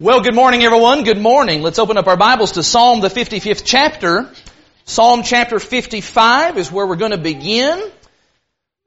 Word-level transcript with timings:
Well, 0.00 0.22
good 0.22 0.34
morning 0.34 0.64
everyone. 0.64 1.04
Good 1.04 1.20
morning. 1.20 1.62
Let's 1.62 1.78
open 1.78 1.96
up 1.96 2.08
our 2.08 2.16
Bibles 2.16 2.50
to 2.52 2.64
Psalm 2.64 3.00
the 3.00 3.06
55th 3.06 3.62
chapter. 3.64 4.28
Psalm 4.84 5.22
chapter 5.22 5.60
55 5.60 6.58
is 6.58 6.72
where 6.72 6.84
we're 6.84 6.96
going 6.96 7.12
to 7.12 7.16
begin. 7.16 7.80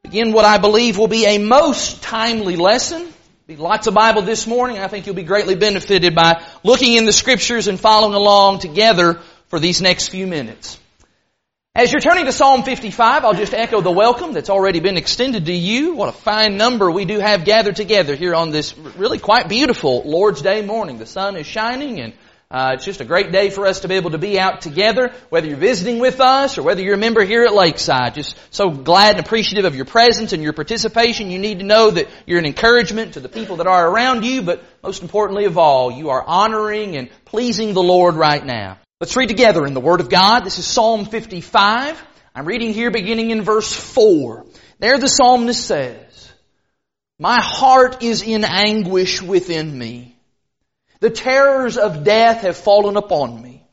Begin 0.04 0.34
what 0.34 0.44
I 0.44 0.58
believe 0.58 0.98
will 0.98 1.08
be 1.08 1.26
a 1.26 1.38
most 1.38 2.04
timely 2.04 2.58
lesson. 2.58 3.08
Be 3.48 3.56
lots 3.56 3.88
of 3.88 3.94
Bible 3.94 4.24
this 4.24 4.48
morning. 4.48 4.80
I 4.80 4.90
think 4.90 5.06
you'll 5.06 5.16
be 5.16 5.24
greatly 5.24 5.56
benefited 5.56 6.14
by 6.14 6.44
looking 6.66 6.96
in 6.96 7.06
the 7.06 7.14
scriptures 7.14 7.70
and 7.70 7.80
following 7.80 8.14
along 8.14 8.60
together 8.60 9.22
for 9.48 9.62
these 9.62 9.82
next 9.82 10.10
few 10.10 10.28
minutes. 10.28 10.78
As 11.78 11.94
you're 11.94 12.02
turning 12.02 12.26
to 12.26 12.32
Psalm 12.32 12.64
55, 12.64 13.24
I'll 13.24 13.36
just 13.36 13.54
echo 13.54 13.82
the 13.82 13.92
welcome 13.92 14.34
that's 14.34 14.50
already 14.50 14.80
been 14.80 14.98
extended 14.98 15.46
to 15.46 15.54
you. 15.54 15.94
What 15.94 16.10
a 16.10 16.12
fine 16.12 16.58
number 16.58 16.90
we 16.90 17.06
do 17.06 17.20
have 17.20 17.46
gathered 17.46 17.76
together 17.76 18.16
here 18.16 18.34
on 18.34 18.50
this 18.50 18.76
really 18.76 19.20
quite 19.20 19.48
beautiful 19.48 20.02
Lord's 20.04 20.42
Day 20.42 20.64
morning. 20.64 20.98
The 20.98 21.06
sun 21.06 21.38
is 21.38 21.46
shining 21.46 22.00
and 22.00 22.14
uh, 22.50 22.72
it's 22.74 22.84
just 22.84 23.00
a 23.00 23.06
great 23.06 23.32
day 23.32 23.52
for 23.52 23.68
us 23.68 23.82
to 23.82 23.88
be 23.88 23.94
able 23.94 24.10
to 24.10 24.18
be 24.18 24.40
out 24.40 24.62
together, 24.62 25.14
whether 25.30 25.46
you're 25.46 25.56
visiting 25.56 26.00
with 26.00 26.20
us 26.20 26.58
or 26.58 26.64
whether 26.64 26.82
you're 26.82 26.96
a 26.96 26.98
member 26.98 27.24
here 27.24 27.46
at 27.46 27.54
Lakeside. 27.54 28.16
Just 28.16 28.36
so 28.50 28.72
glad 28.72 29.18
and 29.18 29.24
appreciative 29.24 29.66
of 29.66 29.76
your 29.76 29.86
presence 29.86 30.34
and 30.34 30.42
your 30.42 30.54
participation. 30.54 31.30
You 31.30 31.38
need 31.38 31.60
to 31.60 31.66
know 31.66 31.92
that 31.92 32.08
you're 32.26 32.40
an 32.40 32.48
encouragement 32.48 33.14
to 33.14 33.20
the 33.20 33.30
people 33.30 33.58
that 33.58 33.68
are 33.68 33.88
around 33.88 34.26
you, 34.26 34.42
but 34.42 34.64
most 34.82 35.04
importantly 35.04 35.46
of 35.46 35.60
all, 35.60 35.92
you 35.92 36.10
are 36.10 36.24
honoring 36.24 36.98
and 36.98 37.10
pleasing 37.26 37.76
the 37.76 37.84
Lord 37.84 38.16
right 38.16 38.44
now. 38.44 38.80
Let's 39.00 39.16
read 39.16 39.30
together 39.30 39.68
in 39.68 39.76
the 39.76 39.80
Word 39.80 40.02
of 40.02 40.10
God. 40.10 40.40
This 40.40 40.58
is 40.58 40.66
Psalm 40.66 41.06
55. 41.06 42.04
I'm 42.34 42.46
reading 42.46 42.74
here 42.74 42.90
beginning 42.90 43.30
in 43.30 43.44
verse 43.44 43.72
4. 43.72 44.44
There 44.80 44.98
the 44.98 45.08
psalmist 45.08 45.64
says, 45.64 46.32
My 47.20 47.40
heart 47.40 48.02
is 48.02 48.24
in 48.24 48.44
anguish 48.44 49.22
within 49.22 49.78
me. 49.78 50.16
The 51.00 51.12
terrors 51.12 51.78
of 51.78 52.06
death 52.06 52.42
have 52.42 52.58
fallen 52.58 52.98
upon 52.98 53.40
me. 53.40 53.64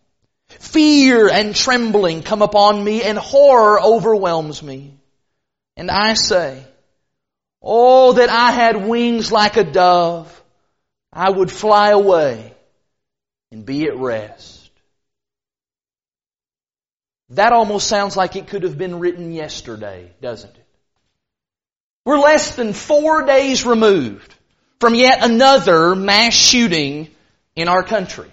Fear 0.48 1.30
and 1.30 1.56
trembling 1.56 2.22
come 2.22 2.42
upon 2.42 2.84
me 2.84 3.02
and 3.02 3.16
horror 3.16 3.80
overwhelms 3.80 4.62
me. 4.62 4.92
And 5.74 5.90
I 5.90 6.12
say, 6.12 6.62
Oh, 7.62 8.12
that 8.12 8.28
I 8.28 8.50
had 8.50 8.86
wings 8.86 9.32
like 9.32 9.56
a 9.56 9.64
dove. 9.64 10.42
I 11.10 11.30
would 11.30 11.50
fly 11.50 11.92
away 11.92 12.52
and 13.50 13.64
be 13.64 13.86
at 13.86 13.96
rest. 13.96 14.53
That 17.30 17.52
almost 17.52 17.88
sounds 17.88 18.16
like 18.16 18.36
it 18.36 18.48
could 18.48 18.64
have 18.64 18.76
been 18.76 18.98
written 18.98 19.32
yesterday, 19.32 20.10
doesn't 20.20 20.54
it? 20.54 20.66
We're 22.04 22.18
less 22.18 22.54
than 22.54 22.74
four 22.74 23.24
days 23.24 23.64
removed 23.64 24.34
from 24.78 24.94
yet 24.94 25.24
another 25.24 25.94
mass 25.94 26.34
shooting 26.34 27.08
in 27.56 27.68
our 27.68 27.82
country. 27.82 28.30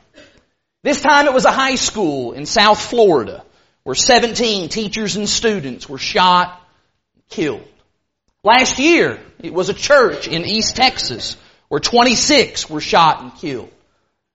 This 0.83 0.99
time 0.99 1.27
it 1.27 1.33
was 1.33 1.45
a 1.45 1.51
high 1.51 1.75
school 1.75 2.33
in 2.33 2.45
South 2.45 2.81
Florida 2.81 3.45
where 3.83 3.95
17 3.95 4.67
teachers 4.69 5.15
and 5.15 5.29
students 5.29 5.87
were 5.87 5.97
shot 5.97 6.61
and 7.15 7.27
killed. 7.29 7.67
Last 8.43 8.77
year 8.77 9.19
it 9.39 9.53
was 9.53 9.69
a 9.69 9.73
church 9.73 10.27
in 10.27 10.43
East 10.45 10.75
Texas 10.75 11.37
where 11.69 11.79
26 11.79 12.69
were 12.69 12.81
shot 12.81 13.21
and 13.21 13.33
killed. 13.35 13.71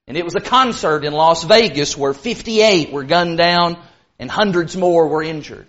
And 0.09 0.17
it 0.17 0.25
was 0.25 0.37
a 0.37 0.41
concert 0.41 1.05
in 1.05 1.13
Las 1.13 1.45
Vegas 1.45 1.97
where 1.97 2.15
58 2.15 2.93
were 2.93 3.05
gunned 3.05 3.37
down 3.37 3.77
and 4.19 4.31
hundreds 4.31 4.77
more 4.77 5.09
were 5.09 5.23
injured. 5.23 5.67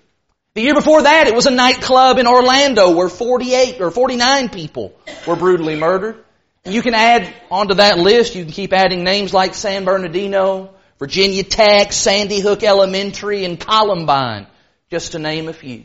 The 0.53 0.61
year 0.61 0.73
before 0.73 1.03
that, 1.03 1.27
it 1.27 1.35
was 1.35 1.45
a 1.45 1.51
nightclub 1.51 2.17
in 2.17 2.25
Orlando 2.25 2.95
where 2.95 3.09
48 3.09 3.79
or 3.79 3.91
49 3.91 4.49
people 4.49 4.93
were 5.27 5.35
brutally 5.35 5.75
murdered. 5.75 6.23
And 6.65 6.73
you 6.73 6.81
can 6.81 6.95
add 6.95 7.31
onto 7.51 7.75
that 7.75 7.99
list, 7.99 8.35
you 8.35 8.43
can 8.43 8.51
keep 8.51 8.73
adding 8.73 9.03
names 9.03 9.33
like 9.33 9.53
San 9.53 9.85
Bernardino, 9.85 10.71
Virginia 10.99 11.43
Tech, 11.43 11.93
Sandy 11.93 12.39
Hook 12.39 12.63
Elementary, 12.63 13.45
and 13.45 13.59
Columbine, 13.59 14.47
just 14.89 15.11
to 15.11 15.19
name 15.19 15.47
a 15.47 15.53
few. 15.53 15.83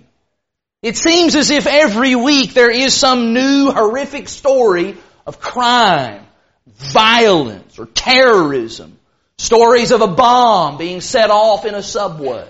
It 0.80 0.96
seems 0.96 1.36
as 1.36 1.51
if 1.51 1.67
every 1.67 2.14
week 2.14 2.55
there 2.55 2.70
is 2.70 2.95
some 2.95 3.34
new 3.34 3.70
horrific 3.70 4.28
story 4.28 4.96
of 5.27 5.39
crime, 5.39 6.27
violence, 6.67 7.78
or 7.78 7.86
terrorism 7.86 8.98
Stories 9.42 9.91
of 9.91 10.03
a 10.03 10.07
bomb 10.07 10.79
being 10.79 11.01
set 11.01 11.33
off 11.33 11.64
in 11.64 11.75
a 11.75 11.83
subway. 11.83 12.48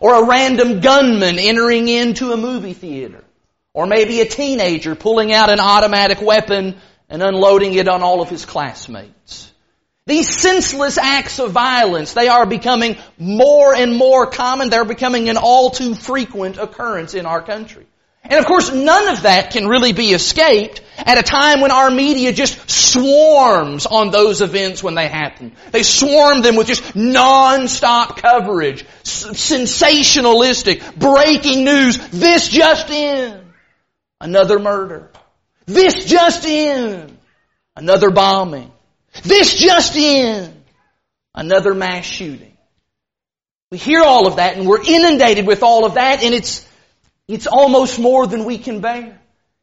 Or 0.00 0.22
a 0.22 0.24
random 0.24 0.78
gunman 0.78 1.36
entering 1.36 1.88
into 1.88 2.30
a 2.30 2.36
movie 2.36 2.74
theater. 2.74 3.24
Or 3.74 3.86
maybe 3.86 4.20
a 4.20 4.24
teenager 4.24 4.94
pulling 4.94 5.32
out 5.32 5.50
an 5.50 5.58
automatic 5.58 6.20
weapon 6.20 6.76
and 7.08 7.24
unloading 7.24 7.74
it 7.74 7.88
on 7.88 8.04
all 8.04 8.22
of 8.22 8.28
his 8.28 8.46
classmates. 8.46 9.52
These 10.06 10.40
senseless 10.40 10.96
acts 10.96 11.40
of 11.40 11.50
violence, 11.50 12.12
they 12.12 12.28
are 12.28 12.46
becoming 12.46 12.98
more 13.18 13.74
and 13.74 13.96
more 13.96 14.28
common. 14.28 14.70
They're 14.70 14.84
becoming 14.84 15.28
an 15.28 15.38
all 15.38 15.70
too 15.70 15.96
frequent 15.96 16.56
occurrence 16.56 17.14
in 17.14 17.26
our 17.26 17.42
country. 17.42 17.87
And 18.28 18.38
of 18.38 18.46
course, 18.46 18.70
none 18.72 19.08
of 19.08 19.22
that 19.22 19.52
can 19.52 19.66
really 19.66 19.92
be 19.92 20.12
escaped 20.12 20.82
at 20.98 21.16
a 21.16 21.22
time 21.22 21.62
when 21.62 21.70
our 21.70 21.90
media 21.90 22.30
just 22.32 22.70
swarms 22.70 23.86
on 23.86 24.10
those 24.10 24.42
events 24.42 24.82
when 24.82 24.94
they 24.94 25.08
happen. 25.08 25.52
They 25.70 25.82
swarm 25.82 26.42
them 26.42 26.56
with 26.56 26.66
just 26.66 26.94
non-stop 26.94 28.18
coverage, 28.18 28.84
sensationalistic, 29.04 30.94
breaking 30.96 31.64
news. 31.64 31.96
This 32.10 32.48
just 32.48 32.90
in. 32.90 33.46
Another 34.20 34.58
murder. 34.58 35.10
This 35.64 36.04
just 36.04 36.44
in. 36.44 37.16
Another 37.76 38.10
bombing. 38.10 38.70
This 39.22 39.54
just 39.54 39.96
in. 39.96 40.54
Another 41.34 41.72
mass 41.72 42.04
shooting. 42.04 42.58
We 43.70 43.78
hear 43.78 44.02
all 44.02 44.26
of 44.26 44.36
that 44.36 44.56
and 44.56 44.66
we're 44.66 44.82
inundated 44.82 45.46
with 45.46 45.62
all 45.62 45.86
of 45.86 45.94
that 45.94 46.22
and 46.22 46.34
it's 46.34 46.67
it's 47.28 47.46
almost 47.46 47.98
more 47.98 48.26
than 48.26 48.44
we 48.44 48.58
can 48.58 48.80
bear. 48.80 49.20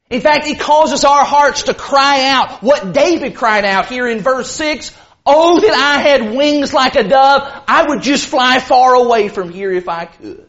In 0.10 0.22
fact, 0.22 0.46
it 0.46 0.60
causes 0.60 1.04
our 1.04 1.26
hearts 1.26 1.64
to 1.64 1.74
cry 1.74 2.28
out 2.28 2.62
what 2.62 2.94
David 2.94 3.36
cried 3.36 3.66
out 3.66 3.88
here 3.88 4.08
in 4.08 4.20
verse 4.20 4.52
6. 4.52 4.96
Oh, 5.26 5.60
that 5.60 5.74
I 5.74 6.02
had 6.02 6.36
wings 6.36 6.72
like 6.72 6.96
a 6.96 7.04
dove. 7.04 7.64
I 7.68 7.88
would 7.88 8.04
just 8.04 8.28
fly 8.28 8.60
far 8.60 8.94
away 8.94 9.30
from 9.30 9.50
here 9.50 9.72
if 9.72 9.90
I 9.90 10.06
could. 10.06 10.48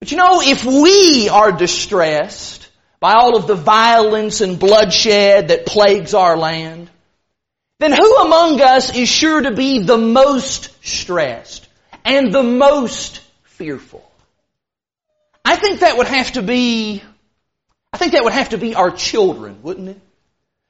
But 0.00 0.10
you 0.10 0.16
know, 0.16 0.40
if 0.42 0.64
we 0.64 1.28
are 1.28 1.52
distressed 1.52 2.68
by 2.98 3.14
all 3.14 3.36
of 3.36 3.46
the 3.46 3.54
violence 3.54 4.40
and 4.40 4.58
bloodshed 4.58 5.48
that 5.48 5.66
plagues 5.66 6.14
our 6.14 6.36
land, 6.36 6.90
then 7.78 7.92
who 7.92 8.16
among 8.16 8.60
us 8.60 8.94
is 8.96 9.08
sure 9.08 9.40
to 9.42 9.52
be 9.52 9.84
the 9.84 9.98
most 9.98 10.70
stressed 10.84 11.68
and 12.04 12.32
the 12.32 12.42
most 12.42 13.20
fearful? 13.44 14.07
I 15.48 15.56
think 15.56 15.80
that 15.80 15.96
would 15.96 16.08
have 16.08 16.32
to 16.32 16.42
be, 16.42 17.02
I 17.90 17.96
think 17.96 18.12
that 18.12 18.22
would 18.22 18.34
have 18.34 18.50
to 18.50 18.58
be 18.58 18.74
our 18.74 18.90
children, 18.90 19.62
wouldn't 19.62 19.88
it? 19.88 20.00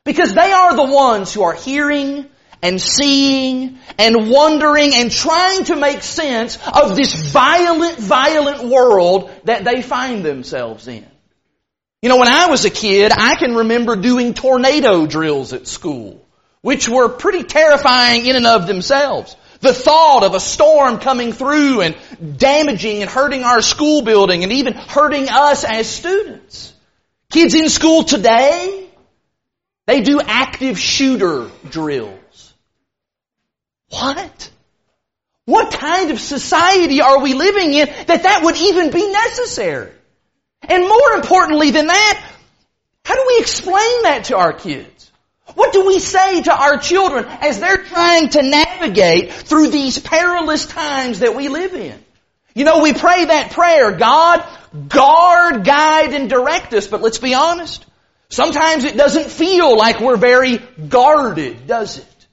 Because 0.05 0.35
they 0.35 0.53
are 0.53 0.77
the 0.77 0.85
ones 0.85 1.35
who 1.35 1.43
are 1.43 1.53
hearing 1.53 2.27
and 2.63 2.81
seeing 2.81 3.81
and 3.99 4.31
wondering 4.31 4.95
and 4.95 5.11
trying 5.11 5.65
to 5.65 5.75
make 5.75 6.05
sense 6.05 6.59
of 6.73 6.95
this 6.95 7.13
violent, 7.33 7.99
violent 7.99 8.69
world 8.69 9.33
that 9.47 9.65
they 9.65 9.83
find 9.83 10.25
themselves 10.25 10.87
in. 10.87 11.05
You 12.01 12.09
know, 12.09 12.19
when 12.19 12.29
I 12.29 12.47
was 12.47 12.65
a 12.65 12.71
kid, 12.71 13.11
I 13.11 13.35
can 13.35 13.57
remember 13.57 13.97
doing 13.97 14.33
tornado 14.33 15.07
drills 15.07 15.53
at 15.53 15.67
school, 15.67 16.25
which 16.61 16.89
were 16.89 17.09
pretty 17.09 17.43
terrifying 17.43 18.27
in 18.27 18.37
and 18.37 18.47
of 18.47 18.69
themselves. 18.69 19.35
The 19.61 19.75
thought 19.75 20.23
of 20.23 20.35
a 20.35 20.41
storm 20.41 20.99
coming 20.99 21.33
through 21.33 21.81
and 21.81 21.97
damaging 22.39 23.03
and 23.03 23.11
hurting 23.11 23.43
our 23.43 23.61
school 23.61 24.03
building 24.03 24.45
and 24.45 24.53
even 24.53 24.75
hurting 24.75 25.29
us 25.29 25.65
as 25.65 25.89
students. 25.89 26.73
Kids 27.31 27.55
in 27.55 27.69
school 27.69 28.05
today, 28.05 28.89
they 29.87 30.01
do 30.01 30.21
active 30.21 30.79
shooter 30.79 31.51
drills. 31.69 32.55
What? 33.91 34.51
What 35.45 35.73
kind 35.73 36.11
of 36.11 36.21
society 36.21 37.01
are 37.01 37.21
we 37.21 37.35
living 37.35 37.73
in 37.73 37.89
that 38.07 38.23
that 38.23 38.43
would 38.45 38.57
even 38.57 38.91
be 38.91 39.11
necessary? 39.11 39.93
And 40.63 40.87
more 40.87 41.13
importantly 41.15 41.71
than 41.71 41.87
that, 41.87 42.33
how 43.05 43.15
do 43.15 43.25
we 43.27 43.39
explain 43.41 44.03
that 44.03 44.25
to 44.25 44.37
our 44.37 44.53
kids? 44.53 45.08
What 45.55 45.73
do 45.73 45.87
we 45.87 45.99
say 45.99 46.43
to 46.43 46.53
our 46.53 46.79
children 46.79 47.25
as 47.27 47.61
they're 47.61 47.85
trying 47.85 48.29
to 48.31 48.43
navigate 48.43 49.33
through 49.33 49.69
these 49.69 49.99
perilous 49.99 50.67
times 50.67 51.21
that 51.21 51.35
we 51.35 51.49
live 51.49 51.75
in? 51.75 51.99
You 52.55 52.65
know, 52.65 52.81
we 52.81 52.93
pray 52.93 53.25
that 53.27 53.53
prayer, 53.53 53.93
God, 53.93 54.45
guard, 54.89 55.65
guide, 55.65 56.13
and 56.13 56.29
direct 56.29 56.75
us, 56.75 56.87
but 56.87 57.01
let's 57.01 57.19
be 57.19 57.35
honest. 57.35 57.87
Sometimes 58.31 58.85
it 58.85 58.97
doesn't 58.97 59.31
feel 59.31 59.77
like 59.77 60.01
we're 60.01 60.17
very 60.17 60.59
guarded, 60.89 61.67
does 61.67 61.99
it? 61.99 62.27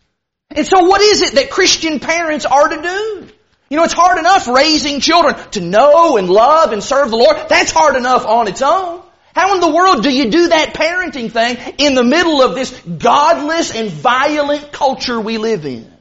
And 0.52 0.66
so 0.66 0.84
what 0.84 1.02
is 1.02 1.22
it 1.22 1.36
that 1.36 1.50
Christian 1.50 2.00
parents 2.00 2.46
are 2.46 2.68
to 2.68 2.82
do? 2.82 3.30
You 3.70 3.78
know, 3.78 3.84
it's 3.84 3.94
hard 3.94 4.20
enough 4.20 4.48
raising 4.48 5.00
children 5.00 5.36
to 5.52 5.62
know 5.62 6.18
and 6.18 6.30
love 6.30 6.72
and 6.72 6.84
serve 6.84 7.10
the 7.10 7.18
Lord. 7.18 7.38
That's 7.50 7.72
hard 7.72 7.96
enough 7.96 8.26
on 8.26 8.48
its 8.48 8.62
own. 8.62 9.02
How 9.36 9.54
in 9.54 9.60
the 9.60 9.70
world 9.70 10.02
do 10.02 10.10
you 10.10 10.32
do 10.32 10.48
that 10.48 10.74
parenting 10.74 11.30
thing 11.30 11.58
in 11.78 11.94
the 11.94 12.06
middle 12.06 12.42
of 12.42 12.56
this 12.56 12.72
godless 12.80 13.76
and 13.76 13.90
violent 13.90 14.72
culture 14.72 15.20
we 15.20 15.38
live 15.38 15.66
in? 15.66 15.92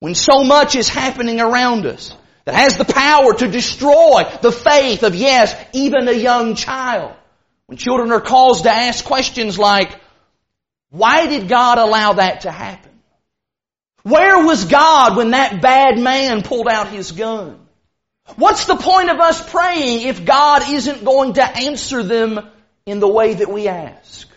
When 0.00 0.16
so 0.16 0.42
much 0.42 0.74
is 0.74 0.88
happening 0.88 1.40
around 1.40 1.86
us 1.86 2.12
that 2.46 2.56
has 2.56 2.76
the 2.76 2.84
power 2.84 3.34
to 3.34 3.46
destroy 3.46 4.24
the 4.42 4.50
faith 4.50 5.04
of, 5.04 5.14
yes, 5.14 5.54
even 5.72 6.08
a 6.08 6.12
young 6.12 6.56
child. 6.56 7.14
When 7.66 7.78
children 7.78 8.10
are 8.10 8.20
caused 8.20 8.64
to 8.64 8.70
ask 8.70 9.04
questions 9.04 9.56
like, 9.56 10.00
why 10.88 11.28
did 11.28 11.48
God 11.48 11.78
allow 11.78 12.14
that 12.14 12.40
to 12.40 12.50
happen? 12.50 12.90
Where 14.02 14.44
was 14.44 14.64
God 14.64 15.16
when 15.16 15.30
that 15.30 15.62
bad 15.62 15.98
man 15.98 16.42
pulled 16.42 16.66
out 16.66 16.88
his 16.88 17.12
gun? 17.12 17.59
What's 18.36 18.66
the 18.66 18.76
point 18.76 19.10
of 19.10 19.18
us 19.18 19.50
praying 19.50 20.06
if 20.06 20.24
God 20.24 20.70
isn't 20.70 21.04
going 21.04 21.34
to 21.34 21.44
answer 21.44 22.02
them 22.02 22.48
in 22.86 23.00
the 23.00 23.08
way 23.08 23.34
that 23.34 23.50
we 23.50 23.68
ask? 23.68 24.28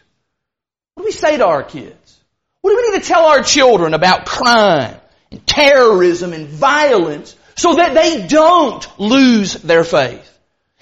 What 0.95 1.03
do 1.03 1.05
we 1.05 1.11
say 1.11 1.37
to 1.37 1.45
our 1.45 1.63
kids? 1.63 2.19
What 2.61 2.71
do 2.71 2.77
we 2.77 2.91
need 2.91 3.01
to 3.01 3.07
tell 3.07 3.25
our 3.25 3.43
children 3.43 3.93
about 3.93 4.25
crime 4.25 4.95
and 5.31 5.45
terrorism 5.45 6.33
and 6.33 6.47
violence 6.47 7.35
so 7.55 7.75
that 7.75 7.93
they 7.93 8.27
don't 8.27 8.87
lose 8.99 9.53
their 9.53 9.83
faith? 9.83 10.29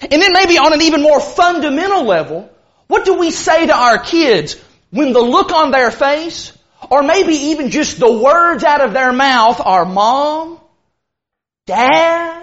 And 0.00 0.20
then 0.20 0.32
maybe 0.32 0.58
on 0.58 0.72
an 0.72 0.82
even 0.82 1.02
more 1.02 1.20
fundamental 1.20 2.04
level, 2.04 2.50
what 2.88 3.04
do 3.04 3.18
we 3.18 3.30
say 3.30 3.66
to 3.66 3.74
our 3.74 3.98
kids 3.98 4.60
when 4.90 5.12
the 5.12 5.20
look 5.20 5.52
on 5.52 5.70
their 5.70 5.90
face 5.90 6.56
or 6.90 7.02
maybe 7.02 7.34
even 7.34 7.70
just 7.70 7.98
the 7.98 8.12
words 8.12 8.64
out 8.64 8.80
of 8.80 8.92
their 8.92 9.12
mouth 9.12 9.60
are 9.64 9.84
mom, 9.84 10.60
dad, 11.66 12.41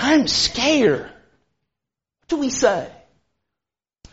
I'm 0.00 0.28
scared. 0.28 1.02
What 1.02 2.28
do 2.28 2.36
we 2.36 2.50
say? 2.50 2.88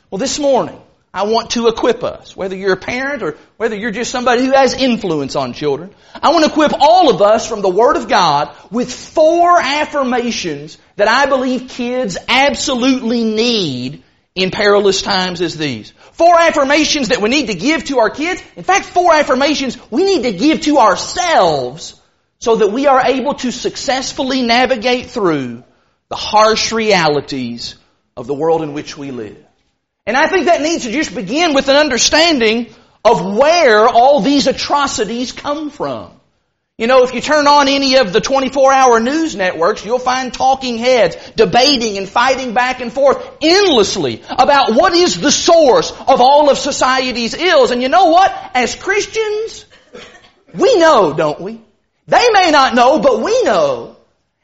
Well, 0.09 0.17
this 0.17 0.39
morning, 0.39 0.81
I 1.13 1.23
want 1.25 1.51
to 1.51 1.67
equip 1.67 2.03
us, 2.03 2.35
whether 2.35 2.55
you're 2.55 2.73
a 2.73 2.77
parent 2.77 3.21
or 3.21 3.37
whether 3.57 3.75
you're 3.75 3.91
just 3.91 4.09
somebody 4.09 4.43
who 4.43 4.51
has 4.51 4.73
influence 4.73 5.35
on 5.35 5.53
children. 5.53 5.93
I 6.23 6.31
want 6.31 6.43
to 6.43 6.49
equip 6.49 6.73
all 6.73 7.11
of 7.11 7.21
us 7.21 7.47
from 7.47 7.61
the 7.61 7.69
Word 7.69 7.97
of 7.97 8.09
God 8.09 8.55
with 8.71 8.91
four 8.91 9.59
affirmations 9.61 10.79
that 10.95 11.07
I 11.07 11.27
believe 11.27 11.69
kids 11.69 12.17
absolutely 12.27 13.23
need 13.23 14.03
in 14.33 14.49
perilous 14.49 15.03
times 15.03 15.39
as 15.39 15.55
these. 15.55 15.91
Four 16.13 16.35
affirmations 16.39 17.09
that 17.09 17.21
we 17.21 17.29
need 17.29 17.47
to 17.47 17.55
give 17.55 17.83
to 17.85 17.99
our 17.99 18.09
kids. 18.09 18.41
In 18.55 18.63
fact, 18.63 18.85
four 18.85 19.13
affirmations 19.13 19.77
we 19.91 20.03
need 20.03 20.23
to 20.23 20.31
give 20.31 20.61
to 20.61 20.79
ourselves 20.79 22.01
so 22.39 22.55
that 22.55 22.71
we 22.71 22.87
are 22.87 23.05
able 23.05 23.35
to 23.35 23.51
successfully 23.51 24.41
navigate 24.41 25.11
through 25.11 25.63
the 26.09 26.15
harsh 26.15 26.71
realities 26.71 27.75
of 28.15 28.27
the 28.27 28.33
world 28.33 28.61
in 28.61 28.73
which 28.73 28.97
we 28.97 29.11
live. 29.11 29.37
And 30.05 30.15
I 30.15 30.27
think 30.27 30.45
that 30.45 30.61
needs 30.61 30.83
to 30.83 30.91
just 30.91 31.15
begin 31.15 31.53
with 31.53 31.67
an 31.67 31.75
understanding 31.75 32.67
of 33.03 33.35
where 33.35 33.87
all 33.87 34.21
these 34.21 34.47
atrocities 34.47 35.31
come 35.31 35.69
from. 35.69 36.11
You 36.77 36.87
know, 36.87 37.03
if 37.03 37.13
you 37.13 37.21
turn 37.21 37.47
on 37.47 37.69
any 37.69 37.97
of 37.97 38.11
the 38.11 38.19
24-hour 38.19 38.99
news 38.99 39.33
networks, 39.33 39.85
you'll 39.85 39.97
find 39.97 40.33
talking 40.33 40.77
heads 40.77 41.15
debating 41.35 41.97
and 41.97 42.07
fighting 42.07 42.53
back 42.53 42.81
and 42.81 42.91
forth 42.91 43.25
endlessly 43.41 44.21
about 44.29 44.75
what 44.75 44.93
is 44.93 45.17
the 45.19 45.31
source 45.31 45.91
of 45.91 46.19
all 46.19 46.49
of 46.49 46.57
society's 46.57 47.33
ills. 47.33 47.71
And 47.71 47.81
you 47.81 47.87
know 47.87 48.07
what? 48.07 48.29
As 48.53 48.75
Christians, 48.75 49.65
we 50.53 50.77
know, 50.77 51.13
don't 51.13 51.39
we? 51.39 51.61
They 52.07 52.29
may 52.31 52.51
not 52.51 52.75
know, 52.75 52.99
but 52.99 53.21
we 53.21 53.43
know. 53.43 53.94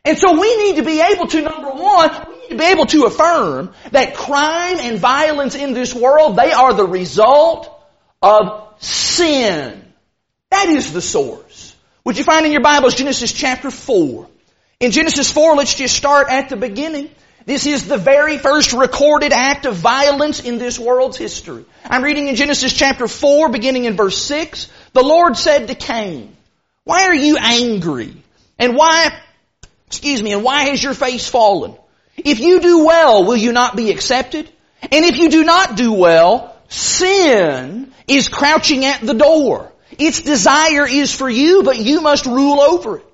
And 0.03 0.17
so 0.17 0.39
we 0.39 0.57
need 0.57 0.77
to 0.77 0.83
be 0.83 0.99
able 0.99 1.27
to, 1.27 1.41
number 1.41 1.69
one, 1.69 2.09
we 2.27 2.39
need 2.39 2.49
to 2.49 2.57
be 2.57 2.65
able 2.65 2.85
to 2.87 3.03
affirm 3.03 3.73
that 3.91 4.15
crime 4.15 4.77
and 4.79 4.97
violence 4.97 5.55
in 5.55 5.73
this 5.73 5.93
world, 5.93 6.35
they 6.35 6.51
are 6.51 6.73
the 6.73 6.87
result 6.87 7.69
of 8.21 8.73
sin. 8.79 9.85
That 10.49 10.69
is 10.69 10.91
the 10.91 11.01
source. 11.01 11.75
Would 12.03 12.17
you 12.17 12.23
find 12.23 12.45
in 12.45 12.51
your 12.51 12.61
Bibles 12.61 12.95
Genesis 12.95 13.31
chapter 13.31 13.69
4? 13.69 14.27
In 14.79 14.89
Genesis 14.89 15.31
4, 15.31 15.55
let's 15.55 15.75
just 15.75 15.95
start 15.95 16.27
at 16.29 16.49
the 16.49 16.57
beginning. 16.57 17.09
This 17.45 17.67
is 17.67 17.87
the 17.87 17.97
very 17.97 18.39
first 18.39 18.73
recorded 18.73 19.33
act 19.33 19.65
of 19.65 19.75
violence 19.75 20.39
in 20.39 20.57
this 20.57 20.79
world's 20.79 21.17
history. 21.17 21.65
I'm 21.85 22.03
reading 22.03 22.27
in 22.27 22.35
Genesis 22.35 22.73
chapter 22.73 23.07
4, 23.07 23.49
beginning 23.49 23.85
in 23.85 23.95
verse 23.95 24.17
6. 24.23 24.67
The 24.93 25.03
Lord 25.03 25.37
said 25.37 25.67
to 25.67 25.75
Cain, 25.75 26.35
Why 26.83 27.05
are 27.05 27.15
you 27.15 27.37
angry? 27.37 28.15
And 28.57 28.75
why, 28.75 29.11
excuse 29.91 30.23
me, 30.23 30.31
and 30.31 30.41
why 30.41 30.69
has 30.69 30.81
your 30.81 30.93
face 30.93 31.27
fallen? 31.27 31.75
If 32.15 32.39
you 32.39 32.61
do 32.61 32.85
well, 32.85 33.25
will 33.25 33.35
you 33.35 33.51
not 33.51 33.75
be 33.75 33.91
accepted? 33.91 34.49
And 34.83 35.03
if 35.03 35.17
you 35.17 35.29
do 35.29 35.43
not 35.43 35.75
do 35.75 35.91
well, 35.91 36.55
sin 36.69 37.91
is 38.07 38.29
crouching 38.29 38.85
at 38.85 39.01
the 39.01 39.13
door. 39.13 39.69
Its 39.99 40.21
desire 40.21 40.87
is 40.87 41.13
for 41.13 41.29
you, 41.29 41.63
but 41.63 41.77
you 41.77 41.99
must 41.99 42.25
rule 42.25 42.61
over 42.61 42.99
it. 42.99 43.05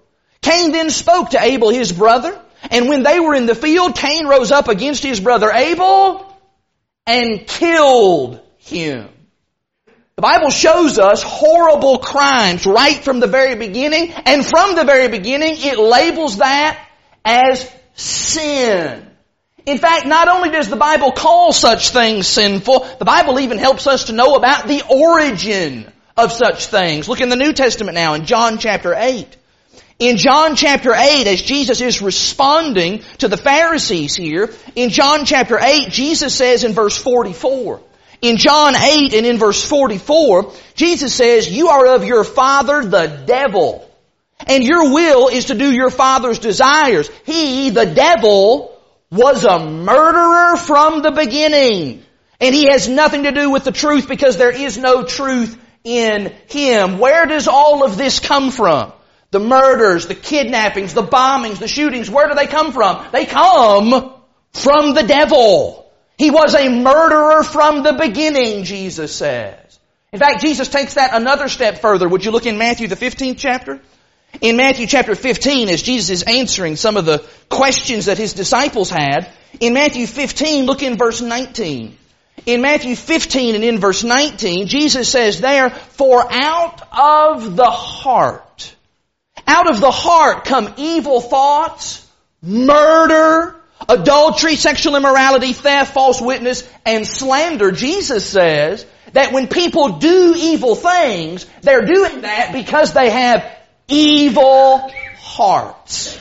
Cain 0.43 0.71
then 0.71 0.91
spoke 0.91 1.31
to 1.31 1.41
Abel 1.41 1.71
his 1.71 1.91
brother, 1.91 2.39
and 2.69 2.87
when 2.87 3.01
they 3.01 3.19
were 3.19 3.33
in 3.33 3.47
the 3.47 3.55
field, 3.55 3.95
Cain 3.95 4.27
rose 4.27 4.51
up 4.51 4.67
against 4.67 5.01
his 5.01 5.19
brother 5.19 5.49
Abel 5.51 6.31
and 7.07 7.47
killed 7.47 8.39
him. 8.59 9.09
The 10.17 10.23
Bible 10.23 10.49
shows 10.49 10.97
us 10.97 11.21
horrible 11.21 11.99
crimes 11.99 12.65
right 12.65 12.95
from 13.03 13.19
the 13.19 13.27
very 13.27 13.53
beginning, 13.53 14.11
and 14.25 14.43
from 14.43 14.75
the 14.75 14.83
very 14.83 15.09
beginning 15.09 15.57
it 15.57 15.77
labels 15.77 16.37
that 16.37 16.83
as 17.23 17.71
sin. 17.93 19.05
In 19.67 19.77
fact, 19.77 20.07
not 20.07 20.27
only 20.27 20.49
does 20.49 20.69
the 20.69 20.75
Bible 20.75 21.11
call 21.11 21.53
such 21.53 21.89
things 21.89 22.25
sinful, 22.25 22.87
the 22.97 23.05
Bible 23.05 23.39
even 23.39 23.59
helps 23.59 23.85
us 23.85 24.05
to 24.05 24.13
know 24.13 24.33
about 24.33 24.67
the 24.67 24.81
origin 24.89 25.85
of 26.17 26.31
such 26.31 26.65
things. 26.65 27.07
Look 27.07 27.21
in 27.21 27.29
the 27.29 27.35
New 27.35 27.53
Testament 27.53 27.93
now 27.93 28.15
in 28.15 28.25
John 28.25 28.57
chapter 28.57 28.95
8. 28.95 29.27
In 29.99 30.17
John 30.17 30.55
chapter 30.55 30.95
8, 30.95 31.27
as 31.27 31.43
Jesus 31.43 31.79
is 31.79 32.01
responding 32.01 33.03
to 33.19 33.27
the 33.27 33.37
Pharisees 33.37 34.15
here, 34.15 34.51
in 34.75 34.89
John 34.89 35.25
chapter 35.25 35.59
8, 35.59 35.89
Jesus 35.91 36.33
says 36.33 36.63
in 36.63 36.73
verse 36.73 36.97
44, 36.97 37.81
in 38.21 38.37
John 38.37 38.75
8 38.75 39.13
and 39.13 39.25
in 39.25 39.37
verse 39.37 39.63
44, 39.67 40.51
Jesus 40.75 41.13
says, 41.13 41.49
you 41.49 41.69
are 41.69 41.95
of 41.95 42.03
your 42.03 42.23
father 42.23 42.83
the 42.83 43.23
devil, 43.25 43.89
and 44.45 44.63
your 44.63 44.93
will 44.93 45.27
is 45.27 45.45
to 45.45 45.55
do 45.55 45.71
your 45.71 45.89
father's 45.89 46.39
desires. 46.39 47.09
He, 47.25 47.69
the 47.69 47.85
devil, 47.85 48.77
was 49.11 49.43
a 49.43 49.59
murderer 49.59 50.57
from 50.57 51.01
the 51.01 51.11
beginning, 51.11 52.03
and 52.39 52.53
he 52.53 52.69
has 52.69 52.87
nothing 52.87 53.23
to 53.23 53.31
do 53.31 53.49
with 53.49 53.63
the 53.63 53.71
truth 53.71 54.07
because 54.07 54.37
there 54.37 54.51
is 54.51 54.77
no 54.77 55.03
truth 55.03 55.57
in 55.87 56.33
Him. 56.47 56.99
Where 56.99 57.25
does 57.25 57.47
all 57.47 57.83
of 57.83 57.97
this 57.97 58.19
come 58.19 58.51
from? 58.51 58.91
The 59.31 59.39
murders, 59.39 60.07
the 60.07 60.15
kidnappings, 60.15 60.93
the 60.93 61.03
bombings, 61.03 61.59
the 61.59 61.67
shootings, 61.67 62.09
where 62.09 62.27
do 62.27 62.35
they 62.35 62.47
come 62.47 62.71
from? 62.71 63.05
They 63.11 63.25
come 63.25 64.13
from 64.53 64.93
the 64.93 65.03
devil. 65.03 65.86
He 66.17 66.31
was 66.31 66.55
a 66.55 66.69
murderer 66.69 67.43
from 67.43 67.83
the 67.83 67.93
beginning, 67.93 68.63
Jesus 68.63 69.15
says. 69.15 69.79
In 70.11 70.19
fact, 70.19 70.41
Jesus 70.41 70.67
takes 70.67 70.95
that 70.95 71.13
another 71.13 71.47
step 71.47 71.79
further. 71.79 72.07
Would 72.07 72.25
you 72.25 72.31
look 72.31 72.45
in 72.45 72.57
Matthew, 72.57 72.87
the 72.87 72.95
15th 72.95 73.37
chapter? 73.37 73.79
In 74.41 74.57
Matthew 74.57 74.87
chapter 74.87 75.15
15, 75.15 75.69
as 75.69 75.81
Jesus 75.81 76.09
is 76.09 76.23
answering 76.23 76.75
some 76.75 76.97
of 76.97 77.05
the 77.05 77.25
questions 77.49 78.05
that 78.05 78.17
his 78.17 78.33
disciples 78.33 78.89
had, 78.89 79.29
in 79.59 79.73
Matthew 79.73 80.07
15, 80.07 80.65
look 80.65 80.83
in 80.83 80.97
verse 80.97 81.21
19. 81.21 81.97
In 82.45 82.61
Matthew 82.61 82.95
15 82.95 83.55
and 83.55 83.63
in 83.63 83.79
verse 83.79 84.03
19, 84.03 84.67
Jesus 84.67 85.09
says 85.09 85.41
there, 85.41 85.69
for 85.69 86.25
out 86.31 86.81
of 86.91 87.55
the 87.55 87.69
heart, 87.69 88.75
out 89.45 89.69
of 89.69 89.79
the 89.81 89.91
heart 89.91 90.45
come 90.45 90.73
evil 90.77 91.19
thoughts, 91.19 92.07
murder, 92.41 93.56
adultery, 93.87 94.55
sexual 94.55 94.95
immorality, 94.95 95.53
theft, 95.53 95.93
false 95.93 96.21
witness, 96.21 96.67
and 96.85 97.07
slander. 97.07 97.71
Jesus 97.71 98.29
says 98.29 98.85
that 99.13 99.31
when 99.31 99.47
people 99.47 99.99
do 99.99 100.33
evil 100.37 100.75
things, 100.75 101.45
they're 101.61 101.85
doing 101.85 102.21
that 102.21 102.51
because 102.53 102.93
they 102.93 103.09
have 103.09 103.49
evil 103.87 104.91
hearts. 105.19 106.17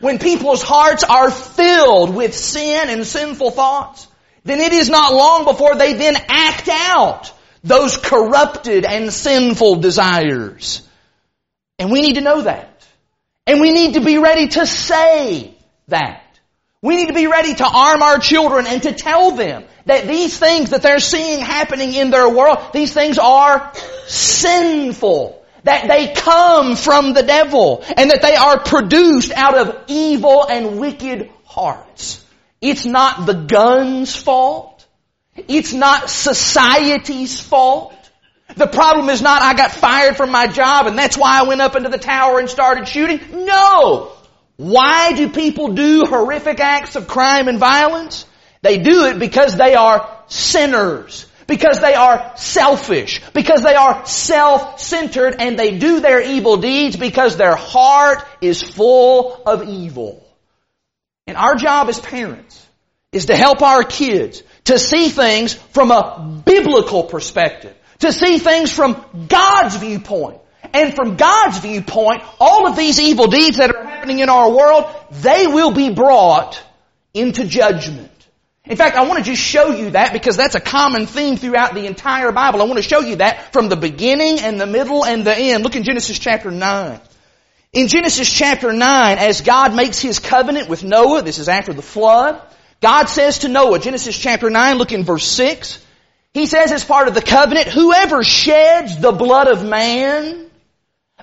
When 0.00 0.18
people's 0.18 0.62
hearts 0.62 1.04
are 1.04 1.30
filled 1.30 2.14
with 2.14 2.34
sin 2.34 2.90
and 2.90 3.06
sinful 3.06 3.52
thoughts, 3.52 4.06
then 4.44 4.60
it 4.60 4.72
is 4.72 4.88
not 4.88 5.14
long 5.14 5.44
before 5.44 5.74
they 5.74 5.94
then 5.94 6.16
act 6.28 6.68
out 6.68 7.32
those 7.64 7.96
corrupted 7.96 8.84
and 8.84 9.12
sinful 9.12 9.76
desires. 9.76 10.82
And 11.78 11.90
we 11.90 12.00
need 12.00 12.14
to 12.14 12.20
know 12.20 12.42
that. 12.42 12.86
And 13.46 13.60
we 13.60 13.70
need 13.70 13.94
to 13.94 14.00
be 14.00 14.18
ready 14.18 14.48
to 14.48 14.66
say 14.66 15.54
that. 15.88 16.22
We 16.82 16.96
need 16.96 17.08
to 17.08 17.14
be 17.14 17.26
ready 17.26 17.54
to 17.54 17.66
arm 17.66 18.02
our 18.02 18.18
children 18.18 18.66
and 18.66 18.82
to 18.82 18.92
tell 18.92 19.32
them 19.32 19.64
that 19.86 20.06
these 20.06 20.36
things 20.38 20.70
that 20.70 20.82
they're 20.82 21.00
seeing 21.00 21.40
happening 21.40 21.94
in 21.94 22.10
their 22.10 22.28
world, 22.28 22.58
these 22.72 22.92
things 22.92 23.18
are 23.18 23.72
sinful. 24.06 25.42
That 25.64 25.88
they 25.88 26.12
come 26.12 26.76
from 26.76 27.12
the 27.12 27.24
devil 27.24 27.82
and 27.96 28.10
that 28.10 28.22
they 28.22 28.36
are 28.36 28.60
produced 28.60 29.32
out 29.32 29.58
of 29.58 29.84
evil 29.88 30.44
and 30.44 30.78
wicked 30.78 31.30
hearts. 31.44 32.24
It's 32.60 32.86
not 32.86 33.26
the 33.26 33.34
gun's 33.34 34.14
fault. 34.14 34.86
It's 35.34 35.72
not 35.72 36.08
society's 36.08 37.40
fault. 37.40 37.94
The 38.54 38.68
problem 38.68 39.08
is 39.08 39.22
not 39.22 39.42
I 39.42 39.54
got 39.54 39.72
fired 39.72 40.16
from 40.16 40.30
my 40.30 40.46
job 40.46 40.86
and 40.86 40.96
that's 40.96 41.16
why 41.16 41.40
I 41.40 41.42
went 41.44 41.60
up 41.60 41.74
into 41.74 41.88
the 41.88 41.98
tower 41.98 42.38
and 42.38 42.48
started 42.48 42.86
shooting. 42.86 43.20
No! 43.44 44.12
Why 44.56 45.12
do 45.12 45.28
people 45.28 45.72
do 45.72 46.04
horrific 46.06 46.60
acts 46.60 46.96
of 46.96 47.06
crime 47.06 47.48
and 47.48 47.58
violence? 47.58 48.26
They 48.62 48.78
do 48.78 49.04
it 49.06 49.18
because 49.18 49.56
they 49.56 49.74
are 49.74 50.08
sinners. 50.28 51.26
Because 51.46 51.80
they 51.80 51.94
are 51.94 52.32
selfish. 52.36 53.20
Because 53.32 53.62
they 53.62 53.74
are 53.74 54.04
self-centered 54.06 55.36
and 55.38 55.58
they 55.58 55.78
do 55.78 56.00
their 56.00 56.20
evil 56.20 56.56
deeds 56.56 56.96
because 56.96 57.36
their 57.36 57.54
heart 57.54 58.26
is 58.40 58.62
full 58.62 59.42
of 59.46 59.68
evil. 59.68 60.26
And 61.26 61.36
our 61.36 61.54
job 61.54 61.88
as 61.88 62.00
parents 62.00 62.66
is 63.12 63.26
to 63.26 63.36
help 63.36 63.62
our 63.62 63.84
kids 63.84 64.42
to 64.64 64.78
see 64.78 65.08
things 65.08 65.54
from 65.54 65.90
a 65.90 66.42
biblical 66.44 67.04
perspective. 67.04 67.74
To 68.00 68.12
see 68.12 68.38
things 68.38 68.72
from 68.72 69.04
God's 69.28 69.76
viewpoint. 69.76 70.40
And 70.72 70.94
from 70.94 71.16
God's 71.16 71.58
viewpoint, 71.58 72.22
all 72.40 72.66
of 72.66 72.76
these 72.76 73.00
evil 73.00 73.26
deeds 73.26 73.58
that 73.58 73.74
are 73.74 73.84
happening 73.84 74.20
in 74.20 74.28
our 74.28 74.50
world, 74.50 74.86
they 75.10 75.46
will 75.46 75.72
be 75.72 75.90
brought 75.90 76.62
into 77.14 77.46
judgment. 77.46 78.10
In 78.64 78.76
fact, 78.76 78.96
I 78.96 79.06
want 79.06 79.18
to 79.18 79.24
just 79.24 79.40
show 79.40 79.68
you 79.68 79.90
that 79.90 80.12
because 80.12 80.36
that's 80.36 80.56
a 80.56 80.60
common 80.60 81.06
theme 81.06 81.36
throughout 81.36 81.74
the 81.74 81.86
entire 81.86 82.32
Bible. 82.32 82.60
I 82.60 82.64
want 82.64 82.78
to 82.78 82.82
show 82.82 83.00
you 83.00 83.16
that 83.16 83.52
from 83.52 83.68
the 83.68 83.76
beginning 83.76 84.40
and 84.40 84.60
the 84.60 84.66
middle 84.66 85.04
and 85.04 85.24
the 85.24 85.36
end. 85.36 85.62
Look 85.62 85.76
in 85.76 85.84
Genesis 85.84 86.18
chapter 86.18 86.50
9. 86.50 87.00
In 87.72 87.88
Genesis 87.88 88.32
chapter 88.32 88.72
9, 88.72 89.18
as 89.18 89.42
God 89.42 89.74
makes 89.74 90.00
His 90.00 90.18
covenant 90.18 90.68
with 90.68 90.82
Noah, 90.82 91.22
this 91.22 91.38
is 91.38 91.48
after 91.48 91.72
the 91.72 91.82
flood, 91.82 92.40
God 92.80 93.04
says 93.04 93.40
to 93.40 93.48
Noah, 93.48 93.78
Genesis 93.78 94.18
chapter 94.18 94.50
9, 94.50 94.78
look 94.78 94.92
in 94.92 95.04
verse 95.04 95.26
6, 95.26 95.84
He 96.34 96.46
says 96.46 96.72
as 96.72 96.84
part 96.84 97.06
of 97.06 97.14
the 97.14 97.22
covenant, 97.22 97.68
whoever 97.68 98.24
sheds 98.24 98.98
the 98.98 99.12
blood 99.12 99.46
of 99.46 99.64
man, 99.64 100.45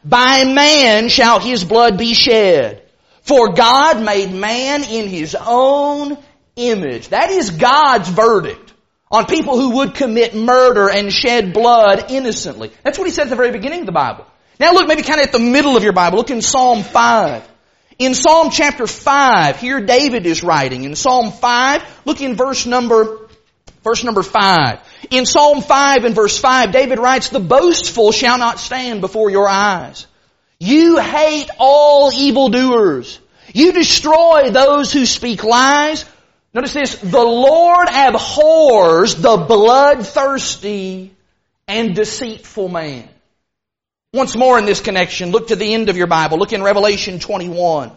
by 0.05 0.43
man 0.43 1.09
shall 1.09 1.39
his 1.39 1.63
blood 1.63 1.97
be 1.97 2.13
shed. 2.13 2.83
For 3.21 3.53
God 3.53 4.03
made 4.03 4.33
man 4.33 4.83
in 4.83 5.07
his 5.07 5.35
own 5.39 6.17
image. 6.55 7.09
That 7.09 7.29
is 7.29 7.51
God's 7.51 8.09
verdict 8.09 8.73
on 9.09 9.25
people 9.25 9.57
who 9.57 9.77
would 9.77 9.95
commit 9.95 10.35
murder 10.35 10.89
and 10.89 11.11
shed 11.11 11.53
blood 11.53 12.11
innocently. 12.11 12.71
That's 12.83 12.97
what 12.97 13.07
he 13.07 13.13
said 13.13 13.27
at 13.27 13.29
the 13.29 13.35
very 13.35 13.51
beginning 13.51 13.81
of 13.81 13.85
the 13.85 13.91
Bible. 13.93 14.25
Now 14.59 14.73
look 14.73 14.87
maybe 14.87 15.03
kind 15.03 15.19
of 15.19 15.27
at 15.27 15.31
the 15.31 15.39
middle 15.39 15.77
of 15.77 15.83
your 15.83 15.93
Bible. 15.93 16.17
Look 16.17 16.31
in 16.31 16.41
Psalm 16.41 16.83
5. 16.83 17.49
In 17.99 18.15
Psalm 18.15 18.49
chapter 18.49 18.87
5, 18.87 19.59
here 19.59 19.79
David 19.79 20.25
is 20.25 20.43
writing. 20.43 20.83
In 20.83 20.95
Psalm 20.95 21.31
5, 21.31 22.01
look 22.05 22.21
in 22.21 22.35
verse 22.35 22.65
number, 22.65 23.22
verse 23.83 24.03
number 24.03 24.23
5. 24.23 24.79
In 25.11 25.25
Psalm 25.25 25.61
5 25.61 26.05
and 26.05 26.15
verse 26.15 26.37
5, 26.37 26.71
David 26.71 26.99
writes, 26.99 27.29
The 27.29 27.39
boastful 27.39 28.11
shall 28.11 28.37
not 28.37 28.59
stand 28.59 29.01
before 29.01 29.29
your 29.29 29.47
eyes. 29.47 30.07
You 30.59 30.97
hate 30.97 31.49
all 31.59 32.11
evildoers. 32.11 33.19
You 33.53 33.73
destroy 33.73 34.49
those 34.49 34.91
who 34.93 35.05
speak 35.05 35.43
lies. 35.43 36.05
Notice 36.53 36.73
this, 36.73 36.95
the 36.95 37.23
Lord 37.23 37.87
abhors 37.89 39.15
the 39.15 39.37
bloodthirsty 39.37 41.13
and 41.67 41.95
deceitful 41.95 42.69
man. 42.69 43.09
Once 44.13 44.35
more 44.35 44.59
in 44.59 44.65
this 44.65 44.79
connection, 44.79 45.31
look 45.31 45.47
to 45.47 45.55
the 45.55 45.73
end 45.73 45.89
of 45.89 45.97
your 45.97 46.07
Bible. 46.07 46.37
Look 46.37 46.53
in 46.53 46.61
Revelation 46.61 47.19
21. 47.19 47.91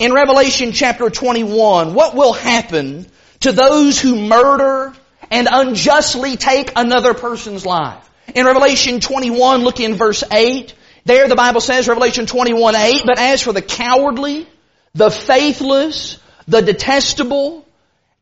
In 0.00 0.12
Revelation 0.12 0.72
chapter 0.72 1.08
21, 1.08 1.94
what 1.94 2.16
will 2.16 2.32
happen 2.32 3.06
to 3.40 3.52
those 3.52 4.00
who 4.00 4.16
murder 4.16 4.92
and 5.34 5.48
unjustly 5.50 6.36
take 6.36 6.72
another 6.76 7.12
person's 7.12 7.66
life? 7.66 8.08
In 8.34 8.46
Revelation 8.46 9.00
21, 9.00 9.62
look 9.62 9.80
in 9.80 9.96
verse 9.96 10.22
8. 10.30 10.74
There 11.04 11.28
the 11.28 11.36
Bible 11.36 11.60
says, 11.60 11.88
Revelation 11.88 12.26
21, 12.26 12.74
8, 12.74 13.02
but 13.04 13.18
as 13.18 13.42
for 13.42 13.52
the 13.52 13.60
cowardly, 13.60 14.46
the 14.94 15.10
faithless, 15.10 16.18
the 16.46 16.62
detestable, 16.62 17.66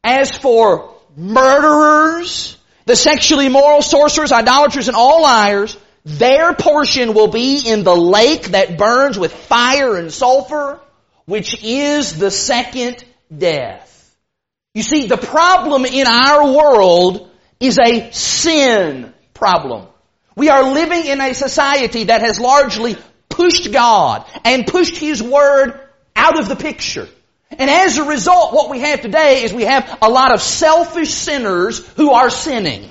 as 0.02 0.37
for 0.37 0.95
murderers, 1.16 2.57
the 2.87 2.97
sexually 2.97 3.47
immoral, 3.47 3.83
sorcerers, 3.83 4.33
idolaters, 4.33 4.88
and 4.88 4.97
all 4.97 5.23
liars, 5.23 5.76
their 6.04 6.54
portion 6.54 7.14
will 7.14 7.28
be 7.28 7.61
in 7.64 7.85
the 7.85 7.95
lake 7.95 8.49
that 8.49 8.76
burns 8.78 9.19
with 9.19 9.33
fire 9.33 9.97
and 9.97 10.12
sulfur, 10.12 10.81
which 11.26 11.62
is 11.62 12.19
the 12.19 12.31
second 12.31 13.04
death. 13.37 13.91
You 14.75 14.83
see, 14.83 15.07
the 15.07 15.19
problem 15.19 15.85
in 15.85 16.07
our 16.07 16.50
world 16.57 17.31
is 17.61 17.79
a 17.79 18.11
sin 18.11 19.12
problem. 19.35 19.87
We 20.35 20.49
are 20.49 20.73
living 20.73 21.07
in 21.07 21.21
a 21.21 21.35
society 21.35 22.05
that 22.05 22.23
has 22.23 22.41
largely 22.41 22.97
pushed 23.29 23.71
God 23.73 24.25
and 24.45 24.67
pushed 24.67 24.97
His 24.97 25.23
Word 25.23 25.79
out 26.17 26.38
of 26.38 26.49
the 26.49 26.57
picture. 26.57 27.09
And 27.50 27.69
as 27.69 27.99
a 27.99 28.05
result, 28.05 28.55
what 28.55 28.71
we 28.71 28.81
have 28.81 29.02
today 29.02 29.45
is 29.45 29.52
we 29.52 29.64
have 29.64 29.99
a 30.00 30.09
lot 30.09 30.33
of 30.33 30.41
selfish 30.41 31.11
sinners 31.11 31.87
who 31.97 32.12
are 32.12 32.31
sinning. 32.31 32.88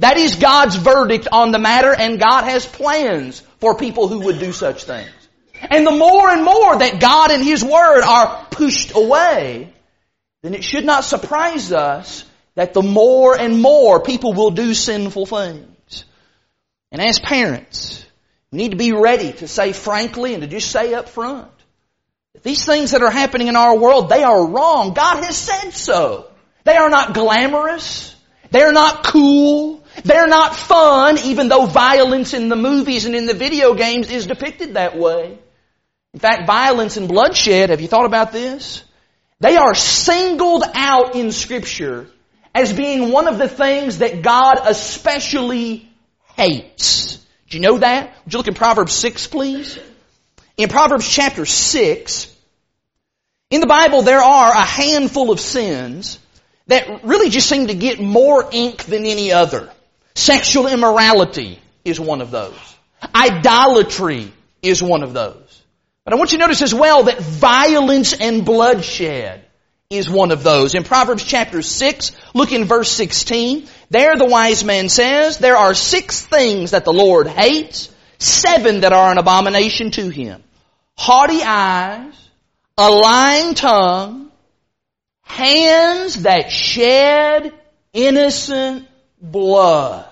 That 0.00 0.18
is 0.18 0.36
God's 0.36 0.76
verdict 0.76 1.28
on 1.32 1.52
the 1.52 1.58
matter 1.58 1.94
and 1.94 2.20
God 2.20 2.44
has 2.44 2.66
plans 2.66 3.40
for 3.60 3.76
people 3.76 4.08
who 4.08 4.20
would 4.26 4.40
do 4.40 4.52
such 4.52 4.84
things. 4.84 5.10
And 5.70 5.86
the 5.86 5.92
more 5.92 6.28
and 6.28 6.44
more 6.44 6.78
that 6.78 7.00
God 7.00 7.30
and 7.30 7.42
His 7.42 7.64
Word 7.64 8.02
are 8.02 8.46
pushed 8.50 8.94
away, 8.94 9.72
then 10.44 10.52
it 10.52 10.62
should 10.62 10.84
not 10.84 11.04
surprise 11.04 11.72
us 11.72 12.22
that 12.54 12.74
the 12.74 12.82
more 12.82 13.34
and 13.34 13.62
more 13.62 14.00
people 14.00 14.34
will 14.34 14.50
do 14.50 14.74
sinful 14.74 15.24
things. 15.24 16.04
And 16.92 17.00
as 17.00 17.18
parents, 17.18 18.04
we 18.52 18.58
need 18.58 18.72
to 18.72 18.76
be 18.76 18.92
ready 18.92 19.32
to 19.32 19.48
say 19.48 19.72
frankly 19.72 20.34
and 20.34 20.42
to 20.42 20.46
just 20.46 20.70
say 20.70 20.92
up 20.92 21.08
front, 21.08 21.50
that 22.34 22.42
these 22.42 22.66
things 22.66 22.90
that 22.90 23.00
are 23.00 23.10
happening 23.10 23.48
in 23.48 23.56
our 23.56 23.74
world, 23.78 24.10
they 24.10 24.22
are 24.22 24.46
wrong. 24.46 24.92
God 24.92 25.24
has 25.24 25.34
said 25.34 25.70
so. 25.70 26.30
They 26.64 26.76
are 26.76 26.90
not 26.90 27.14
glamorous. 27.14 28.14
They're 28.50 28.72
not 28.72 29.02
cool. 29.02 29.82
They're 30.04 30.28
not 30.28 30.54
fun, 30.54 31.20
even 31.20 31.48
though 31.48 31.64
violence 31.64 32.34
in 32.34 32.50
the 32.50 32.56
movies 32.56 33.06
and 33.06 33.14
in 33.14 33.24
the 33.24 33.32
video 33.32 33.72
games 33.72 34.10
is 34.10 34.26
depicted 34.26 34.74
that 34.74 34.98
way. 34.98 35.38
In 36.12 36.20
fact, 36.20 36.46
violence 36.46 36.98
and 36.98 37.08
bloodshed, 37.08 37.70
have 37.70 37.80
you 37.80 37.88
thought 37.88 38.04
about 38.04 38.30
this? 38.30 38.84
They 39.40 39.56
are 39.56 39.74
singled 39.74 40.64
out 40.74 41.14
in 41.16 41.32
scripture 41.32 42.08
as 42.54 42.72
being 42.72 43.10
one 43.10 43.28
of 43.28 43.38
the 43.38 43.48
things 43.48 43.98
that 43.98 44.22
God 44.22 44.58
especially 44.64 45.88
hates. 46.36 47.16
Do 47.48 47.56
you 47.58 47.62
know 47.62 47.78
that? 47.78 48.14
Would 48.24 48.32
you 48.32 48.38
look 48.38 48.48
in 48.48 48.54
Proverbs 48.54 48.92
6, 48.92 49.26
please? 49.26 49.78
In 50.56 50.68
Proverbs 50.68 51.08
chapter 51.08 51.44
6, 51.44 52.34
in 53.50 53.60
the 53.60 53.66
Bible 53.66 54.02
there 54.02 54.22
are 54.22 54.52
a 54.52 54.64
handful 54.64 55.30
of 55.30 55.40
sins 55.40 56.18
that 56.68 57.04
really 57.04 57.28
just 57.28 57.48
seem 57.48 57.66
to 57.66 57.74
get 57.74 58.00
more 58.00 58.48
ink 58.50 58.84
than 58.84 59.04
any 59.04 59.32
other. 59.32 59.70
Sexual 60.14 60.68
immorality 60.68 61.58
is 61.84 62.00
one 62.00 62.20
of 62.20 62.30
those. 62.30 62.54
Idolatry 63.14 64.32
is 64.62 64.82
one 64.82 65.02
of 65.02 65.12
those. 65.12 65.43
But 66.04 66.12
I 66.12 66.16
want 66.16 66.32
you 66.32 66.38
to 66.38 66.44
notice 66.44 66.60
as 66.60 66.74
well 66.74 67.04
that 67.04 67.20
violence 67.20 68.12
and 68.12 68.44
bloodshed 68.44 69.44
is 69.88 70.10
one 70.10 70.32
of 70.32 70.42
those. 70.42 70.74
In 70.74 70.84
Proverbs 70.84 71.24
chapter 71.24 71.62
6, 71.62 72.12
look 72.34 72.52
in 72.52 72.64
verse 72.64 72.90
16. 72.90 73.66
There 73.88 74.16
the 74.16 74.26
wise 74.26 74.64
man 74.64 74.88
says, 74.88 75.38
there 75.38 75.56
are 75.56 75.72
six 75.72 76.24
things 76.24 76.72
that 76.72 76.84
the 76.84 76.92
Lord 76.92 77.26
hates, 77.26 77.90
seven 78.18 78.80
that 78.80 78.92
are 78.92 79.12
an 79.12 79.18
abomination 79.18 79.90
to 79.92 80.08
him. 80.10 80.42
Haughty 80.96 81.42
eyes, 81.42 82.14
a 82.76 82.90
lying 82.90 83.54
tongue, 83.54 84.30
hands 85.22 86.22
that 86.22 86.50
shed 86.50 87.52
innocent 87.94 88.88
blood. 89.20 90.06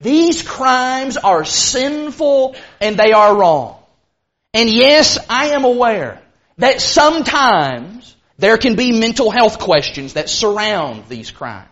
These 0.00 0.42
crimes 0.42 1.16
are 1.16 1.44
sinful 1.44 2.56
and 2.80 2.98
they 2.98 3.12
are 3.12 3.36
wrong. 3.36 3.79
And 4.52 4.68
yes, 4.68 5.18
I 5.28 5.50
am 5.50 5.64
aware 5.64 6.20
that 6.58 6.80
sometimes 6.80 8.16
there 8.38 8.58
can 8.58 8.74
be 8.74 8.98
mental 8.98 9.30
health 9.30 9.58
questions 9.58 10.14
that 10.14 10.28
surround 10.28 11.04
these 11.08 11.30
crimes. 11.30 11.68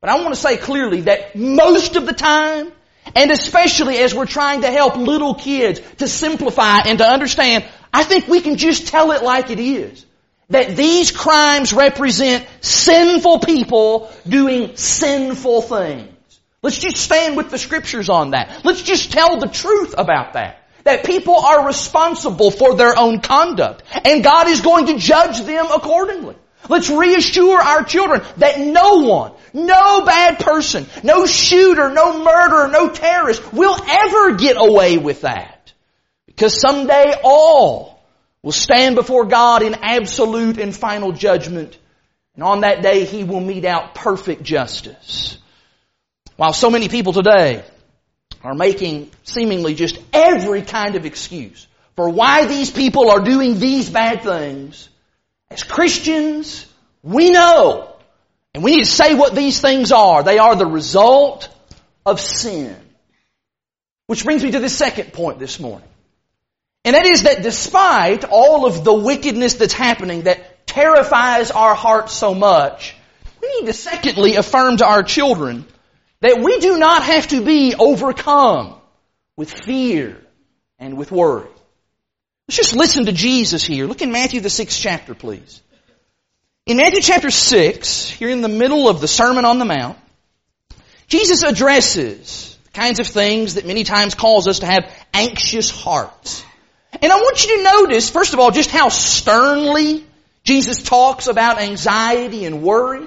But 0.00 0.10
I 0.10 0.20
want 0.22 0.34
to 0.34 0.40
say 0.40 0.56
clearly 0.56 1.02
that 1.02 1.36
most 1.36 1.96
of 1.96 2.06
the 2.06 2.12
time, 2.12 2.72
and 3.14 3.30
especially 3.30 3.98
as 3.98 4.14
we're 4.14 4.26
trying 4.26 4.62
to 4.62 4.70
help 4.70 4.96
little 4.96 5.34
kids 5.34 5.80
to 5.98 6.08
simplify 6.08 6.78
and 6.86 6.98
to 6.98 7.06
understand, 7.06 7.64
I 7.92 8.04
think 8.04 8.28
we 8.28 8.40
can 8.40 8.56
just 8.56 8.88
tell 8.88 9.12
it 9.12 9.22
like 9.22 9.50
it 9.50 9.60
is 9.60 10.04
that 10.50 10.76
these 10.76 11.12
crimes 11.12 11.72
represent 11.72 12.46
sinful 12.60 13.38
people 13.40 14.10
doing 14.28 14.76
sinful 14.76 15.62
things. 15.62 16.40
Let's 16.62 16.78
just 16.78 16.98
stand 16.98 17.36
with 17.36 17.50
the 17.50 17.58
scriptures 17.58 18.08
on 18.08 18.32
that. 18.32 18.64
Let's 18.64 18.82
just 18.82 19.12
tell 19.12 19.38
the 19.38 19.48
truth 19.48 19.94
about 19.96 20.34
that. 20.34 20.59
That 20.84 21.04
people 21.04 21.36
are 21.36 21.66
responsible 21.66 22.50
for 22.50 22.74
their 22.74 22.98
own 22.98 23.20
conduct. 23.20 23.82
And 24.04 24.24
God 24.24 24.48
is 24.48 24.60
going 24.60 24.86
to 24.86 24.98
judge 24.98 25.40
them 25.42 25.66
accordingly. 25.66 26.36
Let's 26.68 26.90
reassure 26.90 27.60
our 27.60 27.84
children 27.84 28.22
that 28.36 28.60
no 28.60 28.98
one, 28.98 29.32
no 29.52 30.04
bad 30.04 30.38
person, 30.38 30.86
no 31.02 31.26
shooter, 31.26 31.90
no 31.90 32.22
murderer, 32.22 32.68
no 32.68 32.90
terrorist 32.90 33.52
will 33.52 33.76
ever 33.88 34.36
get 34.36 34.56
away 34.58 34.98
with 34.98 35.22
that. 35.22 35.72
Because 36.26 36.60
someday 36.60 37.14
all 37.24 38.02
will 38.42 38.52
stand 38.52 38.94
before 38.94 39.26
God 39.26 39.62
in 39.62 39.74
absolute 39.74 40.58
and 40.58 40.74
final 40.74 41.12
judgment. 41.12 41.76
And 42.34 42.44
on 42.44 42.60
that 42.60 42.82
day 42.82 43.04
He 43.04 43.24
will 43.24 43.40
mete 43.40 43.64
out 43.64 43.94
perfect 43.94 44.42
justice. 44.42 45.38
While 46.36 46.52
so 46.52 46.70
many 46.70 46.88
people 46.88 47.12
today 47.12 47.64
are 48.42 48.54
making 48.54 49.10
seemingly 49.24 49.74
just 49.74 49.98
every 50.12 50.62
kind 50.62 50.96
of 50.96 51.04
excuse 51.04 51.66
for 51.96 52.08
why 52.08 52.46
these 52.46 52.70
people 52.70 53.10
are 53.10 53.20
doing 53.20 53.58
these 53.58 53.90
bad 53.90 54.22
things, 54.22 54.88
as 55.50 55.62
Christians, 55.62 56.66
we 57.02 57.30
know, 57.30 57.92
and 58.54 58.64
we 58.64 58.76
need 58.76 58.84
to 58.84 58.90
say 58.90 59.14
what 59.14 59.34
these 59.34 59.60
things 59.60 59.92
are. 59.92 60.22
They 60.22 60.38
are 60.38 60.56
the 60.56 60.66
result 60.66 61.48
of 62.06 62.20
sin. 62.20 62.76
Which 64.06 64.24
brings 64.24 64.42
me 64.42 64.52
to 64.52 64.60
the 64.60 64.68
second 64.68 65.12
point 65.12 65.38
this 65.38 65.60
morning. 65.60 65.88
And 66.84 66.96
that 66.96 67.04
is 67.06 67.24
that 67.24 67.42
despite 67.42 68.24
all 68.24 68.64
of 68.64 68.82
the 68.82 68.94
wickedness 68.94 69.54
that's 69.54 69.74
happening 69.74 70.22
that 70.22 70.66
terrifies 70.66 71.50
our 71.50 71.74
hearts 71.74 72.14
so 72.14 72.34
much, 72.34 72.96
we 73.42 73.60
need 73.60 73.66
to 73.66 73.72
secondly 73.72 74.36
affirm 74.36 74.78
to 74.78 74.86
our 74.86 75.02
children 75.02 75.66
that 76.20 76.40
we 76.42 76.58
do 76.58 76.78
not 76.78 77.02
have 77.02 77.28
to 77.28 77.42
be 77.42 77.74
overcome 77.74 78.74
with 79.36 79.50
fear 79.52 80.20
and 80.78 80.96
with 80.96 81.10
worry. 81.10 81.48
Let's 82.48 82.56
just 82.56 82.76
listen 82.76 83.06
to 83.06 83.12
Jesus 83.12 83.64
here. 83.64 83.86
Look 83.86 84.02
in 84.02 84.12
Matthew 84.12 84.40
the 84.40 84.50
sixth 84.50 84.80
chapter, 84.80 85.14
please. 85.14 85.62
In 86.66 86.76
Matthew 86.76 87.00
chapter 87.00 87.30
6, 87.30 88.10
here 88.10 88.28
in 88.28 88.42
the 88.42 88.48
middle 88.48 88.88
of 88.88 89.00
the 89.00 89.08
Sermon 89.08 89.44
on 89.44 89.58
the 89.58 89.64
Mount, 89.64 89.98
Jesus 91.06 91.42
addresses 91.42 92.58
the 92.64 92.70
kinds 92.72 93.00
of 93.00 93.06
things 93.06 93.54
that 93.54 93.66
many 93.66 93.84
times 93.84 94.14
cause 94.14 94.46
us 94.46 94.60
to 94.60 94.66
have 94.66 94.92
anxious 95.14 95.70
hearts. 95.70 96.44
And 97.00 97.10
I 97.10 97.16
want 97.16 97.44
you 97.44 97.56
to 97.56 97.62
notice, 97.62 98.10
first 98.10 98.34
of 98.34 98.40
all, 98.40 98.50
just 98.50 98.70
how 98.70 98.88
sternly 98.88 100.04
Jesus 100.44 100.82
talks 100.82 101.26
about 101.28 101.60
anxiety 101.60 102.44
and 102.44 102.62
worry. 102.62 103.06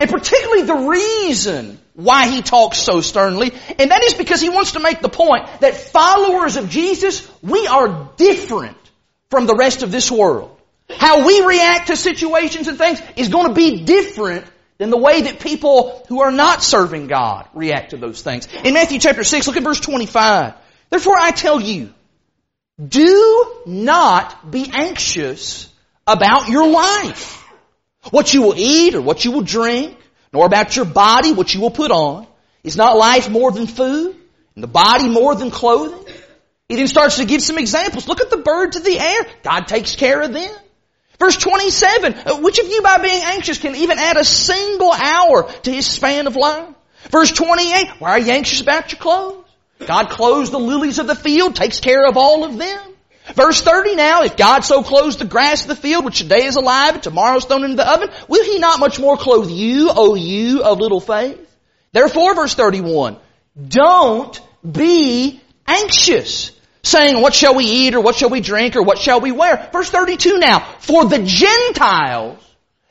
And 0.00 0.10
particularly 0.10 0.62
the 0.62 0.88
reason 0.88 1.78
why 1.94 2.28
he 2.28 2.42
talks 2.42 2.78
so 2.78 3.00
sternly, 3.00 3.52
and 3.78 3.90
that 3.90 4.02
is 4.02 4.14
because 4.14 4.40
he 4.40 4.50
wants 4.50 4.72
to 4.72 4.80
make 4.80 5.00
the 5.00 5.08
point 5.08 5.46
that 5.60 5.74
followers 5.74 6.56
of 6.56 6.68
Jesus, 6.68 7.28
we 7.42 7.66
are 7.66 8.10
different 8.16 8.76
from 9.30 9.46
the 9.46 9.54
rest 9.54 9.82
of 9.82 9.90
this 9.90 10.10
world. 10.10 10.56
How 10.90 11.26
we 11.26 11.44
react 11.44 11.88
to 11.88 11.96
situations 11.96 12.68
and 12.68 12.76
things 12.76 13.00
is 13.16 13.28
going 13.28 13.48
to 13.48 13.54
be 13.54 13.84
different 13.84 14.44
than 14.78 14.90
the 14.90 14.98
way 14.98 15.22
that 15.22 15.40
people 15.40 16.04
who 16.08 16.20
are 16.20 16.32
not 16.32 16.62
serving 16.62 17.06
God 17.06 17.48
react 17.54 17.90
to 17.90 17.96
those 17.96 18.22
things. 18.22 18.48
In 18.64 18.74
Matthew 18.74 18.98
chapter 18.98 19.24
6, 19.24 19.46
look 19.46 19.56
at 19.56 19.62
verse 19.62 19.80
25. 19.80 20.54
Therefore 20.90 21.16
I 21.18 21.30
tell 21.30 21.60
you, 21.60 21.92
do 22.86 23.62
not 23.66 24.50
be 24.50 24.68
anxious 24.72 25.72
about 26.06 26.48
your 26.48 26.68
life. 26.68 27.43
What 28.10 28.34
you 28.34 28.42
will 28.42 28.54
eat 28.56 28.94
or 28.94 29.00
what 29.00 29.24
you 29.24 29.32
will 29.32 29.42
drink 29.42 29.96
nor 30.32 30.46
about 30.46 30.74
your 30.76 30.84
body, 30.84 31.32
what 31.32 31.54
you 31.54 31.60
will 31.60 31.70
put 31.70 31.90
on. 31.90 32.26
Is 32.62 32.76
not 32.76 32.96
life 32.96 33.30
more 33.30 33.52
than 33.52 33.66
food? 33.66 34.16
And 34.54 34.62
the 34.62 34.68
body 34.68 35.08
more 35.08 35.34
than 35.34 35.50
clothing? 35.50 36.12
He 36.68 36.76
then 36.76 36.88
starts 36.88 37.16
to 37.18 37.24
give 37.24 37.42
some 37.42 37.58
examples. 37.58 38.08
Look 38.08 38.20
at 38.20 38.30
the 38.30 38.38
birds 38.38 38.76
of 38.76 38.84
the 38.84 38.98
air. 38.98 39.26
God 39.42 39.66
takes 39.68 39.96
care 39.96 40.22
of 40.22 40.32
them. 40.32 40.54
Verse 41.18 41.36
27, 41.36 42.14
uh, 42.14 42.40
which 42.40 42.58
of 42.58 42.66
you 42.66 42.82
by 42.82 42.98
being 42.98 43.22
anxious 43.22 43.58
can 43.58 43.76
even 43.76 43.98
add 43.98 44.16
a 44.16 44.24
single 44.24 44.92
hour 44.92 45.50
to 45.62 45.72
his 45.72 45.86
span 45.86 46.26
of 46.26 46.36
life? 46.36 46.68
Verse 47.10 47.30
28, 47.30 48.00
why 48.00 48.10
are 48.10 48.18
you 48.18 48.32
anxious 48.32 48.60
about 48.60 48.90
your 48.90 48.98
clothes? 48.98 49.44
God 49.86 50.10
clothes 50.10 50.50
the 50.50 50.58
lilies 50.58 50.98
of 50.98 51.06
the 51.06 51.14
field, 51.14 51.54
takes 51.54 51.80
care 51.80 52.06
of 52.06 52.16
all 52.16 52.44
of 52.44 52.58
them. 52.58 52.93
Verse 53.32 53.62
30 53.62 53.96
now, 53.96 54.22
if 54.22 54.36
God 54.36 54.60
so 54.60 54.82
clothes 54.82 55.16
the 55.16 55.24
grass 55.24 55.62
of 55.62 55.68
the 55.68 55.76
field, 55.76 56.04
which 56.04 56.18
today 56.18 56.44
is 56.44 56.56
alive 56.56 56.94
and 56.94 57.02
tomorrow 57.02 57.36
is 57.36 57.46
thrown 57.46 57.64
into 57.64 57.76
the 57.76 57.90
oven, 57.90 58.10
will 58.28 58.44
he 58.44 58.58
not 58.58 58.80
much 58.80 59.00
more 59.00 59.16
clothe 59.16 59.50
you, 59.50 59.90
O 59.90 60.14
you 60.14 60.62
of 60.62 60.78
little 60.78 61.00
faith? 61.00 61.40
Therefore, 61.92 62.34
verse 62.34 62.54
31, 62.54 63.16
don't 63.66 64.40
be 64.70 65.40
anxious, 65.66 66.50
saying, 66.82 67.20
what 67.22 67.32
shall 67.32 67.54
we 67.54 67.64
eat, 67.64 67.94
or 67.94 68.00
what 68.00 68.16
shall 68.16 68.28
we 68.28 68.40
drink, 68.40 68.76
or 68.76 68.82
what 68.82 68.98
shall 68.98 69.20
we 69.20 69.32
wear? 69.32 69.70
Verse 69.72 69.88
32 69.88 70.38
now, 70.38 70.58
for 70.80 71.06
the 71.06 71.22
Gentiles, 71.22 72.38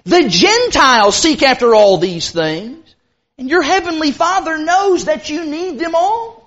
the 0.04 0.28
Gentiles 0.28 1.16
seek 1.16 1.44
after 1.44 1.76
all 1.76 1.98
these 1.98 2.32
things, 2.32 2.96
and 3.38 3.50
your 3.50 3.62
heavenly 3.62 4.12
Father 4.12 4.58
knows 4.58 5.06
that 5.06 5.30
you 5.30 5.46
need 5.46 5.78
them 5.78 5.94
all. 5.94 6.43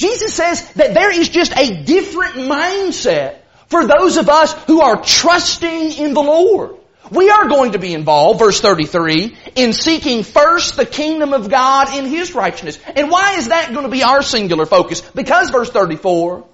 Jesus 0.00 0.32
says 0.32 0.66
that 0.72 0.94
there 0.94 1.12
is 1.12 1.28
just 1.28 1.54
a 1.54 1.82
different 1.84 2.36
mindset 2.36 3.36
for 3.66 3.86
those 3.86 4.16
of 4.16 4.30
us 4.30 4.54
who 4.64 4.80
are 4.80 5.02
trusting 5.02 5.92
in 5.92 6.14
the 6.14 6.22
Lord. 6.22 6.76
We 7.10 7.28
are 7.28 7.48
going 7.48 7.72
to 7.72 7.78
be 7.78 7.92
involved, 7.92 8.38
verse 8.38 8.62
33, 8.62 9.36
in 9.56 9.74
seeking 9.74 10.22
first 10.22 10.78
the 10.78 10.86
kingdom 10.86 11.34
of 11.34 11.50
God 11.50 11.94
in 11.94 12.06
His 12.06 12.34
righteousness. 12.34 12.78
And 12.96 13.10
why 13.10 13.34
is 13.34 13.48
that 13.48 13.74
going 13.74 13.84
to 13.84 13.90
be 13.90 14.02
our 14.02 14.22
singular 14.22 14.64
focus? 14.64 15.02
Because, 15.02 15.50
verse 15.50 15.68
34, 15.68 16.46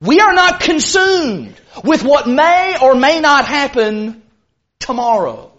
we 0.00 0.18
are 0.18 0.32
not 0.32 0.58
consumed 0.58 1.54
with 1.84 2.02
what 2.02 2.26
may 2.26 2.76
or 2.82 2.96
may 2.96 3.20
not 3.20 3.44
happen 3.44 4.20
tomorrow. 4.80 5.52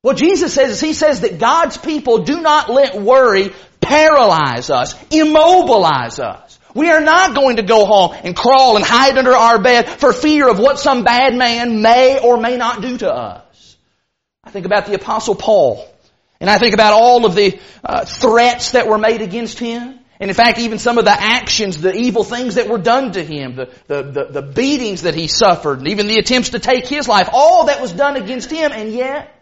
What 0.00 0.16
Jesus 0.16 0.52
says 0.52 0.72
is 0.72 0.80
He 0.80 0.92
says 0.92 1.20
that 1.20 1.38
God's 1.38 1.76
people 1.76 2.24
do 2.24 2.40
not 2.40 2.68
let 2.68 3.00
worry 3.00 3.52
paralyze 3.82 4.70
us, 4.70 4.94
immobilize 5.10 6.18
us. 6.18 6.58
We 6.74 6.90
are 6.90 7.02
not 7.02 7.34
going 7.34 7.56
to 7.56 7.62
go 7.62 7.84
home 7.84 8.16
and 8.24 8.34
crawl 8.34 8.76
and 8.76 8.84
hide 8.84 9.18
under 9.18 9.36
our 9.36 9.60
bed 9.60 9.88
for 9.88 10.12
fear 10.12 10.48
of 10.48 10.58
what 10.58 10.78
some 10.78 11.04
bad 11.04 11.34
man 11.34 11.82
may 11.82 12.18
or 12.18 12.38
may 12.38 12.56
not 12.56 12.80
do 12.80 12.96
to 12.98 13.12
us. 13.12 13.76
I 14.42 14.50
think 14.50 14.64
about 14.64 14.86
the 14.86 14.94
apostle 14.94 15.34
Paul. 15.34 15.86
And 16.40 16.50
I 16.50 16.58
think 16.58 16.74
about 16.74 16.92
all 16.92 17.24
of 17.24 17.34
the 17.34 17.60
uh, 17.84 18.04
threats 18.04 18.72
that 18.72 18.88
were 18.88 18.98
made 18.98 19.20
against 19.22 19.58
him. 19.58 20.00
And 20.18 20.30
in 20.30 20.34
fact, 20.34 20.58
even 20.58 20.78
some 20.78 20.98
of 20.98 21.04
the 21.04 21.10
actions, 21.10 21.80
the 21.80 21.94
evil 21.94 22.24
things 22.24 22.54
that 22.54 22.68
were 22.68 22.78
done 22.78 23.12
to 23.12 23.24
him, 23.24 23.56
the, 23.56 23.72
the, 23.86 24.02
the, 24.02 24.24
the 24.40 24.42
beatings 24.42 25.02
that 25.02 25.14
he 25.14 25.26
suffered, 25.26 25.78
and 25.78 25.88
even 25.88 26.06
the 26.06 26.18
attempts 26.18 26.50
to 26.50 26.58
take 26.58 26.86
his 26.86 27.08
life, 27.08 27.28
all 27.32 27.66
that 27.66 27.80
was 27.80 27.92
done 27.92 28.16
against 28.16 28.50
him, 28.50 28.72
and 28.72 28.92
yet, 28.92 29.34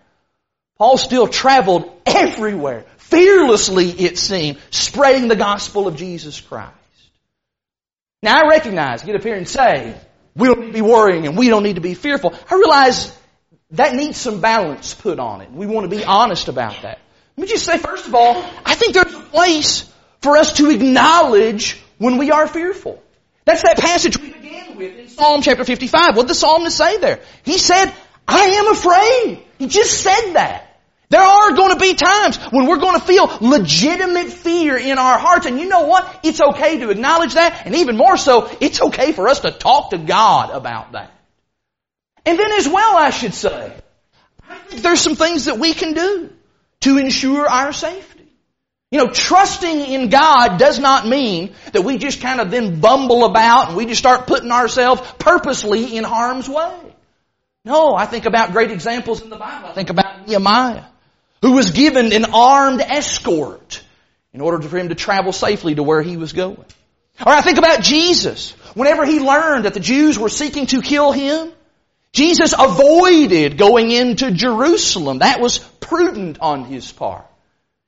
Paul 0.79 0.97
still 0.97 1.29
traveled 1.29 1.91
everywhere, 2.07 2.87
fearlessly 3.11 3.91
it 3.91 4.19
seemed, 4.19 4.59
spreading 4.71 5.29
the 5.29 5.37
gospel 5.37 5.87
of 5.87 5.97
Jesus 5.97 6.41
Christ. 6.41 6.73
Now 8.23 8.43
I 8.43 8.49
recognize, 8.49 9.03
get 9.03 9.17
up 9.17 9.23
here 9.23 9.35
and 9.35 9.49
say, 9.49 9.97
we 10.37 10.49
don't 10.49 10.61
need 10.61 10.67
to 10.69 10.73
be 10.73 10.83
worrying 10.83 11.27
and 11.27 11.37
we 11.37 11.49
don't 11.49 11.63
need 11.63 11.77
to 11.77 11.81
be 11.81 11.95
fearful. 11.95 12.35
I 12.51 12.55
realize 12.55 13.17
that 13.73 13.95
needs 13.95 14.17
some 14.17 14.41
balance 14.41 14.95
put 14.95 15.19
on 15.19 15.41
it. 15.41 15.51
We 15.51 15.67
want 15.67 15.91
to 15.91 15.97
be 15.97 16.05
honest 16.05 16.49
about 16.49 16.83
that. 16.83 16.99
Let 17.37 17.43
me 17.43 17.47
just 17.47 17.65
say, 17.65 17.79
first 17.79 18.07
of 18.07 18.15
all, 18.15 18.37
I 18.65 18.75
think 18.75 18.95
there's 18.95 19.15
a 19.15 19.21
place 19.21 19.91
for 20.21 20.37
us 20.37 20.55
to 20.55 20.71
acknowledge 20.71 21.81
when 21.99 22.19
we 22.19 22.31
are 22.31 22.47
fearful. 22.47 23.03
That's 23.45 23.63
that 23.63 23.79
passage 23.79 24.19
we 24.19 24.33
began 24.33 24.77
with 24.77 24.99
in 24.99 25.09
Psalm 25.09 25.41
chapter 25.43 25.65
55. 25.65 26.17
What 26.17 26.23
did 26.23 26.31
the 26.31 26.35
psalmist 26.35 26.77
say 26.77 26.99
there? 26.99 27.21
He 27.45 27.59
said, 27.59 27.93
I 28.29 28.41
am 28.41 28.69
afraid. 28.69 29.45
He 29.59 29.67
just 29.67 30.03
said 30.03 30.33
that. 30.33 30.70
There 31.11 31.21
are 31.21 31.53
going 31.57 31.73
to 31.73 31.79
be 31.79 31.95
times 31.95 32.37
when 32.53 32.67
we're 32.67 32.79
going 32.79 32.99
to 32.99 33.05
feel 33.05 33.29
legitimate 33.41 34.29
fear 34.29 34.77
in 34.77 34.97
our 34.97 35.19
hearts. 35.19 35.45
And 35.45 35.59
you 35.59 35.69
know 35.69 35.83
what? 35.87 36.21
It's 36.23 36.41
okay 36.41 36.79
to 36.79 36.91
acknowledge 36.91 37.35
that. 37.35 37.67
And 37.67 37.75
even 37.75 37.97
more 37.97 38.17
so, 38.17 38.49
it's 38.61 38.81
okay 38.81 39.11
for 39.11 39.29
us 39.29 39.41
to 39.41 39.51
talk 39.51 39.91
to 39.91 39.99
God 39.99 40.51
about 40.51 40.93
that. 40.93 41.13
And 42.25 42.39
then 42.39 42.53
as 42.53 42.69
well, 42.69 42.97
I 42.97 43.11
should 43.11 43.35
say, 43.35 43.75
there's 44.71 45.01
some 45.01 45.17
things 45.17 45.47
that 45.47 45.59
we 45.59 45.75
can 45.75 45.95
do 45.95 46.31
to 46.83 46.99
ensure 46.99 47.49
our 47.49 47.73
safety. 47.73 48.29
You 48.93 48.99
know, 48.99 49.11
trusting 49.11 49.81
in 49.81 50.11
God 50.11 50.59
does 50.59 50.79
not 50.79 51.09
mean 51.09 51.55
that 51.73 51.83
we 51.83 51.99
just 51.99 52.21
kind 52.21 52.41
of 52.41 52.53
then 52.53 52.79
bumble 52.79 53.25
about 53.25 53.69
and 53.69 53.77
we 53.77 53.87
just 53.87 53.99
start 53.99 54.29
putting 54.29 54.53
ourselves 54.53 55.03
purposely 55.19 55.97
in 55.97 56.05
harm's 56.05 56.49
way. 56.49 56.95
No, 57.65 57.97
I 57.97 58.07
think 58.07 58.27
about 58.27 58.53
great 58.53 58.71
examples 58.71 59.23
in 59.23 59.31
the 59.31 59.37
Bible. 59.37 59.69
I 59.69 59.73
think 59.73 59.91
about 59.91 60.29
Nehemiah 60.29 60.85
who 61.43 61.53
was 61.53 61.71
given 61.71 62.13
an 62.13 62.27
armed 62.27 62.81
escort 62.81 63.83
in 64.33 64.41
order 64.41 64.61
for 64.67 64.79
him 64.79 64.89
to 64.91 64.95
travel 64.95 65.33
safely 65.33 65.75
to 65.75 65.83
where 65.83 66.03
he 66.03 66.17
was 66.17 66.33
going. 66.33 66.65
Or 67.25 67.33
I 67.33 67.41
think 67.41 67.59
about 67.59 67.83
Jesus. 67.83 68.53
Whenever 68.75 69.05
he 69.05 69.21
learned 69.21 69.65
that 69.65 69.75
the 69.75 69.81
Jews 69.81 70.19
were 70.19 70.29
seeking 70.29 70.67
to 70.67 70.81
kill 70.81 71.13
him, 71.13 71.53
Jesus 72.13 72.55
avoided 72.59 73.59
going 73.59 73.91
into 73.91 74.31
Jerusalem. 74.31 75.19
That 75.19 75.41
was 75.41 75.59
prudent 75.59 76.39
on 76.41 76.65
his 76.65 76.91
part. 76.91 77.27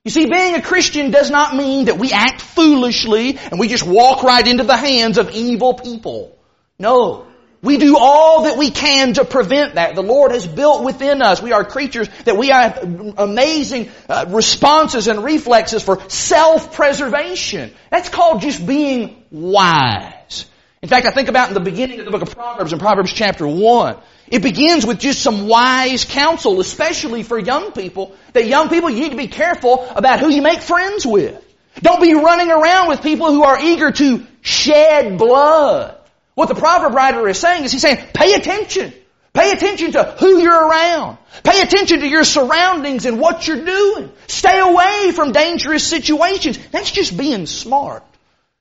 You 0.04 0.10
see, 0.10 0.26
being 0.26 0.56
a 0.56 0.62
Christian 0.62 1.10
does 1.10 1.30
not 1.30 1.54
mean 1.54 1.84
that 1.84 1.98
we 1.98 2.12
act 2.12 2.40
foolishly 2.40 3.38
and 3.38 3.58
we 3.58 3.68
just 3.68 3.86
walk 3.86 4.24
right 4.24 4.46
into 4.46 4.64
the 4.64 4.76
hands 4.76 5.16
of 5.16 5.30
evil 5.30 5.74
people. 5.74 6.36
No. 6.78 7.26
We 7.62 7.78
do 7.78 7.96
all 7.96 8.42
that 8.42 8.58
we 8.58 8.72
can 8.72 9.14
to 9.14 9.24
prevent 9.24 9.76
that. 9.76 9.94
The 9.94 10.02
Lord 10.02 10.32
has 10.32 10.44
built 10.44 10.82
within 10.82 11.22
us. 11.22 11.40
We 11.40 11.52
are 11.52 11.64
creatures 11.64 12.08
that 12.24 12.36
we 12.36 12.48
have 12.48 12.78
amazing 13.16 13.88
uh, 14.08 14.26
responses 14.30 15.06
and 15.06 15.22
reflexes 15.22 15.84
for 15.84 16.00
self-preservation. 16.08 17.72
That's 17.88 18.08
called 18.08 18.42
just 18.42 18.66
being 18.66 19.22
wise. 19.30 20.46
In 20.82 20.88
fact, 20.88 21.06
I 21.06 21.12
think 21.12 21.28
about 21.28 21.48
in 21.48 21.54
the 21.54 21.60
beginning 21.60 22.00
of 22.00 22.04
the 22.04 22.10
book 22.10 22.22
of 22.22 22.34
Proverbs, 22.34 22.72
in 22.72 22.80
Proverbs 22.80 23.12
chapter 23.12 23.46
1, 23.46 23.96
it 24.26 24.42
begins 24.42 24.84
with 24.84 24.98
just 24.98 25.22
some 25.22 25.46
wise 25.46 26.04
counsel, 26.04 26.58
especially 26.58 27.22
for 27.22 27.38
young 27.38 27.70
people, 27.70 28.16
that 28.32 28.46
young 28.46 28.70
people, 28.70 28.90
you 28.90 29.02
need 29.02 29.10
to 29.10 29.16
be 29.16 29.28
careful 29.28 29.88
about 29.94 30.18
who 30.18 30.30
you 30.30 30.42
make 30.42 30.62
friends 30.62 31.06
with. 31.06 31.40
Don't 31.76 32.02
be 32.02 32.14
running 32.14 32.50
around 32.50 32.88
with 32.88 33.02
people 33.02 33.28
who 33.28 33.44
are 33.44 33.60
eager 33.62 33.92
to 33.92 34.26
shed 34.40 35.16
blood. 35.16 35.96
What 36.34 36.48
the 36.48 36.54
proverb 36.54 36.94
writer 36.94 37.28
is 37.28 37.38
saying 37.38 37.64
is 37.64 37.72
he's 37.72 37.82
saying, 37.82 37.98
pay 38.14 38.34
attention. 38.34 38.92
Pay 39.34 39.50
attention 39.52 39.92
to 39.92 40.04
who 40.18 40.40
you're 40.40 40.68
around. 40.68 41.16
Pay 41.42 41.62
attention 41.62 42.00
to 42.00 42.08
your 42.08 42.24
surroundings 42.24 43.06
and 43.06 43.18
what 43.18 43.46
you're 43.46 43.64
doing. 43.64 44.12
Stay 44.26 44.58
away 44.58 45.12
from 45.14 45.32
dangerous 45.32 45.86
situations. 45.86 46.58
That's 46.70 46.90
just 46.90 47.16
being 47.16 47.46
smart. 47.46 48.04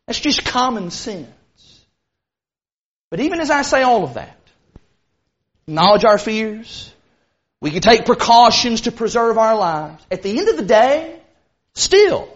That's 0.08 0.20
just 0.20 0.46
common 0.46 0.90
sense. 0.92 1.28
But 3.10 3.20
even 3.20 3.42
as 3.42 3.52
I 3.52 3.64
say 3.64 3.82
all 3.82 4.06
of 4.06 4.14
that, 4.14 4.38
acknowledge 5.68 6.06
our 6.06 6.18
fears, 6.18 6.94
we 7.60 7.72
can 7.72 7.82
take 7.82 8.06
precautions 8.06 8.82
to 8.82 8.92
preserve 8.92 9.38
our 9.38 9.56
lives. 9.56 10.04
At 10.10 10.24
the 10.24 10.38
end 10.38 10.48
of 10.48 10.56
the 10.56 10.66
day, 10.66 11.20
still, 11.76 12.30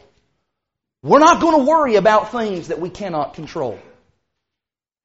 we're 1.01 1.19
not 1.19 1.39
going 1.39 1.57
to 1.57 1.69
worry 1.69 1.95
about 1.95 2.31
things 2.31 2.67
that 2.67 2.81
we 2.81 2.89
cannot 2.89 3.33
control. 3.33 3.79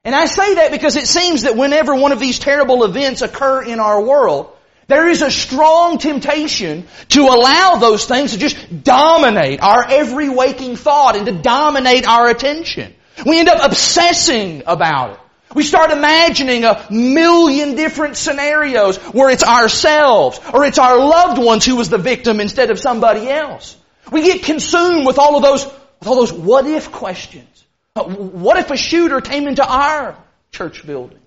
And 0.04 0.14
I 0.14 0.26
say 0.26 0.54
that 0.54 0.70
because 0.70 0.96
it 0.96 1.06
seems 1.06 1.42
that 1.42 1.56
whenever 1.56 1.94
one 1.94 2.12
of 2.12 2.20
these 2.20 2.38
terrible 2.38 2.84
events 2.84 3.20
occur 3.20 3.62
in 3.62 3.80
our 3.80 4.02
world, 4.02 4.50
there 4.86 5.08
is 5.08 5.22
a 5.22 5.30
strong 5.30 5.98
temptation 5.98 6.88
to 7.10 7.20
allow 7.20 7.76
those 7.76 8.06
things 8.06 8.32
to 8.32 8.38
just 8.38 8.82
dominate 8.82 9.60
our 9.62 9.86
every 9.86 10.28
waking 10.30 10.76
thought 10.76 11.16
and 11.16 11.26
to 11.26 11.32
dominate 11.32 12.06
our 12.06 12.28
attention. 12.28 12.94
We 13.26 13.38
end 13.38 13.48
up 13.48 13.64
obsessing 13.64 14.62
about 14.66 15.12
it. 15.12 15.20
We 15.54 15.64
start 15.64 15.90
imagining 15.90 16.64
a 16.64 16.86
million 16.90 17.74
different 17.74 18.16
scenarios 18.16 18.96
where 18.96 19.30
it's 19.30 19.44
ourselves 19.44 20.40
or 20.52 20.64
it's 20.64 20.78
our 20.78 20.96
loved 20.96 21.42
ones 21.42 21.66
who 21.66 21.76
was 21.76 21.88
the 21.90 21.98
victim 21.98 22.40
instead 22.40 22.70
of 22.70 22.78
somebody 22.78 23.28
else. 23.28 23.76
We 24.10 24.22
get 24.22 24.44
consumed 24.44 25.06
with 25.06 25.18
all 25.18 25.36
of 25.36 25.42
those, 25.42 25.64
with 25.66 26.08
all 26.08 26.16
those 26.16 26.32
what 26.32 26.66
if 26.66 26.90
questions. 26.90 27.59
Uh, 27.96 28.04
what 28.04 28.58
if 28.58 28.70
a 28.70 28.76
shooter 28.76 29.20
came 29.20 29.48
into 29.48 29.66
our 29.66 30.16
church 30.52 30.86
building? 30.86 31.18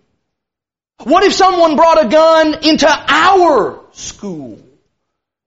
What 1.03 1.23
if 1.23 1.33
someone 1.33 1.75
brought 1.75 2.05
a 2.05 2.07
gun 2.07 2.63
into 2.63 2.87
our 2.89 3.81
school? 3.91 4.59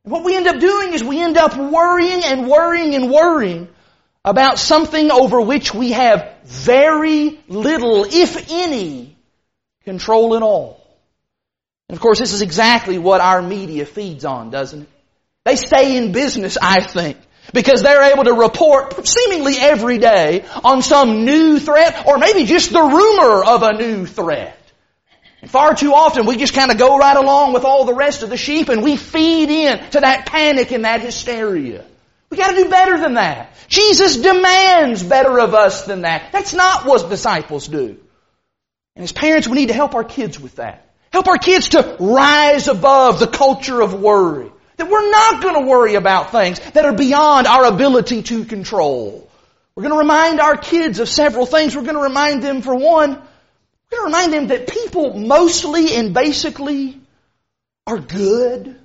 What 0.03 0.25
we 0.25 0.37
end 0.37 0.47
up 0.47 0.61
doing 0.61 0.93
is 0.93 1.03
we 1.03 1.21
end 1.21 1.37
up 1.37 1.57
worrying 1.57 2.23
and 2.25 2.49
worrying 2.49 2.95
and 2.95 3.11
worrying 3.11 3.69
about 4.25 4.59
something 4.59 5.11
over 5.11 5.41
which 5.41 5.73
we 5.73 5.93
have 5.93 6.35
very 6.45 7.41
little, 7.49 8.05
if 8.05 8.51
any, 8.51 9.17
control 9.85 10.37
at 10.37 10.43
all. 10.43 10.85
And 11.89 11.97
of 11.97 12.03
course, 12.03 12.19
this 12.19 12.33
is 12.33 12.43
exactly 12.43 12.99
what 12.99 13.21
our 13.21 13.41
media 13.41 13.87
feeds 13.87 14.25
on, 14.25 14.51
doesn't 14.51 14.83
it? 14.83 14.89
They 15.45 15.57
stay 15.57 15.97
in 15.97 16.11
business, 16.11 16.59
I 16.61 16.81
think, 16.81 17.19
because 17.53 17.83
they're 17.83 18.13
able 18.13 18.25
to 18.25 18.33
report 18.33 19.07
seemingly 19.07 19.55
every 19.59 19.99
day 19.99 20.45
on 20.65 20.83
some 20.83 21.25
new 21.25 21.59
threat 21.59 22.07
or 22.07 22.19
maybe 22.19 22.45
just 22.45 22.73
the 22.73 22.83
rumor 22.83 23.45
of 23.45 23.63
a 23.63 23.73
new 23.75 24.07
threat. 24.07 24.57
Far 25.47 25.75
too 25.75 25.93
often 25.93 26.27
we 26.27 26.37
just 26.37 26.55
kind 26.55 26.71
of 26.71 26.79
go 26.79 26.99
right 26.99 27.17
along 27.17 27.53
with 27.53 27.65
all 27.65 27.85
the 27.85 27.95
rest 27.95 28.23
of 28.23 28.31
the 28.31 28.37
sheep 28.37 28.69
and 28.69 28.83
we 28.83 28.97
feed 28.97 29.49
in 29.49 29.79
to 29.91 30.01
that 30.01 30.27
panic 30.27 30.73
and 30.73 30.85
that 30.85 31.01
hysteria. 31.01 31.85
We 32.31 32.37
gotta 32.37 32.57
do 32.57 32.69
better 32.69 32.99
than 32.99 33.15
that. 33.15 33.53
Jesus 33.69 34.17
demands 34.17 35.03
better 35.03 35.39
of 35.39 35.55
us 35.55 35.85
than 35.85 36.03
that. 36.03 36.33
That's 36.33 36.55
not 36.55 36.85
what 36.85 37.09
disciples 37.09 37.69
do. 37.69 37.99
And 38.97 39.05
as 39.05 39.13
parents, 39.13 39.47
we 39.47 39.57
need 39.57 39.69
to 39.69 39.75
help 39.75 39.95
our 39.95 40.05
kids 40.05 40.41
with 40.41 40.57
that. 40.57 40.91
Help 41.13 41.29
our 41.29 41.39
kids 41.39 41.71
to 41.71 41.97
rise 42.01 42.69
above 42.69 43.21
the 43.21 43.27
culture 43.27 43.81
of 43.81 43.95
worry. 43.95 44.51
That 44.77 44.91
we're 44.91 45.11
not 45.11 45.43
going 45.43 45.55
to 45.55 45.69
worry 45.69 45.95
about 45.95 46.33
things 46.33 46.61
that 46.61 46.85
are 46.85 46.95
beyond 46.95 47.47
our 47.47 47.65
ability 47.65 48.23
to 48.25 48.45
control. 48.45 49.29
We're 49.75 49.83
going 49.83 49.95
to 49.95 49.99
remind 49.99 50.41
our 50.41 50.57
kids 50.57 51.01
of 51.01 51.09
several 51.09 51.47
things. 51.47 51.75
We're 51.75 51.83
going 51.83 51.97
to 51.97 52.03
remind 52.03 52.43
them, 52.43 52.63
for 52.63 52.75
one, 52.75 53.11
we're 53.11 53.99
going 53.99 54.01
to 54.01 54.05
remind 54.05 54.33
them 54.33 54.47
that 54.49 54.69
people 54.69 55.19
mostly 55.19 55.95
and 55.95 56.13
basically 56.13 57.01
are 57.87 57.99
good. 57.99 58.79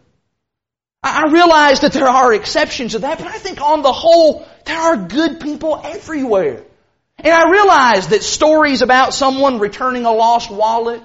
I 1.04 1.32
realize 1.32 1.80
that 1.80 1.94
there 1.94 2.08
are 2.08 2.34
exceptions 2.34 2.92
to 2.92 3.00
that, 3.00 3.18
but 3.18 3.28
I 3.28 3.38
think 3.38 3.60
on 3.60 3.82
the 3.82 3.92
whole, 3.92 4.48
there 4.66 4.78
are 4.78 4.98
good 4.98 5.40
people 5.40 5.82
everywhere. 5.84 6.64
And 7.18 7.34
I 7.34 7.50
realize 7.50 8.10
that 8.10 8.24
stories 8.24 8.82
about 8.82 9.14
someone 9.14 9.60
returning 9.60 10.06
a 10.06 10.12
lost 10.12 10.52
wallet, 10.52 11.02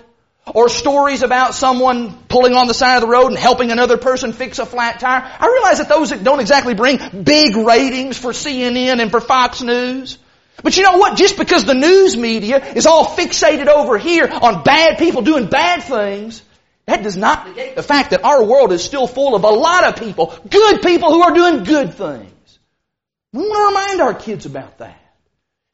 or 0.55 0.69
stories 0.69 1.23
about 1.23 1.55
someone 1.55 2.17
pulling 2.29 2.55
on 2.55 2.69
the 2.69 2.75
side 2.75 2.97
of 2.97 3.03
the 3.03 3.09
road 3.09 3.29
and 3.29 3.37
helping 3.37 3.71
another 3.71 3.97
person 3.97 4.33
fix 4.33 4.59
a 4.59 4.67
flat 4.67 5.01
tire. 5.01 5.23
I 5.23 5.47
realize 5.47 5.79
that 5.79 5.89
those 5.89 6.11
don't 6.11 6.41
exactly 6.41 6.75
bring 6.75 6.99
big 7.25 7.57
ratings 7.57 8.17
for 8.17 8.31
CNN 8.31 9.01
and 9.01 9.11
for 9.11 9.21
Fox 9.21 9.61
News. 9.63 10.19
But 10.63 10.77
you 10.77 10.85
know 10.85 10.99
what? 10.99 11.19
Just 11.19 11.37
because 11.37 11.65
the 11.65 11.75
news 11.75 12.17
media 12.17 12.65
is 12.75 12.87
all 12.87 13.05
fixated 13.05 13.67
over 13.67 13.99
here 13.99 14.29
on 14.31 14.63
bad 14.63 14.99
people 14.99 15.23
doing 15.23 15.47
bad 15.47 15.83
things, 15.83 16.43
that 16.87 17.03
does 17.03 17.17
not 17.17 17.49
negate 17.49 17.75
the 17.75 17.83
fact 17.83 18.11
that 18.11 18.25
our 18.25 18.43
world 18.45 18.73
is 18.73 18.83
still 18.83 19.07
full 19.07 19.35
of 19.35 19.43
a 19.43 19.51
lot 19.51 19.85
of 19.85 19.97
people, 19.97 20.35
good 20.49 20.81
people 20.83 21.11
who 21.13 21.23
are 21.23 21.35
doing 21.35 21.65
good 21.65 21.95
things. 21.95 22.59
We 23.33 23.41
want 23.41 23.55
to 23.55 23.81
remind 23.81 24.01
our 24.01 24.15
kids 24.15 24.47
about 24.47 24.79
that. 24.79 24.99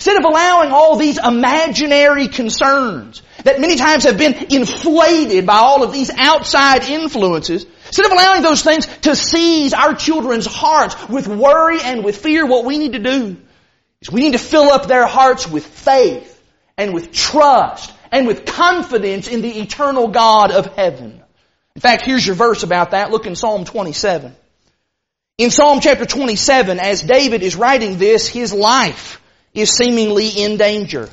Instead 0.02 0.18
of 0.18 0.24
allowing 0.24 0.72
all 0.72 0.96
these 0.96 1.16
imaginary 1.16 2.26
concerns 2.26 3.22
that 3.44 3.60
many 3.60 3.76
times 3.76 4.02
have 4.02 4.18
been 4.18 4.34
inflated 4.52 5.46
by 5.46 5.58
all 5.58 5.84
of 5.84 5.92
these 5.92 6.10
outside 6.10 6.82
influences, 6.82 7.64
instead 7.86 8.06
of 8.06 8.10
allowing 8.10 8.42
those 8.42 8.62
things 8.62 8.84
to 9.02 9.14
seize 9.14 9.72
our 9.72 9.94
children's 9.94 10.44
hearts 10.44 11.08
with 11.08 11.28
worry 11.28 11.80
and 11.80 12.02
with 12.02 12.16
fear, 12.16 12.44
what 12.44 12.64
we 12.64 12.78
need 12.78 12.94
to 12.94 12.98
do 12.98 13.36
is 14.00 14.10
we 14.10 14.22
need 14.22 14.32
to 14.32 14.40
fill 14.40 14.72
up 14.72 14.88
their 14.88 15.06
hearts 15.06 15.48
with 15.48 15.64
faith 15.64 16.42
and 16.76 16.92
with 16.92 17.12
trust 17.12 17.92
and 18.10 18.26
with 18.26 18.44
confidence 18.44 19.28
in 19.28 19.40
the 19.40 19.60
eternal 19.60 20.08
God 20.08 20.50
of 20.50 20.66
heaven. 20.74 21.22
In 21.76 21.80
fact, 21.80 22.04
here's 22.04 22.26
your 22.26 22.34
verse 22.34 22.64
about 22.64 22.90
that. 22.90 23.12
Look 23.12 23.26
in 23.26 23.36
Psalm 23.36 23.64
27. 23.64 24.34
In 25.38 25.50
Psalm 25.52 25.78
chapter 25.78 26.06
27, 26.06 26.80
as 26.80 27.02
David 27.02 27.44
is 27.44 27.54
writing 27.54 27.98
this, 27.98 28.26
his 28.26 28.52
life 28.52 29.20
is 29.54 29.70
seemingly 29.70 30.28
in 30.28 30.56
danger. 30.56 31.08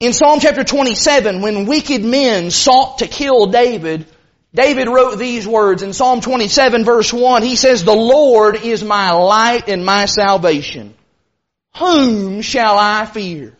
In 0.00 0.12
Psalm 0.12 0.40
chapter 0.40 0.64
27, 0.64 1.42
when 1.42 1.66
wicked 1.66 2.04
men 2.04 2.50
sought 2.50 2.98
to 2.98 3.06
kill 3.06 3.46
David, 3.46 4.06
David 4.54 4.88
wrote 4.88 5.18
these 5.18 5.46
words 5.46 5.82
in 5.82 5.92
Psalm 5.92 6.20
27 6.20 6.84
verse 6.84 7.12
1. 7.12 7.42
He 7.42 7.56
says, 7.56 7.84
The 7.84 7.92
Lord 7.92 8.56
is 8.56 8.82
my 8.82 9.12
light 9.12 9.68
and 9.68 9.84
my 9.84 10.06
salvation. 10.06 10.94
Whom 11.76 12.42
shall 12.42 12.76
I 12.78 13.06
fear? 13.06 13.56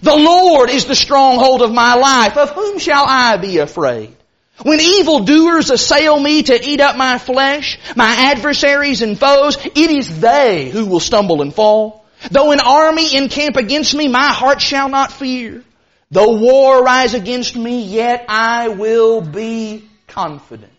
The 0.00 0.16
Lord 0.16 0.70
is 0.70 0.86
the 0.86 0.94
stronghold 0.94 1.60
of 1.60 1.72
my 1.72 1.94
life. 1.94 2.36
Of 2.38 2.50
whom 2.50 2.78
shall 2.78 3.04
I 3.06 3.36
be 3.36 3.58
afraid? 3.58 4.16
When 4.62 4.80
evildoers 4.80 5.70
assail 5.70 6.18
me 6.18 6.44
to 6.44 6.68
eat 6.68 6.80
up 6.80 6.96
my 6.96 7.18
flesh, 7.18 7.78
my 7.96 8.14
adversaries 8.30 9.02
and 9.02 9.18
foes, 9.18 9.56
it 9.56 9.76
is 9.76 10.20
they 10.20 10.70
who 10.70 10.86
will 10.86 11.00
stumble 11.00 11.42
and 11.42 11.54
fall. 11.54 12.01
Though 12.30 12.52
an 12.52 12.60
army 12.60 13.16
encamp 13.16 13.56
against 13.56 13.94
me, 13.94 14.08
my 14.08 14.28
heart 14.28 14.60
shall 14.60 14.88
not 14.88 15.12
fear. 15.12 15.64
Though 16.10 16.38
war 16.38 16.82
rise 16.82 17.14
against 17.14 17.56
me, 17.56 17.82
yet 17.82 18.26
I 18.28 18.68
will 18.68 19.22
be 19.22 19.88
confident. 20.06 20.72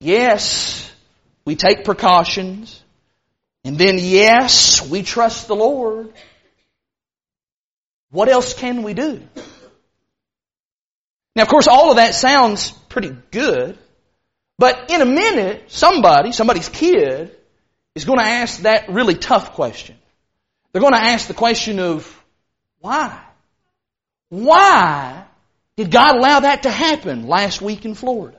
Yes, 0.00 0.92
we 1.44 1.56
take 1.56 1.84
precautions. 1.84 2.82
And 3.64 3.78
then 3.78 3.98
yes, 3.98 4.88
we 4.88 5.02
trust 5.02 5.48
the 5.48 5.56
Lord. 5.56 6.12
What 8.10 8.28
else 8.28 8.54
can 8.54 8.82
we 8.82 8.94
do? 8.94 9.22
Now 11.34 11.42
of 11.42 11.48
course 11.48 11.68
all 11.68 11.90
of 11.90 11.96
that 11.96 12.14
sounds 12.14 12.70
pretty 12.70 13.16
good. 13.30 13.78
But 14.58 14.90
in 14.90 15.02
a 15.02 15.06
minute, 15.06 15.64
somebody, 15.70 16.32
somebody's 16.32 16.68
kid, 16.68 17.36
is 17.96 18.04
going 18.04 18.18
to 18.18 18.24
ask 18.24 18.60
that 18.60 18.90
really 18.90 19.14
tough 19.14 19.54
question. 19.54 19.96
They're 20.70 20.82
going 20.82 20.92
to 20.92 21.00
ask 21.00 21.26
the 21.26 21.34
question 21.34 21.80
of 21.80 22.24
why? 22.80 23.18
Why 24.28 25.24
did 25.76 25.90
God 25.90 26.14
allow 26.14 26.40
that 26.40 26.64
to 26.64 26.70
happen 26.70 27.26
last 27.26 27.62
week 27.62 27.86
in 27.86 27.94
Florida? 27.94 28.38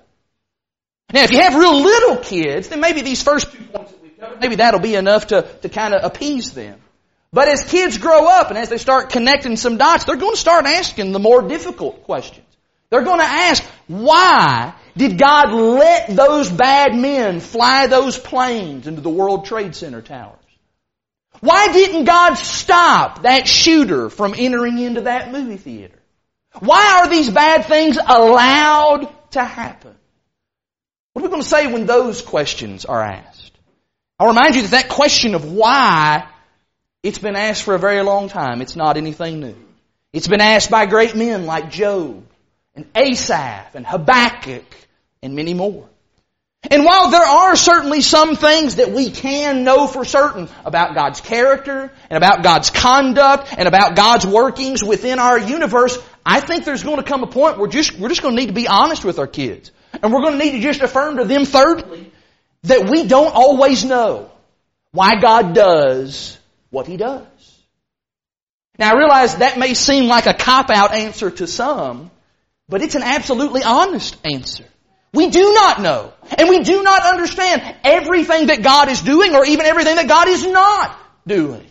Now, 1.11 1.23
if 1.23 1.31
you 1.31 1.39
have 1.39 1.55
real 1.55 1.81
little 1.81 2.17
kids, 2.17 2.67
then 2.67 2.81
maybe 2.81 3.01
these 3.01 3.23
first 3.23 3.51
two 3.51 3.63
points 3.63 3.91
that 3.91 4.01
we've 4.03 4.19
covered, 4.19 4.41
maybe 4.41 4.55
that'll 4.55 4.79
be 4.79 4.93
enough 4.93 5.27
to, 5.27 5.41
to 5.41 5.69
kind 5.69 5.95
of 5.95 6.03
appease 6.03 6.53
them. 6.53 6.79
But 7.33 7.47
as 7.47 7.63
kids 7.63 7.97
grow 7.97 8.27
up 8.27 8.49
and 8.49 8.59
as 8.59 8.69
they 8.69 8.77
start 8.77 9.09
connecting 9.09 9.55
some 9.55 9.77
dots, 9.77 10.03
they're 10.03 10.17
going 10.17 10.35
to 10.35 10.39
start 10.39 10.65
asking 10.65 11.13
the 11.13 11.19
more 11.19 11.41
difficult 11.41 12.03
questions. 12.03 12.45
They're 12.91 13.03
going 13.03 13.19
to 13.19 13.25
ask, 13.25 13.63
why 13.87 14.75
did 14.97 15.17
God 15.17 15.53
let 15.53 16.15
those 16.15 16.49
bad 16.49 16.95
men 16.95 17.39
fly 17.39 17.87
those 17.87 18.17
planes 18.17 18.87
into 18.87 19.01
the 19.01 19.09
World 19.09 19.45
Trade 19.45 19.75
Center 19.75 20.01
towers? 20.01 20.39
Why 21.39 21.71
didn't 21.71 22.05
God 22.05 22.33
stop 22.35 23.23
that 23.23 23.47
shooter 23.47 24.09
from 24.09 24.33
entering 24.35 24.79
into 24.79 25.01
that 25.01 25.31
movie 25.31 25.57
theater? 25.57 25.99
Why 26.59 27.01
are 27.01 27.09
these 27.09 27.29
bad 27.29 27.65
things 27.65 27.97
allowed 27.97 29.07
to 29.31 29.43
happen? 29.43 29.95
What 31.13 31.21
are 31.21 31.27
we 31.27 31.29
going 31.29 31.43
to 31.43 31.47
say 31.47 31.71
when 31.71 31.85
those 31.85 32.21
questions 32.21 32.85
are 32.85 33.01
asked? 33.01 33.51
I'll 34.19 34.27
remind 34.27 34.55
you 34.55 34.63
that 34.63 34.71
that 34.71 34.89
question 34.89 35.35
of 35.35 35.51
why, 35.51 36.27
it's 37.03 37.19
been 37.19 37.35
asked 37.35 37.63
for 37.63 37.75
a 37.75 37.79
very 37.79 38.01
long 38.01 38.29
time. 38.29 38.61
It's 38.61 38.75
not 38.75 38.97
anything 38.97 39.39
new. 39.39 39.55
It's 40.11 40.27
been 40.27 40.41
asked 40.41 40.71
by 40.71 40.87
great 40.87 41.15
men 41.15 41.45
like 41.45 41.69
Job 41.69 42.25
and 42.73 42.87
Asaph 42.95 43.75
and 43.75 43.85
Habakkuk 43.85 44.63
and 45.21 45.35
many 45.35 45.53
more. 45.53 45.89
And 46.69 46.83
while 46.83 47.11
there 47.11 47.23
are 47.23 47.55
certainly 47.55 48.01
some 48.01 48.35
things 48.35 48.75
that 48.75 48.91
we 48.91 49.11
can 49.11 49.63
know 49.63 49.87
for 49.87 50.03
certain 50.03 50.49
about 50.65 50.95
God's 50.95 51.21
character 51.21 51.91
and 52.09 52.17
about 52.17 52.43
God's 52.43 52.71
conduct 52.71 53.53
and 53.57 53.67
about 53.67 53.95
God's 53.95 54.25
workings 54.25 54.83
within 54.83 55.19
our 55.19 55.39
universe, 55.39 55.97
I 56.25 56.41
think 56.41 56.65
there's 56.65 56.83
going 56.83 56.97
to 56.97 57.03
come 57.03 57.23
a 57.23 57.27
point 57.27 57.57
where 57.57 57.69
just, 57.69 57.97
we're 57.97 58.09
just 58.09 58.21
going 58.21 58.35
to 58.35 58.41
need 58.41 58.47
to 58.47 58.53
be 58.53 58.67
honest 58.67 59.05
with 59.05 59.19
our 59.19 59.27
kids. 59.27 59.71
And 60.01 60.11
we're 60.11 60.21
going 60.21 60.37
to 60.37 60.43
need 60.43 60.51
to 60.53 60.59
just 60.59 60.81
affirm 60.81 61.17
to 61.17 61.25
them 61.25 61.45
thirdly 61.45 62.11
that 62.63 62.89
we 62.89 63.07
don't 63.07 63.33
always 63.33 63.85
know 63.85 64.31
why 64.91 65.19
God 65.21 65.53
does 65.53 66.37
what 66.69 66.87
He 66.87 66.97
does. 66.97 67.25
Now 68.77 68.91
I 68.93 68.97
realize 68.97 69.37
that 69.37 69.57
may 69.57 69.73
seem 69.73 70.07
like 70.07 70.25
a 70.25 70.33
cop-out 70.33 70.93
answer 70.93 71.31
to 71.31 71.47
some, 71.47 72.11
but 72.67 72.81
it's 72.81 72.95
an 72.95 73.03
absolutely 73.03 73.63
honest 73.63 74.17
answer. 74.25 74.65
We 75.13 75.29
do 75.29 75.53
not 75.53 75.81
know. 75.81 76.13
And 76.37 76.49
we 76.49 76.63
do 76.63 76.83
not 76.83 77.01
understand 77.03 77.63
everything 77.83 78.47
that 78.47 78.61
God 78.61 78.89
is 78.89 79.01
doing 79.01 79.35
or 79.35 79.45
even 79.45 79.65
everything 79.65 79.95
that 79.95 80.07
God 80.07 80.27
is 80.27 80.45
not 80.45 80.97
doing. 81.25 81.65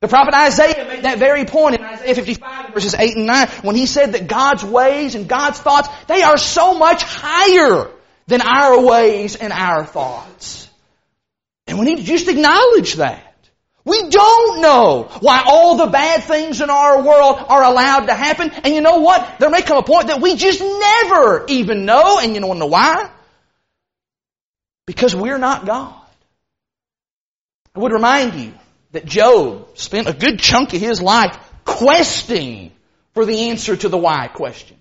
The 0.00 0.08
prophet 0.08 0.34
Isaiah 0.34 0.84
made 0.88 1.04
that 1.04 1.18
very 1.18 1.44
point 1.44 1.76
in 1.76 1.84
Isaiah 1.84 2.16
55 2.16 2.74
verses 2.74 2.94
8 2.94 3.16
and 3.16 3.26
9 3.26 3.48
when 3.62 3.76
he 3.76 3.86
said 3.86 4.12
that 4.12 4.26
God's 4.26 4.64
ways 4.64 5.14
and 5.14 5.28
God's 5.28 5.60
thoughts, 5.60 5.88
they 6.08 6.22
are 6.22 6.36
so 6.36 6.76
much 6.76 7.04
higher 7.04 7.88
than 8.26 8.40
our 8.40 8.84
ways 8.84 9.36
and 9.36 9.52
our 9.52 9.84
thoughts. 9.84 10.68
And 11.68 11.78
we 11.78 11.84
need 11.84 11.98
to 11.98 12.04
just 12.04 12.26
acknowledge 12.26 12.94
that. 12.94 13.31
We 13.84 14.08
don't 14.08 14.60
know 14.60 15.08
why 15.20 15.42
all 15.44 15.76
the 15.76 15.88
bad 15.88 16.22
things 16.22 16.60
in 16.60 16.70
our 16.70 17.02
world 17.02 17.44
are 17.48 17.64
allowed 17.64 18.06
to 18.06 18.14
happen. 18.14 18.50
And 18.50 18.72
you 18.74 18.80
know 18.80 18.98
what? 18.98 19.40
There 19.40 19.50
may 19.50 19.62
come 19.62 19.78
a 19.78 19.82
point 19.82 20.06
that 20.06 20.20
we 20.20 20.36
just 20.36 20.60
never 20.60 21.44
even 21.48 21.84
know. 21.84 22.18
And 22.20 22.34
you 22.34 22.40
don't 22.40 22.58
know 22.60 22.66
why? 22.66 23.10
Because 24.86 25.16
we're 25.16 25.38
not 25.38 25.66
God. 25.66 25.94
I 27.74 27.80
would 27.80 27.92
remind 27.92 28.34
you 28.34 28.52
that 28.92 29.04
Job 29.04 29.66
spent 29.74 30.08
a 30.08 30.12
good 30.12 30.38
chunk 30.38 30.74
of 30.74 30.80
his 30.80 31.02
life 31.02 31.36
questing 31.64 32.70
for 33.14 33.24
the 33.24 33.50
answer 33.50 33.76
to 33.76 33.88
the 33.88 33.98
why 33.98 34.28
question. 34.28 34.76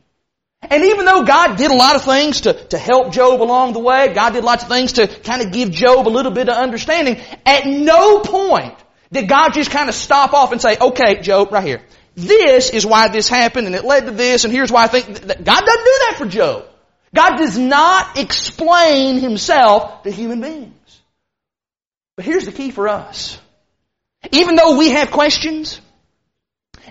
And 0.62 0.84
even 0.84 1.06
though 1.06 1.24
God 1.24 1.56
did 1.56 1.72
a 1.72 1.76
lot 1.76 1.96
of 1.96 2.04
things 2.04 2.42
to, 2.42 2.54
to 2.54 2.78
help 2.78 3.14
Job 3.14 3.42
along 3.42 3.74
the 3.74 3.80
way, 3.80 4.14
God 4.14 4.34
did 4.34 4.44
lots 4.44 4.62
of 4.62 4.70
things 4.70 4.94
to 4.94 5.08
kind 5.08 5.42
of 5.42 5.52
give 5.52 5.72
Job 5.72 6.08
a 6.08 6.10
little 6.10 6.32
bit 6.32 6.50
of 6.50 6.56
understanding, 6.56 7.20
at 7.48 7.66
no 7.66 8.20
point 8.20 8.76
did 9.12 9.28
God 9.28 9.54
just 9.54 9.72
kind 9.72 9.90
of 9.90 9.96
stop 9.96 10.34
off 10.34 10.52
and 10.52 10.62
say, 10.62 10.78
okay, 10.80 11.22
Job, 11.22 11.52
right 11.52 11.64
here. 11.64 11.82
This 12.16 12.70
is 12.70 12.86
why 12.86 13.08
this 13.08 13.28
happened 13.28 13.68
and 13.68 13.76
it 13.76 13.86
led 13.86 14.06
to 14.06 14.12
this 14.12 14.44
and 14.44 14.54
here's 14.54 14.72
why 14.72 14.84
I 14.84 14.88
think 14.88 15.08
that 15.08 15.44
God 15.44 15.66
doesn't 15.66 15.86
do 15.86 16.00
that 16.00 16.16
for 16.18 16.26
Job. 16.26 16.66
God 17.14 17.38
does 17.38 17.58
not 17.58 18.18
explain 18.18 19.20
himself 19.20 20.04
to 20.04 20.12
human 20.12 20.40
beings. 20.42 21.02
But 22.16 22.26
here's 22.26 22.46
the 22.46 22.52
key 22.52 22.72
for 22.72 22.88
us. 22.88 23.40
Even 24.32 24.56
though 24.56 24.78
we 24.78 24.90
have 24.92 25.12
questions, 25.12 25.82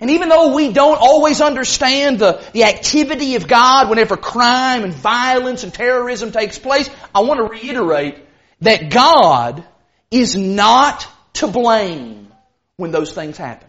and 0.00 0.10
even 0.10 0.28
though 0.28 0.54
we 0.54 0.72
don't 0.72 0.98
always 0.98 1.40
understand 1.40 2.18
the, 2.18 2.42
the 2.52 2.64
activity 2.64 3.36
of 3.36 3.46
God 3.46 3.88
whenever 3.88 4.16
crime 4.16 4.82
and 4.82 4.92
violence 4.92 5.62
and 5.62 5.72
terrorism 5.72 6.32
takes 6.32 6.58
place, 6.58 6.88
I 7.14 7.20
want 7.20 7.38
to 7.38 7.44
reiterate 7.44 8.18
that 8.62 8.90
God 8.90 9.64
is 10.10 10.36
not 10.36 11.06
to 11.34 11.48
blame 11.48 12.28
when 12.76 12.90
those 12.90 13.12
things 13.12 13.36
happen. 13.36 13.68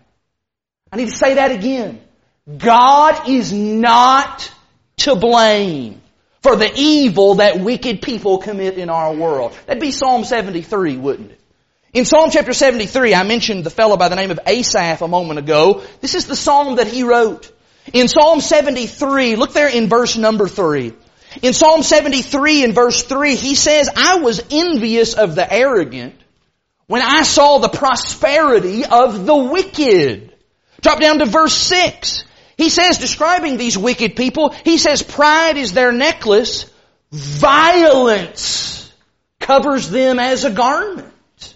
I 0.91 0.97
need 0.97 1.10
to 1.10 1.17
say 1.17 1.36
that 1.36 1.52
again. 1.52 2.02
God 2.58 3.30
is 3.30 3.54
not 3.54 4.52
to 4.97 5.15
blame 5.15 6.02
for 6.41 6.56
the 6.56 6.71
evil 6.76 7.36
that 7.36 7.60
wicked 7.60 8.02
people 8.02 8.39
commit 8.39 8.78
in 8.78 8.89
our 8.89 9.13
world. 9.13 9.58
That'd 9.67 9.82
be 9.82 9.91
Psalm 9.91 10.24
73, 10.24 10.97
wouldn't 10.97 11.32
it? 11.32 11.39
In 11.93 12.06
Psalm 12.06 12.30
chapter 12.32 12.54
73, 12.54 13.13
I 13.13 13.24
mentioned 13.24 13.63
the 13.63 13.69
fellow 13.69 13.97
by 13.97 14.08
the 14.08 14.15
name 14.15 14.32
of 14.32 14.39
Asaph 14.47 15.02
a 15.02 15.08
moment 15.08 15.39
ago. 15.39 15.84
This 16.00 16.15
is 16.15 16.26
the 16.26 16.38
psalm 16.38 16.78
that 16.78 16.88
he 16.88 17.04
wrote. 17.04 17.52
In 17.93 18.08
Psalm 18.08 18.39
73, 18.39 19.36
look 19.36 19.54
there 19.54 19.67
in 19.67 19.89
verse 19.89 20.17
number 20.17 20.47
3. 20.47 20.93
In 21.41 21.54
Psalm 21.54 21.84
73 21.84 22.63
in 22.63 22.74
verse 22.74 23.04
3, 23.04 23.36
he 23.36 23.56
says, 23.56 23.89
I 23.95 24.19
was 24.19 24.41
envious 24.52 25.15
of 25.15 25.36
the 25.36 25.52
arrogant 25.52 26.20
when 26.91 27.01
I 27.01 27.23
saw 27.23 27.60
the 27.60 27.69
prosperity 27.69 28.84
of 28.84 29.25
the 29.25 29.34
wicked. 29.34 30.36
Drop 30.82 30.99
down 30.99 31.19
to 31.19 31.25
verse 31.25 31.54
6. 31.54 32.25
He 32.58 32.67
says, 32.67 32.97
describing 32.97 33.56
these 33.56 33.77
wicked 33.77 34.17
people, 34.17 34.49
he 34.49 34.77
says, 34.77 35.01
pride 35.01 35.56
is 35.56 35.71
their 35.71 35.93
necklace, 35.93 36.69
violence 37.10 38.91
covers 39.39 39.89
them 39.89 40.19
as 40.19 40.43
a 40.43 40.51
garment. 40.51 41.56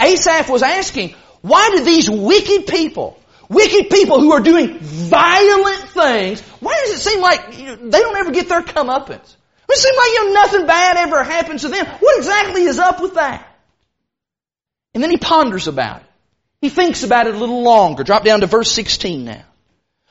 Asaph 0.00 0.48
was 0.48 0.62
asking, 0.62 1.16
why 1.40 1.70
do 1.74 1.82
these 1.84 2.08
wicked 2.08 2.68
people, 2.68 3.18
wicked 3.48 3.90
people 3.90 4.20
who 4.20 4.30
are 4.30 4.40
doing 4.40 4.78
violent 4.78 5.88
things, 5.88 6.40
why 6.60 6.80
does 6.84 6.94
it 6.94 7.00
seem 7.00 7.20
like 7.20 7.50
they 7.50 7.98
don't 7.98 8.16
ever 8.16 8.30
get 8.30 8.48
their 8.48 8.62
comeuppance? 8.62 9.34
It 9.68 9.76
seems 9.76 9.96
like 9.96 10.12
you 10.12 10.24
know, 10.24 10.32
nothing 10.34 10.66
bad 10.68 10.96
ever 10.98 11.24
happens 11.24 11.62
to 11.62 11.68
them. 11.68 11.84
What 11.84 12.18
exactly 12.18 12.62
is 12.62 12.78
up 12.78 13.02
with 13.02 13.14
that? 13.14 13.47
And 14.98 15.02
then 15.04 15.12
he 15.12 15.16
ponders 15.16 15.68
about 15.68 16.00
it. 16.00 16.06
He 16.60 16.70
thinks 16.70 17.04
about 17.04 17.28
it 17.28 17.36
a 17.36 17.38
little 17.38 17.62
longer. 17.62 18.02
Drop 18.02 18.24
down 18.24 18.40
to 18.40 18.48
verse 18.48 18.72
16 18.72 19.24
now. 19.24 19.44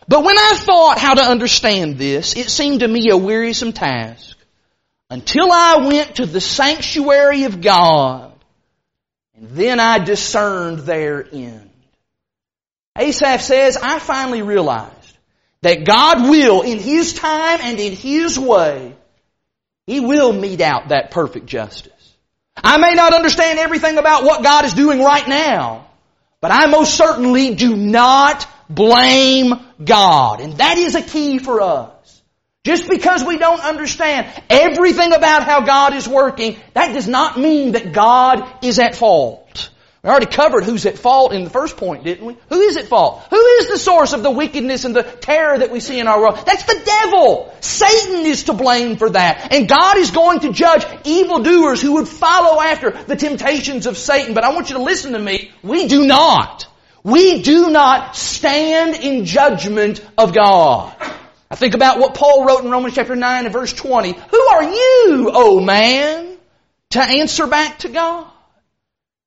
But 0.08 0.23
when 0.23 0.38
I 0.38 0.54
thought 0.56 0.97
how 0.97 1.15
to 1.15 1.23
understand 1.23 1.97
this, 1.97 2.38
it 2.38 2.50
seemed 2.50 2.80
to 2.80 2.88
me 2.88 3.10
a 3.10 3.17
wearisome 3.17 3.73
task 3.73 4.38
until 5.10 5.52
I 5.52 5.89
went 5.89 6.15
to 6.15 6.26
the 6.26 6.39
sanctuary 6.39 7.43
of 7.43 7.60
God 7.60 8.32
and 9.36 9.50
then 9.50 9.82
I 9.82 10.00
discerned 10.00 10.80
their 10.80 11.28
end. 11.34 11.69
Asaph 12.97 13.41
says, 13.41 13.76
I 13.76 14.00
finally 14.00 14.41
realized 14.41 15.17
that 15.63 15.86
God 15.86 16.30
will, 16.30 16.62
in 16.62 16.80
His 16.80 17.12
time 17.12 17.60
and 17.62 17.78
in 17.78 17.91
His 17.91 18.39
way, 18.39 18.95
He 19.86 20.00
will 20.00 20.32
mete 20.32 20.62
out 20.62 20.88
that 20.88 21.12
perfect 21.12 21.45
justice. 21.45 21.91
I 22.63 22.78
may 22.78 22.93
not 22.93 23.13
understand 23.13 23.60
everything 23.60 23.98
about 23.98 24.24
what 24.24 24.43
God 24.43 24.65
is 24.65 24.74
doing 24.74 25.02
right 25.02 25.28
now, 25.28 25.88
but 26.41 26.52
I 26.52 26.67
most 26.67 26.96
certainly 26.96 27.56
do 27.56 27.76
not 27.76 28.48
blame 28.70 29.54
God. 29.84 30.41
And 30.41 30.54
that 30.58 30.78
is 30.78 30.96
a 30.96 31.02
key 31.02 31.39
for 31.39 31.62
us. 31.62 32.22
Just 32.63 32.89
because 32.89 33.24
we 33.24 33.38
don't 33.38 33.62
understand 33.62 34.28
everything 34.50 35.13
about 35.13 35.43
how 35.43 35.62
God 35.62 35.93
is 35.93 36.08
working, 36.08 36.58
that 36.74 36.93
does 36.93 37.08
not 37.08 37.39
mean 37.39 37.72
that 37.72 37.93
God 37.93 38.46
is 38.62 38.78
at 38.80 38.96
fault. 38.96 39.70
We 40.08 40.12
already 40.12 40.28
covered 40.28 40.63
who's 40.63 40.86
at 40.86 40.98
fault 40.98 41.34
in 41.34 41.43
the 41.43 41.50
first 41.50 41.76
point, 41.76 42.06
didn't 42.06 42.26
we? 42.26 42.38
Who 42.48 42.62
is 42.62 42.78
at 42.78 42.88
fault? 42.88 43.24
Who 43.30 43.46
is 43.60 43.67
the 43.67 43.78
source 43.78 44.13
of 44.13 44.24
the 44.24 44.32
wickedness 44.32 44.86
and 44.86 44.96
the 44.96 45.04
terror 45.04 45.58
that 45.58 45.70
we 45.70 45.82
see 45.82 46.00
in 46.00 46.08
our 46.08 46.22
world? 46.22 46.39
That's 46.46 46.63
the 46.63 46.82
devil. 46.86 47.54
Satan 47.60 48.26
is 48.26 48.43
to 48.43 48.54
blame 48.54 48.96
for 48.96 49.10
that. 49.10 49.52
And 49.52 49.67
God 49.67 49.98
is 49.98 50.12
going 50.12 50.39
to 50.39 50.54
judge 50.54 50.86
evildoers 51.04 51.82
who 51.82 51.96
would 51.96 52.08
follow 52.08 52.62
after 52.62 52.91
the 52.91 53.17
temptations 53.17 53.86
of 53.86 53.98
Satan. 53.98 54.34
But 54.34 54.46
I 54.46 54.54
want 54.54 54.70
you 54.70 54.78
to 54.78 54.82
listen 54.82 55.12
to 55.12 55.20
me. 55.20 55.52
We 55.62 55.89
do 55.89 56.08
not. 56.08 56.67
We 57.04 57.41
do 57.41 57.70
not 57.70 58.15
stand 58.15 58.96
in 58.96 59.26
judgment 59.26 60.00
of 60.17 60.34
God. 60.34 60.96
I 61.52 61.56
think 61.58 61.74
about 61.74 62.00
what 62.00 62.15
Paul 62.15 62.46
wrote 62.46 62.63
in 62.63 62.72
Romans 62.72 62.96
chapter 62.96 63.17
9 63.17 63.43
and 63.43 63.52
verse 63.52 63.74
20. 63.74 64.13
Who 64.13 64.39
are 64.39 64.63
you, 64.63 65.32
O 65.34 65.60
man, 65.60 66.38
to 66.91 67.02
answer 67.02 67.46
back 67.46 67.80
to 67.80 67.89
God? 67.89 68.32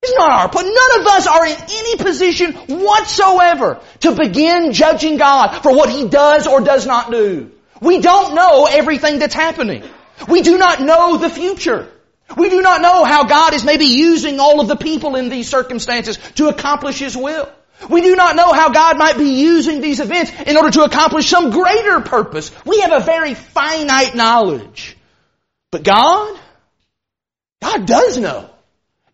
It's 0.02 0.16
not 0.16 0.30
our 0.30 0.48
point. 0.48 0.66
None 0.66 1.00
of 1.00 1.06
us 1.08 1.26
are 1.26 1.46
in 1.46 1.56
any 1.56 1.96
position 1.96 2.52
whatsoever 2.54 3.80
to 4.00 4.14
begin 4.14 4.72
judging 4.72 5.18
God 5.18 5.60
for 5.62 5.76
what 5.76 5.90
He 5.90 6.08
does 6.08 6.46
or 6.46 6.60
does 6.62 6.86
not 6.86 7.10
do. 7.10 7.50
We 7.82 8.00
don't 8.00 8.34
know 8.34 8.66
everything 8.66 9.18
that's 9.18 9.34
happening. 9.34 9.84
We 10.26 10.40
do 10.40 10.56
not 10.56 10.80
know 10.80 11.18
the 11.18 11.28
future. 11.28 11.88
We 12.36 12.48
do 12.48 12.62
not 12.62 12.80
know 12.80 13.04
how 13.04 13.24
God 13.24 13.52
is 13.52 13.64
maybe 13.64 13.86
using 13.86 14.40
all 14.40 14.60
of 14.60 14.68
the 14.68 14.76
people 14.76 15.16
in 15.16 15.28
these 15.28 15.48
circumstances 15.48 16.16
to 16.36 16.48
accomplish 16.48 16.98
His 16.98 17.16
will. 17.16 17.50
We 17.88 18.00
do 18.00 18.14
not 18.16 18.36
know 18.36 18.52
how 18.52 18.70
God 18.70 18.96
might 18.98 19.18
be 19.18 19.40
using 19.40 19.80
these 19.80 20.00
events 20.00 20.30
in 20.46 20.56
order 20.56 20.70
to 20.70 20.84
accomplish 20.84 21.28
some 21.28 21.50
greater 21.50 22.00
purpose. 22.00 22.50
We 22.64 22.80
have 22.80 22.92
a 22.92 23.04
very 23.04 23.34
finite 23.34 24.14
knowledge. 24.14 24.96
But 25.70 25.82
God, 25.82 26.38
God 27.62 27.86
does 27.86 28.18
know. 28.18 28.50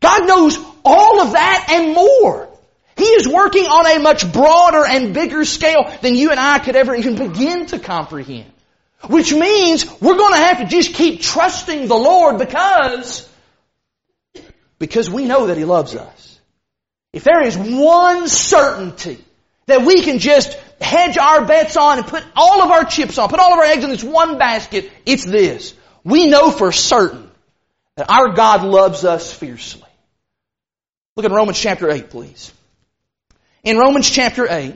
God 0.01 0.27
knows 0.27 0.57
all 0.87 1.21
of 1.21 1.33
that 1.33 1.67
and 1.71 1.95
more. 1.95 2.49
He 2.97 3.05
is 3.05 3.29
working 3.29 3.65
on 3.65 3.87
a 3.87 3.99
much 3.99 4.33
broader 4.33 4.87
and 4.87 5.13
bigger 5.13 5.45
scale 5.45 5.93
than 6.01 6.15
you 6.15 6.31
and 6.31 6.41
I 6.41 6.59
could 6.59 6.77
ever 6.77 6.95
even 6.95 7.17
begin 7.17 7.67
to 7.67 7.79
comprehend. 7.79 8.51
Which 9.09 9.33
means 9.33 9.85
we're 10.01 10.17
going 10.17 10.33
to 10.33 10.39
have 10.39 10.59
to 10.59 10.67
just 10.67 10.95
keep 10.95 11.21
trusting 11.21 11.89
the 11.89 11.95
Lord 11.95 12.39
because, 12.39 13.29
because 14.79 15.11
we 15.11 15.27
know 15.27 15.49
that 15.49 15.59
He 15.59 15.65
loves 15.65 15.95
us. 15.95 16.41
If 17.13 17.25
there 17.25 17.43
is 17.43 17.57
one 17.57 18.29
certainty 18.29 19.23
that 19.67 19.83
we 19.83 20.03
can 20.03 20.19
just 20.19 20.55
hedge 20.81 21.19
our 21.19 21.45
bets 21.45 21.77
on 21.77 21.99
and 21.99 22.07
put 22.07 22.25
all 22.35 22.63
of 22.63 22.71
our 22.71 22.85
chips 22.85 23.19
on, 23.19 23.29
put 23.29 23.41
all 23.41 23.53
of 23.53 23.59
our 23.59 23.65
eggs 23.65 23.85
in 23.85 23.91
this 23.91 24.05
one 24.05 24.39
basket, 24.39 24.91
it's 25.05 25.25
this. 25.25 25.75
We 26.05 26.27
know 26.27 26.51
for 26.51 26.73
certain 26.73 27.31
that 27.97 28.11
our 28.11 28.35
God 28.35 28.65
loves 28.65 29.05
us 29.05 29.33
fiercely. 29.33 29.86
Look 31.17 31.25
at 31.25 31.33
Romans 31.33 31.59
chapter 31.59 31.91
8, 31.91 32.11
please. 32.11 32.53
In 33.65 33.79
Romans 33.79 34.09
chapter 34.09 34.47
8, 34.49 34.75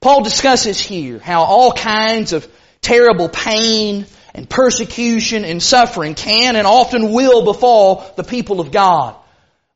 Paul 0.00 0.22
discusses 0.22 0.78
here 0.78 1.18
how 1.18 1.42
all 1.42 1.72
kinds 1.72 2.32
of 2.32 2.46
terrible 2.80 3.28
pain 3.28 4.06
and 4.32 4.48
persecution 4.48 5.44
and 5.44 5.60
suffering 5.60 6.14
can 6.14 6.54
and 6.54 6.68
often 6.68 7.12
will 7.12 7.44
befall 7.44 8.12
the 8.16 8.22
people 8.22 8.60
of 8.60 8.70
God. 8.70 9.16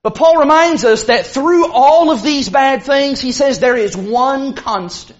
But 0.04 0.14
Paul 0.14 0.36
reminds 0.36 0.84
us 0.84 1.04
that 1.04 1.26
through 1.26 1.72
all 1.72 2.12
of 2.12 2.22
these 2.22 2.48
bad 2.48 2.84
things, 2.84 3.20
he 3.20 3.32
says 3.32 3.58
there 3.58 3.76
is 3.76 3.96
one 3.96 4.54
constant. 4.54 5.18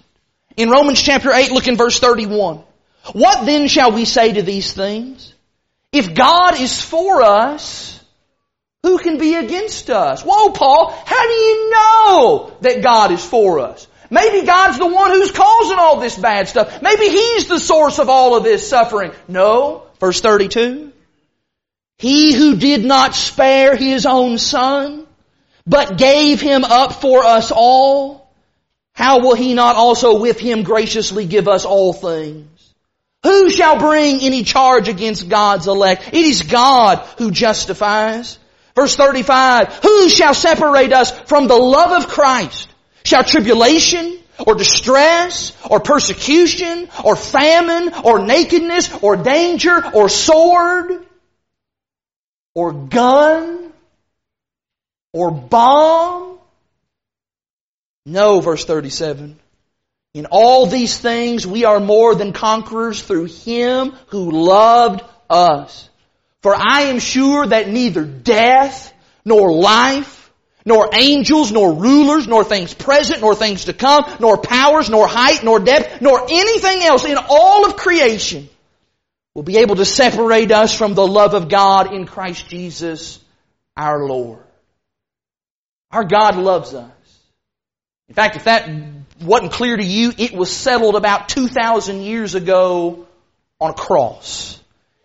In 0.55 0.69
Romans 0.69 1.01
chapter 1.01 1.33
8, 1.33 1.51
look 1.51 1.67
in 1.67 1.75
verse 1.75 1.99
31. 1.99 2.63
What 3.11 3.45
then 3.45 3.67
shall 3.67 3.91
we 3.91 4.05
say 4.05 4.33
to 4.33 4.41
these 4.41 4.71
things? 4.73 5.33
If 5.91 6.15
God 6.15 6.59
is 6.59 6.81
for 6.81 7.21
us, 7.23 8.00
who 8.83 8.97
can 8.97 9.17
be 9.17 9.35
against 9.35 9.89
us? 9.89 10.23
Whoa, 10.23 10.51
Paul, 10.51 10.91
how 11.05 11.27
do 11.27 11.33
you 11.33 11.69
know 11.71 12.57
that 12.61 12.81
God 12.81 13.11
is 13.11 13.23
for 13.23 13.59
us? 13.59 13.87
Maybe 14.09 14.45
God's 14.45 14.77
the 14.77 14.87
one 14.87 15.11
who's 15.11 15.31
causing 15.31 15.77
all 15.77 15.99
this 15.99 16.17
bad 16.17 16.47
stuff. 16.47 16.81
Maybe 16.81 17.07
He's 17.09 17.47
the 17.47 17.59
source 17.59 17.99
of 17.99 18.09
all 18.09 18.35
of 18.35 18.43
this 18.43 18.67
suffering. 18.67 19.13
No. 19.27 19.83
Verse 19.99 20.19
32. 20.19 20.91
He 21.97 22.33
who 22.33 22.57
did 22.57 22.83
not 22.83 23.15
spare 23.15 23.75
His 23.75 24.05
own 24.05 24.37
Son, 24.37 25.07
but 25.65 25.97
gave 25.97 26.41
Him 26.41 26.63
up 26.63 26.93
for 26.93 27.23
us 27.23 27.51
all, 27.55 28.29
how 28.93 29.19
will 29.19 29.35
He 29.35 29.53
not 29.53 29.75
also 29.75 30.19
with 30.19 30.39
Him 30.39 30.63
graciously 30.63 31.25
give 31.25 31.47
us 31.47 31.63
all 31.63 31.93
things? 31.93 32.47
Who 33.23 33.51
shall 33.51 33.77
bring 33.77 34.21
any 34.21 34.43
charge 34.43 34.89
against 34.89 35.29
God's 35.29 35.67
elect? 35.67 36.07
It 36.07 36.25
is 36.25 36.41
God 36.41 36.97
who 37.17 37.29
justifies. 37.31 38.39
Verse 38.75 38.95
35, 38.95 39.79
who 39.83 40.09
shall 40.09 40.33
separate 40.33 40.93
us 40.93 41.11
from 41.11 41.47
the 41.47 41.55
love 41.55 42.03
of 42.03 42.09
Christ? 42.09 42.69
Shall 43.03 43.23
tribulation 43.23 44.19
or 44.45 44.55
distress 44.55 45.55
or 45.69 45.79
persecution 45.79 46.89
or 47.03 47.15
famine 47.15 47.93
or 48.03 48.25
nakedness 48.25 48.91
or 49.01 49.17
danger 49.17 49.83
or 49.93 50.09
sword 50.09 51.05
or 52.55 52.73
gun 52.73 53.73
or 55.13 55.31
bomb? 55.31 56.39
No, 58.05 58.39
verse 58.39 58.65
37. 58.65 59.39
In 60.13 60.25
all 60.25 60.65
these 60.65 60.97
things 60.97 61.45
we 61.45 61.65
are 61.65 61.79
more 61.79 62.15
than 62.15 62.33
conquerors 62.33 63.01
through 63.01 63.25
Him 63.25 63.93
who 64.07 64.31
loved 64.31 65.03
us. 65.29 65.89
For 66.41 66.55
I 66.55 66.83
am 66.83 66.99
sure 66.99 67.45
that 67.45 67.69
neither 67.69 68.03
death 68.03 68.93
nor 69.23 69.53
life 69.53 70.21
nor 70.65 70.89
angels, 70.93 71.51
nor 71.51 71.73
rulers, 71.73 72.27
nor 72.27 72.43
things 72.43 72.73
present, 72.73 73.21
nor 73.21 73.35
things 73.35 73.65
to 73.65 73.73
come, 73.73 74.03
nor 74.19 74.37
powers, 74.37 74.89
nor 74.89 75.07
height, 75.07 75.43
nor 75.43 75.59
depth, 75.59 76.01
nor 76.01 76.23
anything 76.29 76.83
else 76.83 77.05
in 77.05 77.17
all 77.17 77.65
of 77.65 77.77
creation 77.77 78.47
will 79.33 79.43
be 79.43 79.57
able 79.57 79.75
to 79.75 79.85
separate 79.85 80.51
us 80.51 80.77
from 80.77 80.93
the 80.93 81.07
love 81.07 81.33
of 81.33 81.49
God 81.49 81.93
in 81.93 82.05
Christ 82.05 82.47
Jesus 82.47 83.19
our 83.75 84.05
Lord. 84.05 84.43
Our 85.89 86.03
God 86.03 86.35
loves 86.35 86.73
us. 86.73 86.91
In 88.07 88.15
fact, 88.15 88.35
if 88.35 88.43
that 88.43 88.69
wasn't 89.21 89.53
clear 89.53 89.77
to 89.77 89.83
you, 89.83 90.11
it 90.17 90.33
was 90.33 90.55
settled 90.55 90.95
about 90.95 91.29
2,000 91.29 92.01
years 92.01 92.35
ago 92.35 93.07
on 93.59 93.71
a 93.71 93.73
cross. 93.73 94.59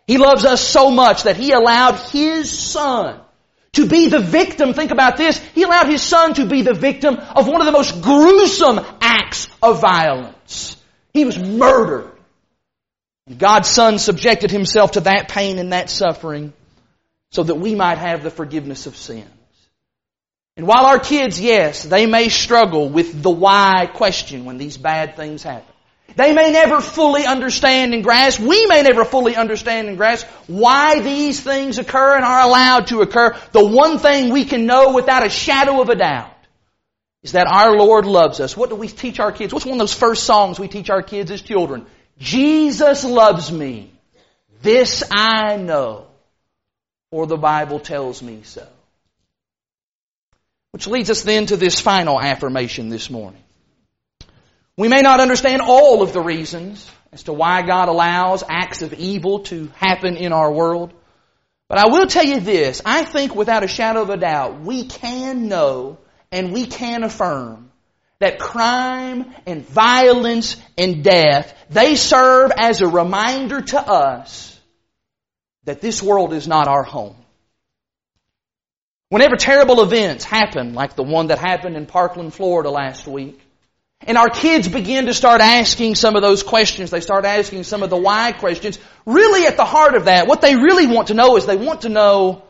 He 0.06 0.18
loves 0.18 0.44
us 0.44 0.66
so 0.66 0.90
much 0.90 1.24
that 1.24 1.36
He 1.36 1.52
allowed 1.52 1.96
His 2.10 2.56
Son 2.56 3.20
to 3.76 3.86
be 3.86 4.08
the 4.08 4.18
victim, 4.18 4.72
think 4.72 4.90
about 4.90 5.18
this, 5.18 5.38
he 5.54 5.62
allowed 5.62 5.88
his 5.88 6.00
son 6.00 6.32
to 6.34 6.46
be 6.46 6.62
the 6.62 6.72
victim 6.72 7.16
of 7.16 7.46
one 7.46 7.60
of 7.60 7.66
the 7.66 7.72
most 7.72 8.00
gruesome 8.00 8.80
acts 9.02 9.48
of 9.62 9.82
violence. 9.82 10.78
He 11.12 11.26
was 11.26 11.38
murdered. 11.38 12.10
God's 13.36 13.68
son 13.68 13.98
subjected 13.98 14.50
himself 14.50 14.92
to 14.92 15.00
that 15.00 15.28
pain 15.28 15.58
and 15.58 15.74
that 15.74 15.90
suffering 15.90 16.54
so 17.32 17.42
that 17.42 17.56
we 17.56 17.74
might 17.74 17.98
have 17.98 18.22
the 18.22 18.30
forgiveness 18.30 18.86
of 18.86 18.96
sins. 18.96 19.28
And 20.56 20.66
while 20.66 20.86
our 20.86 20.98
kids, 20.98 21.38
yes, 21.38 21.82
they 21.82 22.06
may 22.06 22.30
struggle 22.30 22.88
with 22.88 23.22
the 23.22 23.30
why 23.30 23.90
question 23.92 24.46
when 24.46 24.56
these 24.56 24.78
bad 24.78 25.16
things 25.16 25.42
happen. 25.42 25.74
They 26.14 26.32
may 26.32 26.50
never 26.50 26.80
fully 26.80 27.26
understand 27.26 27.92
and 27.92 28.02
grasp, 28.02 28.40
we 28.40 28.66
may 28.66 28.82
never 28.82 29.04
fully 29.04 29.36
understand 29.36 29.88
and 29.88 29.96
grasp 29.96 30.26
why 30.46 31.00
these 31.00 31.40
things 31.40 31.78
occur 31.78 32.16
and 32.16 32.24
are 32.24 32.40
allowed 32.40 32.86
to 32.88 33.02
occur. 33.02 33.36
The 33.52 33.64
one 33.64 33.98
thing 33.98 34.30
we 34.30 34.44
can 34.44 34.66
know 34.66 34.94
without 34.94 35.26
a 35.26 35.28
shadow 35.28 35.82
of 35.82 35.90
a 35.90 35.96
doubt 35.96 36.32
is 37.22 37.32
that 37.32 37.48
our 37.48 37.76
Lord 37.76 38.06
loves 38.06 38.40
us. 38.40 38.56
What 38.56 38.70
do 38.70 38.76
we 38.76 38.88
teach 38.88 39.18
our 39.18 39.32
kids? 39.32 39.52
What's 39.52 39.66
one 39.66 39.74
of 39.74 39.80
those 39.80 39.92
first 39.92 40.24
songs 40.24 40.58
we 40.58 40.68
teach 40.68 40.90
our 40.90 41.02
kids 41.02 41.30
as 41.30 41.42
children? 41.42 41.84
Jesus 42.18 43.04
loves 43.04 43.50
me. 43.50 43.92
This 44.62 45.02
I 45.10 45.56
know, 45.56 46.06
for 47.10 47.26
the 47.26 47.36
Bible 47.36 47.80
tells 47.80 48.22
me 48.22 48.40
so. 48.44 48.66
Which 50.70 50.86
leads 50.86 51.10
us 51.10 51.22
then 51.22 51.46
to 51.46 51.56
this 51.56 51.80
final 51.80 52.20
affirmation 52.20 52.88
this 52.88 53.10
morning. 53.10 53.42
We 54.76 54.88
may 54.88 55.00
not 55.00 55.20
understand 55.20 55.62
all 55.62 56.02
of 56.02 56.12
the 56.12 56.20
reasons 56.20 56.90
as 57.12 57.22
to 57.24 57.32
why 57.32 57.62
God 57.62 57.88
allows 57.88 58.44
acts 58.48 58.82
of 58.82 58.92
evil 58.92 59.40
to 59.44 59.70
happen 59.76 60.16
in 60.16 60.32
our 60.32 60.52
world. 60.52 60.92
But 61.68 61.78
I 61.78 61.88
will 61.88 62.06
tell 62.06 62.24
you 62.24 62.40
this, 62.40 62.82
I 62.84 63.04
think 63.04 63.34
without 63.34 63.64
a 63.64 63.68
shadow 63.68 64.02
of 64.02 64.10
a 64.10 64.16
doubt, 64.16 64.60
we 64.60 64.84
can 64.84 65.48
know 65.48 65.98
and 66.30 66.52
we 66.52 66.66
can 66.66 67.02
affirm 67.02 67.70
that 68.18 68.38
crime 68.38 69.34
and 69.46 69.66
violence 69.66 70.56
and 70.78 71.04
death, 71.04 71.54
they 71.70 71.96
serve 71.96 72.50
as 72.56 72.80
a 72.80 72.88
reminder 72.88 73.60
to 73.60 73.78
us 73.78 74.58
that 75.64 75.80
this 75.80 76.02
world 76.02 76.32
is 76.32 76.46
not 76.46 76.68
our 76.68 76.82
home. 76.82 77.16
Whenever 79.08 79.36
terrible 79.36 79.82
events 79.82 80.24
happen, 80.24 80.74
like 80.74 80.96
the 80.96 81.02
one 81.02 81.28
that 81.28 81.38
happened 81.38 81.76
in 81.76 81.86
Parkland, 81.86 82.34
Florida 82.34 82.70
last 82.70 83.06
week, 83.06 83.40
and 84.02 84.18
our 84.18 84.28
kids 84.28 84.68
begin 84.68 85.06
to 85.06 85.14
start 85.14 85.40
asking 85.40 85.94
some 85.94 86.16
of 86.16 86.22
those 86.22 86.42
questions. 86.42 86.90
They 86.90 87.00
start 87.00 87.24
asking 87.24 87.64
some 87.64 87.82
of 87.82 87.90
the 87.90 87.96
why 87.96 88.32
questions. 88.32 88.78
Really 89.06 89.46
at 89.46 89.56
the 89.56 89.64
heart 89.64 89.94
of 89.94 90.04
that, 90.04 90.26
what 90.26 90.40
they 90.40 90.54
really 90.56 90.87
want 90.87 91.09
to 91.09 91.14
know 91.14 91.37
is 91.37 91.46
they 91.46 91.56
want 91.56 91.82
to 91.82 91.88
know, 91.88 92.42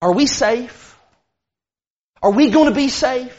are 0.00 0.12
we 0.12 0.26
safe? 0.26 0.98
Are 2.22 2.32
we 2.32 2.50
going 2.50 2.68
to 2.68 2.74
be 2.74 2.88
safe? 2.88 3.38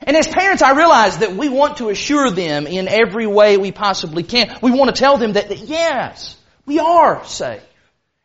And 0.00 0.16
as 0.16 0.26
parents, 0.26 0.62
I 0.62 0.72
realize 0.72 1.18
that 1.18 1.32
we 1.36 1.48
want 1.48 1.76
to 1.76 1.90
assure 1.90 2.30
them 2.30 2.66
in 2.66 2.88
every 2.88 3.26
way 3.26 3.56
we 3.56 3.70
possibly 3.70 4.22
can. 4.22 4.58
We 4.60 4.72
want 4.72 4.94
to 4.94 4.98
tell 4.98 5.16
them 5.16 5.34
that, 5.34 5.48
that 5.48 5.58
yes, 5.58 6.36
we 6.66 6.78
are 6.80 7.24
safe. 7.24 7.62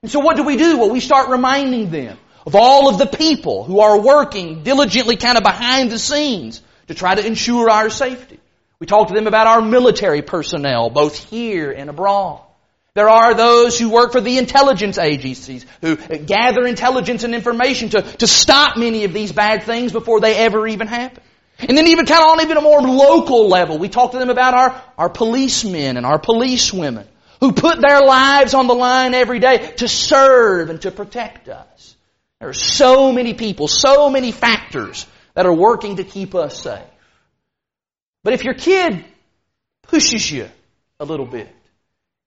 And 0.01 0.12
so 0.12 0.19
what 0.19 0.38
do 0.38 0.43
we 0.43 0.57
do? 0.57 0.77
Well, 0.79 0.89
we 0.89 1.01
start 1.01 1.29
reminding 1.29 1.91
them 1.91 2.17
of 2.47 2.55
all 2.55 2.88
of 2.88 2.98
the 2.98 3.06
people 3.06 3.65
who 3.65 3.81
are 3.81 4.00
working 4.00 4.63
diligently 4.63 5.17
kind 5.17 5.37
of 5.37 5.43
behind 5.43 5.91
the 5.91 6.00
scenes 6.00 6.62
to 6.87 6.95
try 6.95 7.13
to 7.13 7.25
ensure 7.25 7.69
our 7.69 7.89
safety. 7.89 8.39
We 8.79 8.87
talk 8.87 9.10
to 9.10 9.13
them 9.13 9.27
about 9.27 9.48
our 9.48 9.62
military 9.62 10.21
personnel, 10.21 10.89
both 10.89 11.29
here 11.29 11.71
and 11.71 11.89
abroad. 11.89 12.41
There 12.93 13.10
are 13.10 13.33
those 13.33 13.77
who 13.77 13.89
work 13.89 14.13
for 14.13 14.21
the 14.21 14.37
intelligence 14.37 14.98
agencies 14.98 15.65
who 15.81 15.98
gather 15.98 16.65
intelligence 16.65 17.25
and 17.25 17.35
information 17.35 17.89
to, 17.89 18.02
to 18.02 18.27
stop 18.27 18.77
many 18.77 19.04
of 19.04 19.12
these 19.12 19.33
bad 19.33 19.63
things 19.63 19.91
before 19.91 20.21
they 20.21 20.33
ever 20.37 20.65
even 20.69 20.87
happen. 20.87 21.21
And 21.60 21.77
then 21.77 21.87
even 21.87 22.06
kind 22.06 22.23
of 22.23 22.29
on 22.29 22.41
even 22.41 22.56
a 22.56 22.62
more 22.62 22.81
local 22.81 23.50
level, 23.50 23.77
we 23.77 23.89
talk 23.89 24.13
to 24.13 24.19
them 24.19 24.29
about 24.29 24.54
our, 24.54 24.83
our 24.98 25.10
policemen 25.10 25.98
and 25.98 26.06
our 26.06 26.17
policewomen 26.17 27.08
who 27.41 27.52
put 27.52 27.81
their 27.81 28.02
lives 28.02 28.54
on 28.54 28.67
the 28.67 28.73
line 28.73 29.13
every 29.13 29.39
day 29.39 29.73
to 29.77 29.89
serve 29.89 30.69
and 30.69 30.81
to 30.83 30.91
protect 30.91 31.50
us. 31.50 31.77
There 32.40 32.50
are 32.50 32.54
so 32.54 33.12
many 33.12 33.33
people, 33.33 33.67
so 33.67 34.10
many 34.10 34.31
factors 34.31 35.08
that 35.33 35.46
are 35.46 35.56
working 35.56 35.98
to 35.98 36.04
keep 36.04 36.35
us 36.35 36.62
safe. 36.62 36.83
But 38.23 38.33
if 38.33 38.44
your 38.44 38.54
kid 38.54 39.06
pushes 39.83 40.29
you 40.29 40.50
a 41.00 41.06
little 41.06 41.25
bit, 41.25 41.54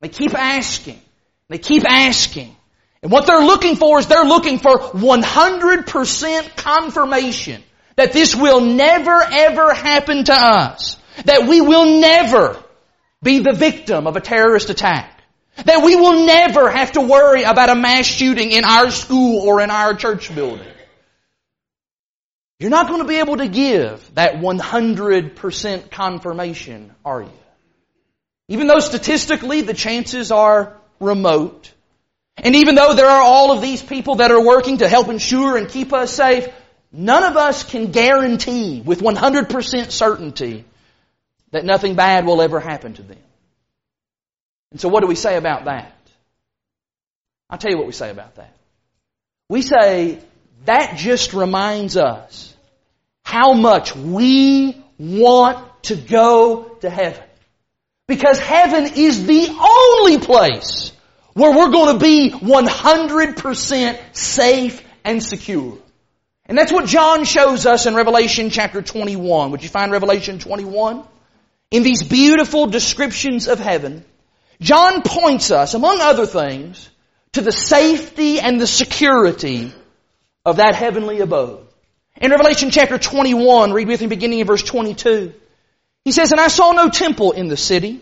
they 0.01 0.09
keep 0.09 0.35
asking, 0.35 1.01
they 1.49 1.59
keep 1.59 1.85
asking, 1.89 2.57
and 3.03 3.11
what 3.11 3.27
they're 3.27 3.45
looking 3.45 3.77
for 3.77 3.99
is 3.99 4.07
they're 4.07 4.25
looking 4.25 4.59
for 4.59 4.79
100% 4.79 6.57
confirmation 6.57 7.63
that 7.97 8.13
this 8.13 8.35
will 8.35 8.61
never 8.61 9.23
ever 9.23 9.73
happen 9.73 10.25
to 10.25 10.35
us. 10.35 10.97
That 11.25 11.47
we 11.47 11.61
will 11.61 12.01
never 12.01 12.63
be 13.23 13.41
the 13.41 13.53
victim 13.53 14.07
of 14.07 14.17
a 14.17 14.21
terrorist 14.21 14.71
attack. 14.71 15.20
That 15.57 15.85
we 15.85 15.97
will 15.97 16.27
never 16.27 16.71
have 16.71 16.93
to 16.93 17.01
worry 17.01 17.43
about 17.43 17.69
a 17.69 17.75
mass 17.75 18.07
shooting 18.07 18.53
in 18.53 18.65
our 18.65 18.91
school 18.91 19.41
or 19.41 19.61
in 19.61 19.71
our 19.71 19.95
church 19.95 20.35
building. 20.35 20.67
You're 22.59 22.71
not 22.71 22.89
going 22.89 23.01
to 23.01 23.09
be 23.09 23.19
able 23.19 23.39
to 23.39 23.49
give 23.49 24.15
that 24.15 24.35
100% 24.35 25.91
confirmation, 25.91 26.95
are 27.05 27.23
you? 27.23 27.33
Even 28.49 28.67
though 28.67 28.81
statistically 28.81 29.63
the 29.63 29.75
chances 29.75 30.31
are 30.31 30.77
remote, 31.01 31.73
and 32.37 32.57
even 32.57 32.75
though 32.75 32.95
there 32.95 33.09
are 33.09 33.23
all 33.23 33.53
of 33.53 33.63
these 33.63 33.83
people 33.83 34.17
that 34.17 34.31
are 34.31 34.45
working 34.45 34.79
to 34.79 34.89
help 34.89 35.09
ensure 35.09 35.57
and 35.57 35.69
keep 35.69 35.93
us 35.93 36.13
safe, 36.13 36.49
none 36.93 37.25
of 37.25 37.37
us 37.37 37.65
can 37.65 37.93
guarantee 37.93 38.83
with 38.83 39.01
100% 39.01 39.91
certainty 39.91 40.65
that 41.51 41.65
nothing 41.65 41.95
bad 41.95 42.27
will 42.27 42.43
ever 42.43 42.61
happen 42.61 42.95
to 42.95 43.03
them. 43.03 43.19
And 44.71 44.81
so 44.81 44.89
what 44.89 45.01
do 45.01 45.07
we 45.07 45.15
say 45.15 45.37
about 45.37 45.65
that? 45.65 45.97
I'll 47.49 47.59
tell 47.59 47.71
you 47.71 47.79
what 47.79 47.87
we 47.87 47.93
say 47.93 48.11
about 48.11 48.37
that. 48.37 48.57
We 49.49 49.63
say 49.63 50.21
that 50.65 50.97
just 50.97 51.33
reminds 51.33 51.97
us 51.97 52.55
how 53.25 53.53
much 53.53 53.97
we 53.97 54.81
want 54.99 55.83
to 55.85 55.97
go 55.97 56.77
to 56.81 56.91
heaven. 56.91 57.25
Because 58.07 58.39
heaven 58.39 58.93
is 58.97 59.27
the 59.27 59.49
only 59.49 60.19
place 60.19 60.93
where 61.35 61.57
we're 61.57 61.71
going 61.71 61.99
to 61.99 62.05
be 62.05 62.31
100% 62.31 63.99
safe 64.13 64.85
and 65.05 65.23
secure. 65.23 65.79
And 66.47 66.59
that's 66.59 66.73
what 66.73 66.87
John 66.87 67.25
shows 67.25 67.67
us 67.67 67.87
in 67.87 67.95
Revelation 67.95 68.51
chapter 68.51 68.83
21. 68.83 69.53
Would 69.53 69.63
you 69.63 69.69
find 69.69 69.93
Revelation 69.93 70.41
21? 70.41 71.05
In 71.71 71.85
these 71.85 72.03
beautiful 72.03 72.67
descriptions 72.67 73.47
of 73.47 73.61
heaven, 73.61 74.05
John 74.61 75.03
points 75.03 75.51
us, 75.51 75.75
among 75.75 76.01
other 76.01 76.27
things, 76.27 76.89
to 77.33 77.41
the 77.41 77.53
safety 77.53 78.41
and 78.41 78.61
the 78.61 78.67
security 78.67 79.73
of 80.45 80.57
that 80.57 80.75
heavenly 80.75 81.21
abode. 81.21 81.67
In 82.21 82.31
Revelation 82.31 82.71
chapter 82.71 82.99
21, 82.99 83.73
read 83.73 83.89
with 83.89 84.01
me 84.03 84.07
beginning 84.07 84.41
in 84.41 84.47
verse 84.47 84.63
22. 84.63 85.33
He 86.05 86.13
says, 86.13 86.33
And 86.33 86.41
I 86.41 86.49
saw 86.49 86.73
no 86.73 86.91
temple 86.91 87.33
in 87.33 87.49
the 87.49 87.57
city, 87.57 88.01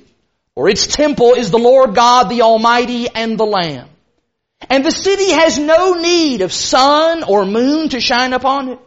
for 0.54 0.68
its 0.68 0.86
temple 0.86 1.34
is 1.34 1.50
the 1.50 1.58
Lord 1.58 1.94
God, 1.94 2.28
the 2.28 2.42
Almighty, 2.42 3.08
and 3.08 3.38
the 3.38 3.46
Lamb. 3.46 3.88
And 4.68 4.84
the 4.84 4.90
city 4.90 5.30
has 5.30 5.58
no 5.58 5.94
need 5.94 6.40
of 6.40 6.52
sun 6.52 7.22
or 7.22 7.46
moon 7.46 7.90
to 7.90 8.00
shine 8.00 8.32
upon 8.32 8.70
it. 8.70 8.78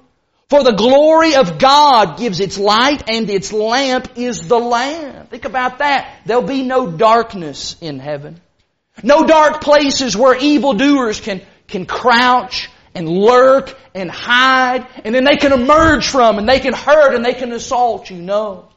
For 0.49 0.63
the 0.63 0.73
glory 0.73 1.35
of 1.35 1.59
God 1.59 2.17
gives 2.17 2.41
its 2.41 2.57
light 2.57 3.09
and 3.09 3.29
its 3.29 3.53
lamp 3.53 4.17
is 4.17 4.41
the 4.41 4.59
Lamb. 4.59 5.20
Think 5.31 5.45
about 5.45 5.79
that. 5.79 6.19
There'll 6.25 6.43
be 6.43 6.61
no 6.61 6.91
darkness 6.91 7.77
in 7.79 7.99
heaven. 7.99 8.41
No 9.01 9.25
dark 9.25 9.61
places 9.61 10.15
where 10.15 10.35
evildoers 10.37 11.21
can, 11.21 11.41
can 11.67 11.85
crouch 11.85 12.69
and 12.93 13.07
lurk 13.07 13.73
and 13.95 14.11
hide 14.11 14.85
and 15.05 15.15
then 15.15 15.23
they 15.23 15.37
can 15.37 15.53
emerge 15.53 16.09
from 16.09 16.37
and 16.37 16.49
they 16.49 16.59
can 16.59 16.73
hurt 16.73 17.15
and 17.15 17.23
they 17.23 17.33
can 17.33 17.53
assault 17.53 18.09
you. 18.09 18.21
No. 18.21 18.67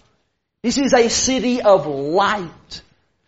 This 0.63 0.79
is 0.79 0.95
a 0.95 1.11
city 1.11 1.61
of 1.61 1.89
light. 1.89 2.83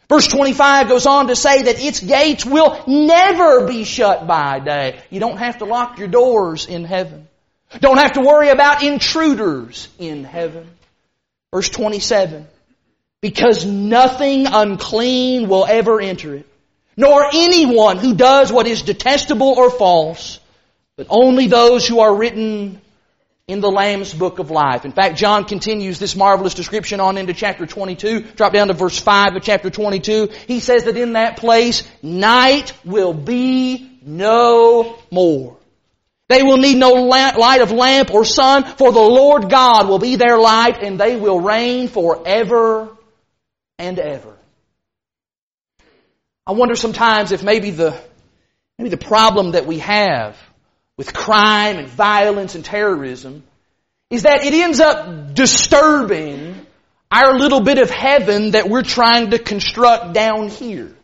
Verse 0.09 0.29
25 0.29 0.89
goes 0.89 1.07
on 1.07 1.27
to 1.27 1.35
say 1.35 1.62
that 1.62 1.83
its 1.83 1.99
gates 1.99 2.47
will 2.47 2.81
never 2.87 3.66
be 3.66 3.83
shut 3.83 4.29
by 4.29 4.61
day. 4.61 5.01
You 5.11 5.18
don't 5.18 5.39
have 5.39 5.59
to 5.59 5.64
lock 5.64 5.99
your 5.99 6.07
doors 6.07 6.66
in 6.66 6.85
heaven. 6.85 7.27
Don't 7.81 7.99
have 7.99 8.12
to 8.12 8.20
worry 8.20 8.51
about 8.51 8.85
intruders 8.85 9.89
in 9.99 10.22
heaven. 10.22 10.70
Verse 11.53 11.68
27. 11.68 12.47
Because 13.27 13.66
nothing 13.66 14.47
unclean 14.47 15.49
will 15.49 15.66
ever 15.66 16.01
enter 16.01 16.37
it, 16.37 16.47
nor 16.97 17.27
anyone 17.35 17.97
who 17.97 18.14
does 18.14 18.53
what 18.53 18.68
is 18.68 18.83
detestable 18.83 19.49
or 19.49 19.68
false, 19.68 20.39
but 20.97 21.09
only 21.11 21.49
those 21.49 21.85
who 21.89 21.99
are 21.99 22.14
written 22.14 22.81
in 23.49 23.61
the 23.61 23.68
Lamb's 23.68 24.14
book 24.14 24.39
of 24.39 24.53
life. 24.53 24.85
In 24.85 24.93
fact, 24.93 25.16
John 25.16 25.43
continues 25.43 25.99
this 25.99 26.14
marvelous 26.14 26.55
description 26.55 27.01
on 27.01 27.18
into 27.18 27.35
chapter 27.35 27.66
22. 27.66 28.20
Drop 28.37 28.53
down 28.53 28.68
to 28.68 28.74
verse 28.74 28.97
5 28.97 29.35
of 29.35 29.43
chapter 29.43 29.70
22. 29.70 30.29
He 30.47 30.61
says 30.61 30.85
that 30.85 30.97
in 30.97 31.14
that 31.14 31.37
place, 31.37 31.83
night 32.05 32.74
will 32.85 33.12
be 33.12 33.99
no 34.03 35.01
more. 35.11 35.57
They 36.29 36.45
will 36.45 36.59
need 36.59 36.77
no 36.77 36.93
light 36.93 37.61
of 37.61 37.72
lamp 37.72 38.14
or 38.14 38.24
sun, 38.24 38.62
for 38.62 38.93
the 38.93 39.01
Lord 39.01 39.51
God 39.51 39.89
will 39.89 39.99
be 39.99 40.14
their 40.14 40.39
light, 40.39 40.81
and 40.81 41.01
they 41.01 41.16
will 41.16 41.41
reign 41.41 41.89
forever 41.89 42.95
and 43.79 43.99
ever. 43.99 44.35
I 46.47 46.53
wonder 46.53 46.77
sometimes 46.77 47.33
if 47.33 47.43
maybe 47.43 47.70
the, 47.70 48.01
maybe 48.79 48.91
the 48.91 48.97
problem 48.97 49.53
that 49.53 49.66
we 49.66 49.81
have 49.81 50.37
with 50.97 51.12
crime 51.12 51.77
and 51.77 51.89
violence 51.89 52.55
and 52.55 52.64
terrorism 52.64 53.43
is 54.11 54.22
that 54.22 54.45
it 54.45 54.55
ends 54.55 54.81
up 54.81 55.35
disturbing 55.35 56.66
our 57.11 57.39
little 57.39 57.61
bit 57.61 57.79
of 57.79 57.91
heaven 57.91 58.53
that 58.53 58.68
we're 58.68 58.83
trying 58.83 59.31
to 59.31 59.39
construct 59.39 60.12
down 60.12 60.49
here. 60.49 60.95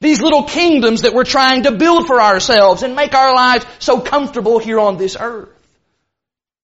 These 0.00 0.20
little 0.20 0.44
kingdoms 0.44 1.02
that 1.02 1.14
we're 1.14 1.24
trying 1.24 1.64
to 1.64 1.72
build 1.72 2.06
for 2.06 2.20
ourselves 2.20 2.82
and 2.82 2.94
make 2.94 3.14
our 3.14 3.34
lives 3.34 3.66
so 3.78 4.00
comfortable 4.00 4.58
here 4.58 4.78
on 4.78 4.96
this 4.96 5.16
earth. 5.18 5.48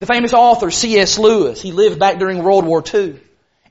The 0.01 0.07
famous 0.07 0.33
author 0.33 0.71
C.S. 0.71 1.19
Lewis, 1.19 1.61
he 1.61 1.73
lived 1.73 1.99
back 1.99 2.19
during 2.19 2.43
World 2.43 2.65
War 2.65 2.83
II. 2.93 3.19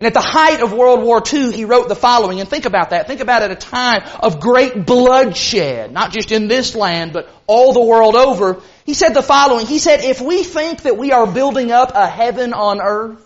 And 0.03 0.07
at 0.07 0.13
the 0.13 0.19
height 0.19 0.59
of 0.59 0.73
World 0.73 1.01
War 1.01 1.23
II, 1.25 1.53
he 1.53 1.63
wrote 1.63 1.87
the 1.87 1.95
following, 1.95 2.41
and 2.41 2.49
think 2.49 2.65
about 2.65 2.89
that. 2.89 3.07
Think 3.07 3.21
about 3.21 3.41
it 3.41 3.51
at 3.51 3.63
a 3.63 3.69
time 3.69 4.03
of 4.19 4.41
great 4.41 4.85
bloodshed, 4.85 5.93
not 5.93 6.11
just 6.11 6.33
in 6.33 6.49
this 6.49 6.75
land, 6.75 7.13
but 7.13 7.29
all 7.47 7.71
the 7.71 7.79
world 7.79 8.17
over. 8.17 8.61
He 8.85 8.95
said 8.95 9.13
the 9.13 9.23
following, 9.23 9.65
he 9.65 9.79
said, 9.79 10.01
if 10.01 10.19
we 10.19 10.43
think 10.43 10.81
that 10.81 10.97
we 10.97 11.13
are 11.13 11.25
building 11.25 11.71
up 11.71 11.93
a 11.95 12.05
heaven 12.05 12.51
on 12.51 12.81
earth, 12.81 13.25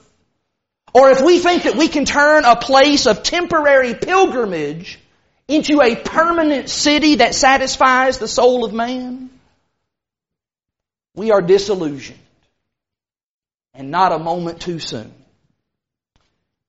or 0.93 1.09
if 1.09 1.19
we 1.19 1.39
think 1.39 1.63
that 1.63 1.77
we 1.77 1.87
can 1.87 2.05
turn 2.05 2.45
a 2.45 2.55
place 2.55 3.07
of 3.07 3.23
temporary 3.23 3.95
pilgrimage 3.95 4.99
into 5.47 5.81
a 5.81 5.95
permanent 5.95 6.69
city 6.69 7.15
that 7.15 7.33
satisfies 7.33 8.19
the 8.19 8.27
soul 8.27 8.63
of 8.63 8.71
man, 8.71 9.31
we 11.15 11.31
are 11.31 11.41
disillusioned. 11.41 12.19
And 13.73 13.89
not 13.89 14.11
a 14.11 14.19
moment 14.19 14.61
too 14.61 14.77
soon. 14.77 15.16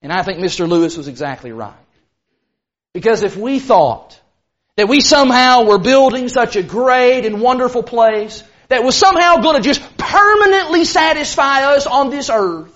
And 0.03 0.13
I 0.13 0.23
think 0.23 0.39
Mr. 0.39 0.69
Lewis 0.69 0.97
was 0.97 1.09
exactly 1.09 1.53
right. 1.53 1.75
Because 2.95 3.23
if 3.23 3.37
we 3.37 3.59
thought 3.59 4.19
that 4.77 4.89
we 4.89 5.01
somehow 5.01 5.65
were 5.65 5.79
building 5.79 6.29
such 6.29 6.57
a 6.57 6.63
great 6.63 7.27
and 7.27 7.41
wonderful 7.41 7.83
place 7.83 8.43
that 8.69 8.85
was 8.85 8.97
somehow 8.97 9.37
going 9.37 9.57
to 9.57 9.63
just 9.63 9.83
permanently 9.97 10.85
satisfy 10.85 11.65
us 11.65 11.87
on 11.87 12.11
this 12.11 12.31
earth, 12.31 12.75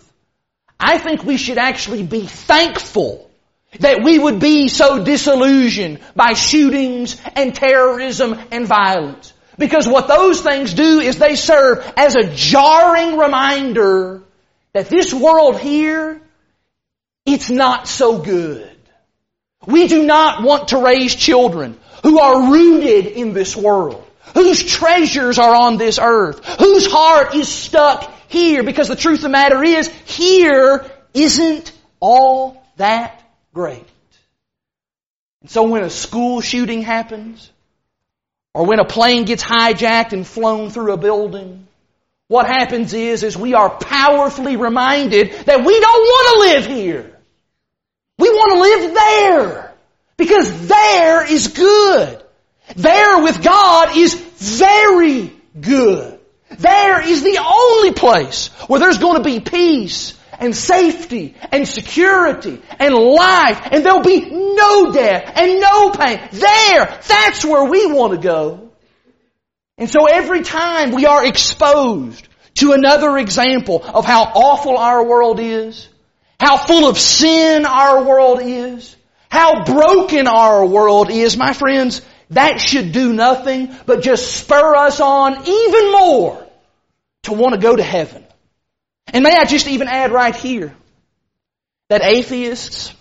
I 0.79 0.99
think 0.99 1.23
we 1.23 1.37
should 1.37 1.59
actually 1.59 2.03
be 2.03 2.27
thankful 2.27 3.31
that 3.79 4.03
we 4.03 4.19
would 4.19 4.41
be 4.41 4.69
so 4.69 5.05
disillusioned 5.05 6.01
by 6.15 6.35
shootings 6.35 7.21
and 7.37 7.55
terrorism 7.55 8.39
and 8.51 8.67
violence. 8.67 9.33
Because 9.59 9.87
what 9.87 10.09
those 10.09 10.41
things 10.41 10.75
do 10.75 11.01
is 11.01 11.19
they 11.19 11.37
serve 11.37 11.93
as 11.97 12.17
a 12.17 12.35
jarring 12.35 13.19
reminder 13.19 14.23
that 14.73 14.89
this 14.89 15.13
world 15.13 15.61
here, 15.61 16.22
it's 17.25 17.51
not 17.51 17.89
so 17.89 18.19
good. 18.19 18.69
We 19.67 19.87
do 19.87 20.03
not 20.05 20.43
want 20.43 20.69
to 20.69 20.79
raise 20.79 21.15
children 21.15 21.79
who 22.03 22.19
are 22.19 22.51
rooted 22.51 23.07
in 23.07 23.33
this 23.33 23.57
world, 23.57 24.05
whose 24.35 24.65
treasures 24.65 25.39
are 25.39 25.55
on 25.55 25.77
this 25.77 25.99
earth, 26.03 26.45
whose 26.59 26.87
heart 26.91 27.35
is 27.35 27.49
stuck 27.49 28.13
here 28.29 28.63
because 28.63 28.89
the 28.89 28.97
truth 28.97 29.19
of 29.19 29.23
the 29.23 29.29
matter 29.29 29.63
is, 29.63 29.89
here 30.05 30.85
isn't 31.15 31.73
all 32.01 32.65
that 32.77 33.23
great. 33.55 33.87
And 35.43 35.51
so 35.51 35.65
when 35.65 35.85
a 35.85 35.91
school 35.91 36.41
shooting 36.41 36.83
happens, 36.83 37.51
or 38.55 38.67
when 38.67 38.81
a 38.81 38.85
plane 38.85 39.25
gets 39.25 39.43
hijacked 39.43 40.13
and 40.13 40.27
flown 40.27 40.71
through 40.71 40.93
a 40.93 40.97
building, 40.97 41.67
what 42.29 42.47
happens 42.47 42.95
is, 42.95 43.23
is 43.23 43.37
we 43.37 43.55
are 43.55 43.71
powerfully 43.71 44.57
reminded 44.57 45.33
that 45.47 45.65
we 45.65 45.81
don't 45.81 46.03
want 46.03 46.33
to 46.33 46.55
live 46.55 46.67
here. 46.67 47.12
We 48.23 48.31
want 48.31 48.53
to 48.53 48.61
live 48.61 48.95
there. 48.95 49.75
Because 50.17 50.69
there 50.69 51.29
is 51.29 51.49
good. 51.49 52.23
There 52.77 53.19
with 53.21 53.43
God 53.43 53.97
is 53.97 54.15
very 54.15 55.33
good. 55.61 56.21
There 56.51 57.01
is 57.03 57.25
the 57.25 57.39
only 57.45 57.91
place 57.93 58.47
where 58.69 58.79
there's 58.79 58.99
going 58.99 59.17
to 59.17 59.25
be 59.25 59.41
peace 59.41 60.17
and 60.39 60.55
safety 60.55 61.35
and 61.51 61.67
security 61.67 62.63
and 62.79 62.95
life 62.95 63.61
and 63.73 63.85
there'll 63.85 64.03
be 64.03 64.31
no 64.31 64.93
death 64.93 65.33
and 65.35 65.61
no 65.61 65.91
pain. 65.91 66.21
There! 66.31 67.01
That's 67.09 67.45
where 67.45 67.65
we 67.65 67.87
want 67.87 68.13
to 68.13 68.21
go. 68.21 68.71
And 69.79 69.91
so 69.91 70.07
every 70.07 70.43
time 70.43 70.93
we 70.93 71.07
are 71.07 71.27
exposed 71.27 72.29
to 72.55 72.73
another 72.73 73.19
example 73.19 73.83
of 73.83 74.05
how 74.05 74.23
awful 74.23 74.79
our 74.79 75.05
world 75.05 75.41
is, 75.41 75.89
how 76.43 76.57
full 76.57 76.89
of 76.89 76.99
sin 76.99 77.65
our 77.65 78.03
world 78.03 78.41
is, 78.43 78.97
how 79.31 79.65
broken 79.65 80.27
our 80.27 80.67
world 80.67 81.09
is, 81.09 81.37
my 81.37 81.53
friends, 81.53 82.03
that 82.31 82.61
should 82.61 82.91
do 82.91 83.13
nothing 83.13 83.73
but 83.87 84.03
just 84.03 84.39
spur 84.39 84.75
us 84.75 85.01
on 85.01 85.47
even 85.47 85.93
more 85.93 86.45
to 87.23 87.33
want 87.33 87.55
to 87.55 87.61
go 87.61 87.77
to 87.77 87.83
heaven. 87.85 88.25
And 89.07 89.23
may 89.23 89.37
I 89.37 89.45
just 89.45 89.69
even 89.69 89.87
add 89.87 90.11
right 90.11 90.35
here 90.35 90.75
that 91.89 92.03
atheists, 92.03 92.93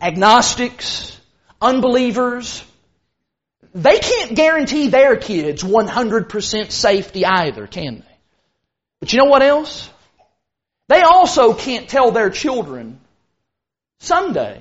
agnostics, 0.00 1.20
unbelievers, 1.60 2.64
they 3.74 3.98
can't 3.98 4.34
guarantee 4.34 4.88
their 4.88 5.16
kids 5.16 5.62
100% 5.62 6.70
safety 6.70 7.26
either, 7.26 7.66
can 7.66 7.96
they? 7.96 8.16
But 9.00 9.12
you 9.12 9.18
know 9.18 9.26
what 9.26 9.42
else? 9.42 9.90
They 10.88 11.00
also 11.00 11.54
can't 11.54 11.88
tell 11.88 12.10
their 12.10 12.30
children, 12.30 13.00
someday, 14.00 14.60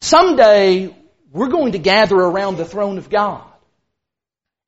someday 0.00 0.94
we're 1.32 1.48
going 1.48 1.72
to 1.72 1.78
gather 1.78 2.16
around 2.16 2.56
the 2.56 2.64
throne 2.64 2.98
of 2.98 3.08
God. 3.08 3.44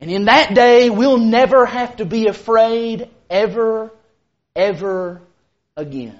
And 0.00 0.10
in 0.10 0.24
that 0.24 0.54
day, 0.54 0.90
we'll 0.90 1.18
never 1.18 1.66
have 1.66 1.96
to 1.96 2.04
be 2.04 2.26
afraid 2.26 3.08
ever, 3.30 3.92
ever 4.56 5.20
again. 5.76 6.18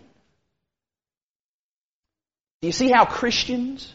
Do 2.61 2.69
you 2.69 2.73
see 2.73 2.91
how 2.91 3.05
Christians, 3.05 3.93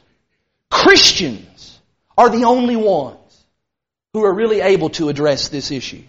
Christians 0.69 1.79
are 2.17 2.29
the 2.29 2.43
only 2.43 2.75
ones 2.75 3.17
who 4.13 4.25
are 4.25 4.33
really 4.33 4.59
able 4.59 4.89
to 4.91 5.07
address 5.07 5.47
this 5.47 5.71
issue? 5.71 6.03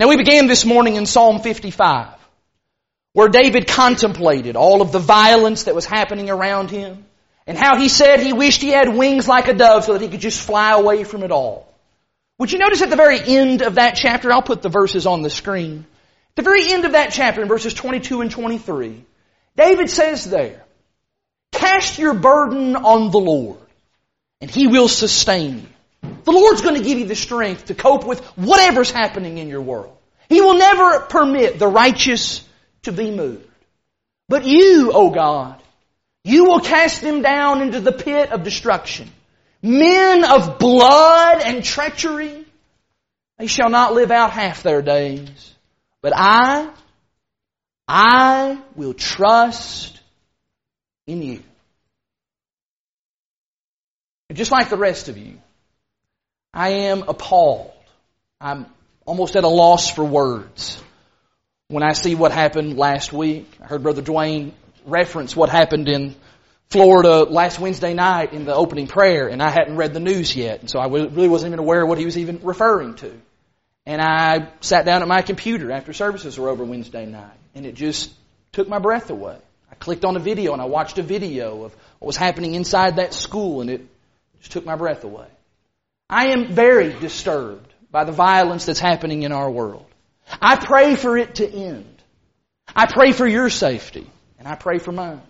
Now 0.00 0.08
we 0.08 0.16
began 0.16 0.46
this 0.46 0.64
morning 0.64 0.96
in 0.96 1.04
Psalm 1.04 1.40
55, 1.40 2.08
where 3.12 3.28
David 3.28 3.68
contemplated 3.68 4.56
all 4.56 4.80
of 4.80 4.92
the 4.92 4.98
violence 4.98 5.64
that 5.64 5.74
was 5.74 5.84
happening 5.84 6.30
around 6.30 6.70
him, 6.70 7.04
and 7.46 7.58
how 7.58 7.76
he 7.76 7.90
said 7.90 8.20
he 8.20 8.32
wished 8.32 8.62
he 8.62 8.70
had 8.70 8.96
wings 8.96 9.28
like 9.28 9.48
a 9.48 9.52
dove 9.52 9.84
so 9.84 9.92
that 9.92 10.00
he 10.00 10.08
could 10.08 10.22
just 10.22 10.40
fly 10.40 10.72
away 10.72 11.04
from 11.04 11.22
it 11.22 11.30
all. 11.30 11.70
Would 12.38 12.50
you 12.50 12.58
notice 12.58 12.80
at 12.80 12.88
the 12.88 12.96
very 12.96 13.20
end 13.20 13.60
of 13.60 13.74
that 13.74 13.94
chapter, 13.94 14.32
I'll 14.32 14.40
put 14.40 14.62
the 14.62 14.70
verses 14.70 15.04
on 15.04 15.20
the 15.20 15.28
screen. 15.28 15.84
At 16.30 16.36
the 16.36 16.48
very 16.50 16.72
end 16.72 16.86
of 16.86 16.92
that 16.92 17.12
chapter, 17.12 17.42
in 17.42 17.48
verses 17.48 17.74
22 17.74 18.22
and 18.22 18.30
23, 18.30 19.04
David 19.54 19.90
says 19.90 20.24
there, 20.24 20.64
Cast 21.52 21.98
your 21.98 22.14
burden 22.14 22.74
on 22.74 23.10
the 23.10 23.20
Lord, 23.20 23.58
and 24.40 24.50
He 24.50 24.66
will 24.66 24.88
sustain 24.88 25.58
you. 25.58 25.68
The 26.24 26.32
Lord's 26.32 26.60
going 26.60 26.76
to 26.76 26.82
give 26.82 26.98
you 26.98 27.06
the 27.06 27.14
strength 27.14 27.66
to 27.66 27.74
cope 27.74 28.06
with 28.06 28.24
whatever's 28.36 28.90
happening 28.90 29.38
in 29.38 29.48
your 29.48 29.62
world. 29.62 29.96
He 30.28 30.40
will 30.40 30.58
never 30.58 31.00
permit 31.00 31.58
the 31.58 31.66
righteous 31.66 32.46
to 32.82 32.92
be 32.92 33.10
moved. 33.10 33.46
But 34.28 34.44
you, 34.44 34.92
O 34.92 35.08
oh 35.08 35.10
God, 35.10 35.60
you 36.22 36.44
will 36.44 36.60
cast 36.60 37.02
them 37.02 37.22
down 37.22 37.62
into 37.62 37.80
the 37.80 37.92
pit 37.92 38.30
of 38.30 38.44
destruction. 38.44 39.10
Men 39.62 40.24
of 40.24 40.58
blood 40.58 41.42
and 41.42 41.64
treachery, 41.64 42.44
they 43.38 43.46
shall 43.46 43.70
not 43.70 43.92
live 43.92 44.10
out 44.10 44.30
half 44.30 44.62
their 44.62 44.82
days. 44.82 45.54
But 46.00 46.12
I, 46.14 46.70
I 47.88 48.58
will 48.76 48.94
trust 48.94 50.00
in 51.06 51.22
you. 51.22 51.42
Just 54.32 54.52
like 54.52 54.70
the 54.70 54.76
rest 54.76 55.08
of 55.08 55.18
you, 55.18 55.38
I 56.52 56.70
am 56.70 57.04
appalled. 57.08 57.72
I'm 58.40 58.66
almost 59.06 59.36
at 59.36 59.44
a 59.44 59.48
loss 59.48 59.90
for 59.90 60.04
words 60.04 60.82
when 61.68 61.84
I 61.84 61.92
see 61.92 62.14
what 62.14 62.32
happened 62.32 62.76
last 62.76 63.12
week. 63.12 63.48
I 63.62 63.66
heard 63.66 63.82
Brother 63.82 64.02
Dwayne 64.02 64.52
reference 64.84 65.36
what 65.36 65.48
happened 65.48 65.88
in 65.88 66.16
Florida 66.70 67.24
last 67.24 67.60
Wednesday 67.60 67.94
night 67.94 68.32
in 68.32 68.44
the 68.44 68.54
opening 68.54 68.88
prayer, 68.88 69.28
and 69.28 69.42
I 69.42 69.50
hadn't 69.50 69.76
read 69.76 69.94
the 69.94 70.00
news 70.00 70.34
yet, 70.34 70.60
and 70.60 70.70
so 70.70 70.80
I 70.80 70.86
really 70.86 71.28
wasn't 71.28 71.50
even 71.50 71.60
aware 71.60 71.82
of 71.82 71.88
what 71.88 71.98
he 71.98 72.04
was 72.04 72.18
even 72.18 72.40
referring 72.42 72.94
to. 72.96 73.12
And 73.86 74.00
I 74.00 74.48
sat 74.60 74.84
down 74.84 75.02
at 75.02 75.08
my 75.08 75.22
computer 75.22 75.70
after 75.72 75.92
services 75.92 76.38
were 76.38 76.48
over 76.48 76.64
Wednesday 76.64 77.06
night, 77.06 77.38
and 77.54 77.66
it 77.66 77.74
just 77.74 78.12
took 78.52 78.68
my 78.68 78.78
breath 78.78 79.10
away. 79.10 79.36
I 79.70 79.74
clicked 79.76 80.04
on 80.04 80.16
a 80.16 80.20
video 80.20 80.52
and 80.52 80.60
I 80.60 80.66
watched 80.66 80.98
a 80.98 81.02
video 81.02 81.64
of 81.64 81.74
what 81.98 82.06
was 82.06 82.16
happening 82.16 82.54
inside 82.54 82.96
that 82.96 83.14
school, 83.14 83.60
and 83.60 83.70
it 83.70 83.86
just 84.40 84.52
took 84.52 84.64
my 84.64 84.76
breath 84.76 85.04
away. 85.04 85.26
I 86.10 86.30
am 86.32 86.48
very 86.48 86.92
disturbed 86.92 87.72
by 87.92 88.02
the 88.02 88.10
violence 88.10 88.66
that's 88.66 88.80
happening 88.80 89.22
in 89.22 89.30
our 89.30 89.48
world. 89.48 89.86
I 90.42 90.56
pray 90.56 90.96
for 90.96 91.16
it 91.16 91.36
to 91.36 91.48
end. 91.48 92.02
I 92.74 92.86
pray 92.92 93.12
for 93.12 93.26
your 93.26 93.48
safety, 93.48 94.10
and 94.36 94.48
I 94.48 94.56
pray 94.56 94.78
for 94.78 94.90
mine. 94.90 95.22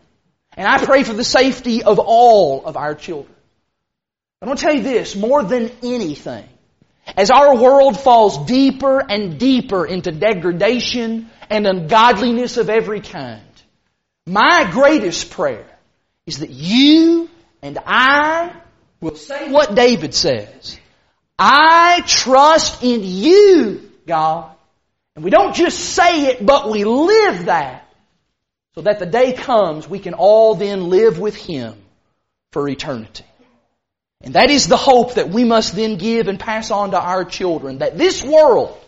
And 0.57 0.67
I 0.67 0.83
pray 0.83 1.05
for 1.05 1.13
the 1.13 1.23
safety 1.23 1.83
of 1.83 1.99
all 1.99 2.65
of 2.65 2.79
our 2.79 2.95
children. 2.95 3.35
I 4.41 4.47
want 4.47 4.59
to 4.59 4.65
tell 4.65 4.75
you 4.75 4.83
this, 4.83 5.15
more 5.15 5.43
than 5.43 5.71
anything, 5.83 6.49
as 7.15 7.31
our 7.31 7.57
world 7.57 8.01
falls 8.01 8.47
deeper 8.47 9.01
and 9.01 9.39
deeper 9.39 9.85
into 9.85 10.13
degradation 10.13 11.29
and 11.51 11.67
ungodliness 11.67 12.57
of 12.57 12.71
every 12.71 13.03
kind, 13.03 13.43
my 14.27 14.67
greatest 14.73 15.31
prayer 15.31 15.67
is 16.25 16.39
that 16.39 16.51
you 16.51 17.29
and 17.61 17.79
I 17.85 18.55
will 19.01 19.17
say 19.17 19.51
what 19.51 19.75
David 19.75 20.15
says. 20.15 20.79
I 21.39 22.03
trust 22.07 22.83
in 22.83 23.01
you, 23.03 23.91
God. 24.07 24.55
And 25.17 25.25
we 25.25 25.31
don't 25.31 25.55
just 25.55 25.79
say 25.79 26.27
it, 26.27 26.45
but 26.45 26.71
we 26.71 26.85
live 26.85 27.47
that. 27.47 27.89
So 28.75 28.83
that 28.83 28.99
the 28.99 29.07
day 29.07 29.33
comes, 29.33 29.89
we 29.89 29.99
can 29.99 30.15
all 30.15 30.55
then 30.55 30.89
live 30.89 31.19
with 31.19 31.35
Him 31.35 31.75
for 32.53 32.69
eternity. 32.69 33.25
And 34.23 34.35
that 34.35 34.51
is 34.51 34.69
the 34.69 34.77
hope 34.77 35.15
that 35.15 35.31
we 35.31 35.45
must 35.45 35.75
then 35.75 35.97
give 35.97 36.29
and 36.29 36.39
pass 36.39 36.71
on 36.71 36.91
to 36.91 37.01
our 37.01 37.25
children, 37.25 37.79
that 37.79 37.97
this 37.97 38.23
world, 38.23 38.79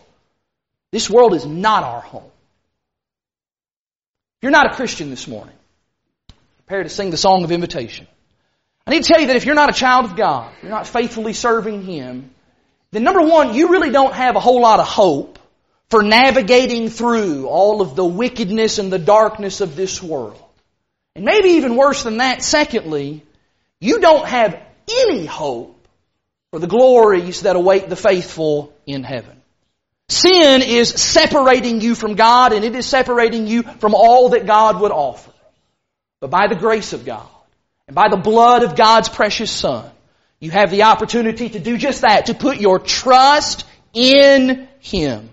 this 0.91 1.09
world 1.09 1.33
is 1.33 1.45
not 1.45 1.83
our 1.83 2.01
home. 2.01 2.31
If 4.37 4.43
you're 4.43 4.51
not 4.51 4.71
a 4.71 4.75
Christian 4.75 5.09
this 5.09 5.27
morning, 5.27 5.55
prepare 6.65 6.83
to 6.83 6.89
sing 6.89 7.09
the 7.09 7.17
song 7.17 7.43
of 7.43 7.51
invitation. 7.51 8.07
I 8.85 8.91
need 8.91 9.03
to 9.03 9.07
tell 9.13 9.21
you 9.21 9.27
that 9.27 9.35
if 9.35 9.45
you're 9.45 9.55
not 9.55 9.69
a 9.69 9.73
child 9.73 10.05
of 10.05 10.15
God, 10.15 10.53
you're 10.61 10.71
not 10.71 10.87
faithfully 10.87 11.33
serving 11.33 11.83
Him, 11.83 12.31
then 12.91 13.03
number 13.03 13.21
one, 13.21 13.53
you 13.53 13.69
really 13.69 13.89
don't 13.89 14.13
have 14.13 14.35
a 14.35 14.39
whole 14.39 14.61
lot 14.61 14.79
of 14.79 14.87
hope 14.87 15.39
for 15.89 16.03
navigating 16.03 16.89
through 16.89 17.47
all 17.47 17.81
of 17.81 17.95
the 17.95 18.05
wickedness 18.05 18.79
and 18.79 18.91
the 18.91 18.99
darkness 18.99 19.61
of 19.61 19.75
this 19.75 20.01
world. 20.01 20.41
And 21.15 21.23
maybe 21.23 21.49
even 21.49 21.75
worse 21.75 22.03
than 22.03 22.17
that, 22.17 22.43
secondly, 22.43 23.23
you 23.79 23.99
don't 23.99 24.27
have 24.27 24.59
any 24.87 25.25
hope 25.25 25.87
for 26.51 26.59
the 26.59 26.67
glories 26.67 27.41
that 27.41 27.55
await 27.55 27.89
the 27.89 27.95
faithful 27.95 28.73
in 28.85 29.03
heaven. 29.03 29.41
Sin 30.09 30.61
is 30.61 30.89
separating 30.89 31.81
you 31.81 31.95
from 31.95 32.15
God 32.15 32.53
and 32.53 32.63
it 32.65 32.75
is 32.75 32.85
separating 32.85 33.47
you 33.47 33.63
from 33.63 33.95
all 33.95 34.29
that 34.29 34.45
God 34.45 34.81
would 34.81 34.91
offer. 34.91 35.31
But 36.19 36.29
by 36.29 36.47
the 36.47 36.55
grace 36.55 36.93
of 36.93 37.05
God, 37.05 37.27
and 37.87 37.95
by 37.95 38.09
the 38.09 38.17
blood 38.17 38.63
of 38.63 38.75
God's 38.75 39.09
precious 39.09 39.51
Son, 39.51 39.89
you 40.39 40.51
have 40.51 40.71
the 40.71 40.83
opportunity 40.83 41.49
to 41.49 41.59
do 41.59 41.77
just 41.77 42.01
that, 42.01 42.27
to 42.27 42.33
put 42.33 42.57
your 42.57 42.79
trust 42.79 43.65
in 43.93 44.67
Him 44.79 45.29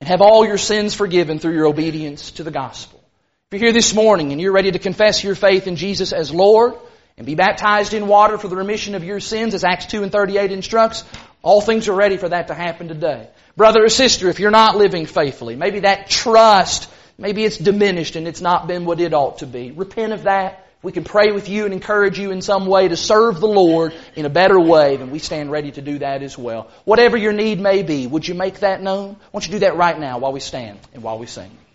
and 0.00 0.08
have 0.08 0.20
all 0.20 0.46
your 0.46 0.58
sins 0.58 0.94
forgiven 0.94 1.38
through 1.38 1.54
your 1.54 1.66
obedience 1.66 2.32
to 2.32 2.44
the 2.44 2.50
gospel. 2.50 3.02
If 3.50 3.60
you're 3.60 3.68
here 3.68 3.72
this 3.72 3.94
morning 3.94 4.32
and 4.32 4.40
you're 4.40 4.52
ready 4.52 4.72
to 4.72 4.78
confess 4.78 5.22
your 5.22 5.34
faith 5.34 5.66
in 5.66 5.76
Jesus 5.76 6.12
as 6.12 6.32
Lord 6.32 6.74
and 7.16 7.26
be 7.26 7.34
baptized 7.34 7.94
in 7.94 8.08
water 8.08 8.38
for 8.38 8.48
the 8.48 8.56
remission 8.56 8.94
of 8.94 9.04
your 9.04 9.20
sins 9.20 9.54
as 9.54 9.64
Acts 9.64 9.86
2 9.86 10.02
and 10.02 10.12
38 10.12 10.52
instructs, 10.52 11.04
all 11.42 11.60
things 11.60 11.88
are 11.88 11.94
ready 11.94 12.16
for 12.16 12.28
that 12.28 12.48
to 12.48 12.54
happen 12.54 12.88
today. 12.88 13.28
Brother 13.56 13.84
or 13.84 13.88
sister, 13.88 14.28
if 14.28 14.38
you're 14.38 14.50
not 14.50 14.76
living 14.76 15.06
faithfully, 15.06 15.56
maybe 15.56 15.80
that 15.80 16.10
trust, 16.10 16.90
maybe 17.16 17.44
it's 17.44 17.56
diminished 17.56 18.16
and 18.16 18.28
it's 18.28 18.40
not 18.40 18.66
been 18.66 18.84
what 18.84 19.00
it 19.00 19.14
ought 19.14 19.38
to 19.38 19.46
be. 19.46 19.70
Repent 19.70 20.12
of 20.12 20.24
that 20.24 20.65
we 20.86 20.92
can 20.92 21.02
pray 21.02 21.32
with 21.32 21.48
you 21.48 21.64
and 21.64 21.74
encourage 21.74 22.16
you 22.16 22.30
in 22.30 22.40
some 22.40 22.64
way 22.64 22.86
to 22.86 22.96
serve 22.96 23.40
the 23.40 23.48
Lord 23.48 23.92
in 24.14 24.24
a 24.24 24.28
better 24.28 24.60
way, 24.60 24.96
then 24.96 25.10
we 25.10 25.18
stand 25.18 25.50
ready 25.50 25.72
to 25.72 25.82
do 25.82 25.98
that 25.98 26.22
as 26.22 26.38
well. 26.38 26.70
Whatever 26.84 27.16
your 27.16 27.32
need 27.32 27.58
may 27.58 27.82
be, 27.82 28.06
would 28.06 28.28
you 28.28 28.34
make 28.34 28.60
that 28.60 28.80
known? 28.80 29.14
Why 29.14 29.16
don't 29.32 29.46
you 29.48 29.52
do 29.54 29.58
that 29.58 29.76
right 29.76 29.98
now 29.98 30.18
while 30.18 30.32
we 30.32 30.38
stand 30.38 30.78
and 30.94 31.02
while 31.02 31.18
we 31.18 31.26
sing? 31.26 31.50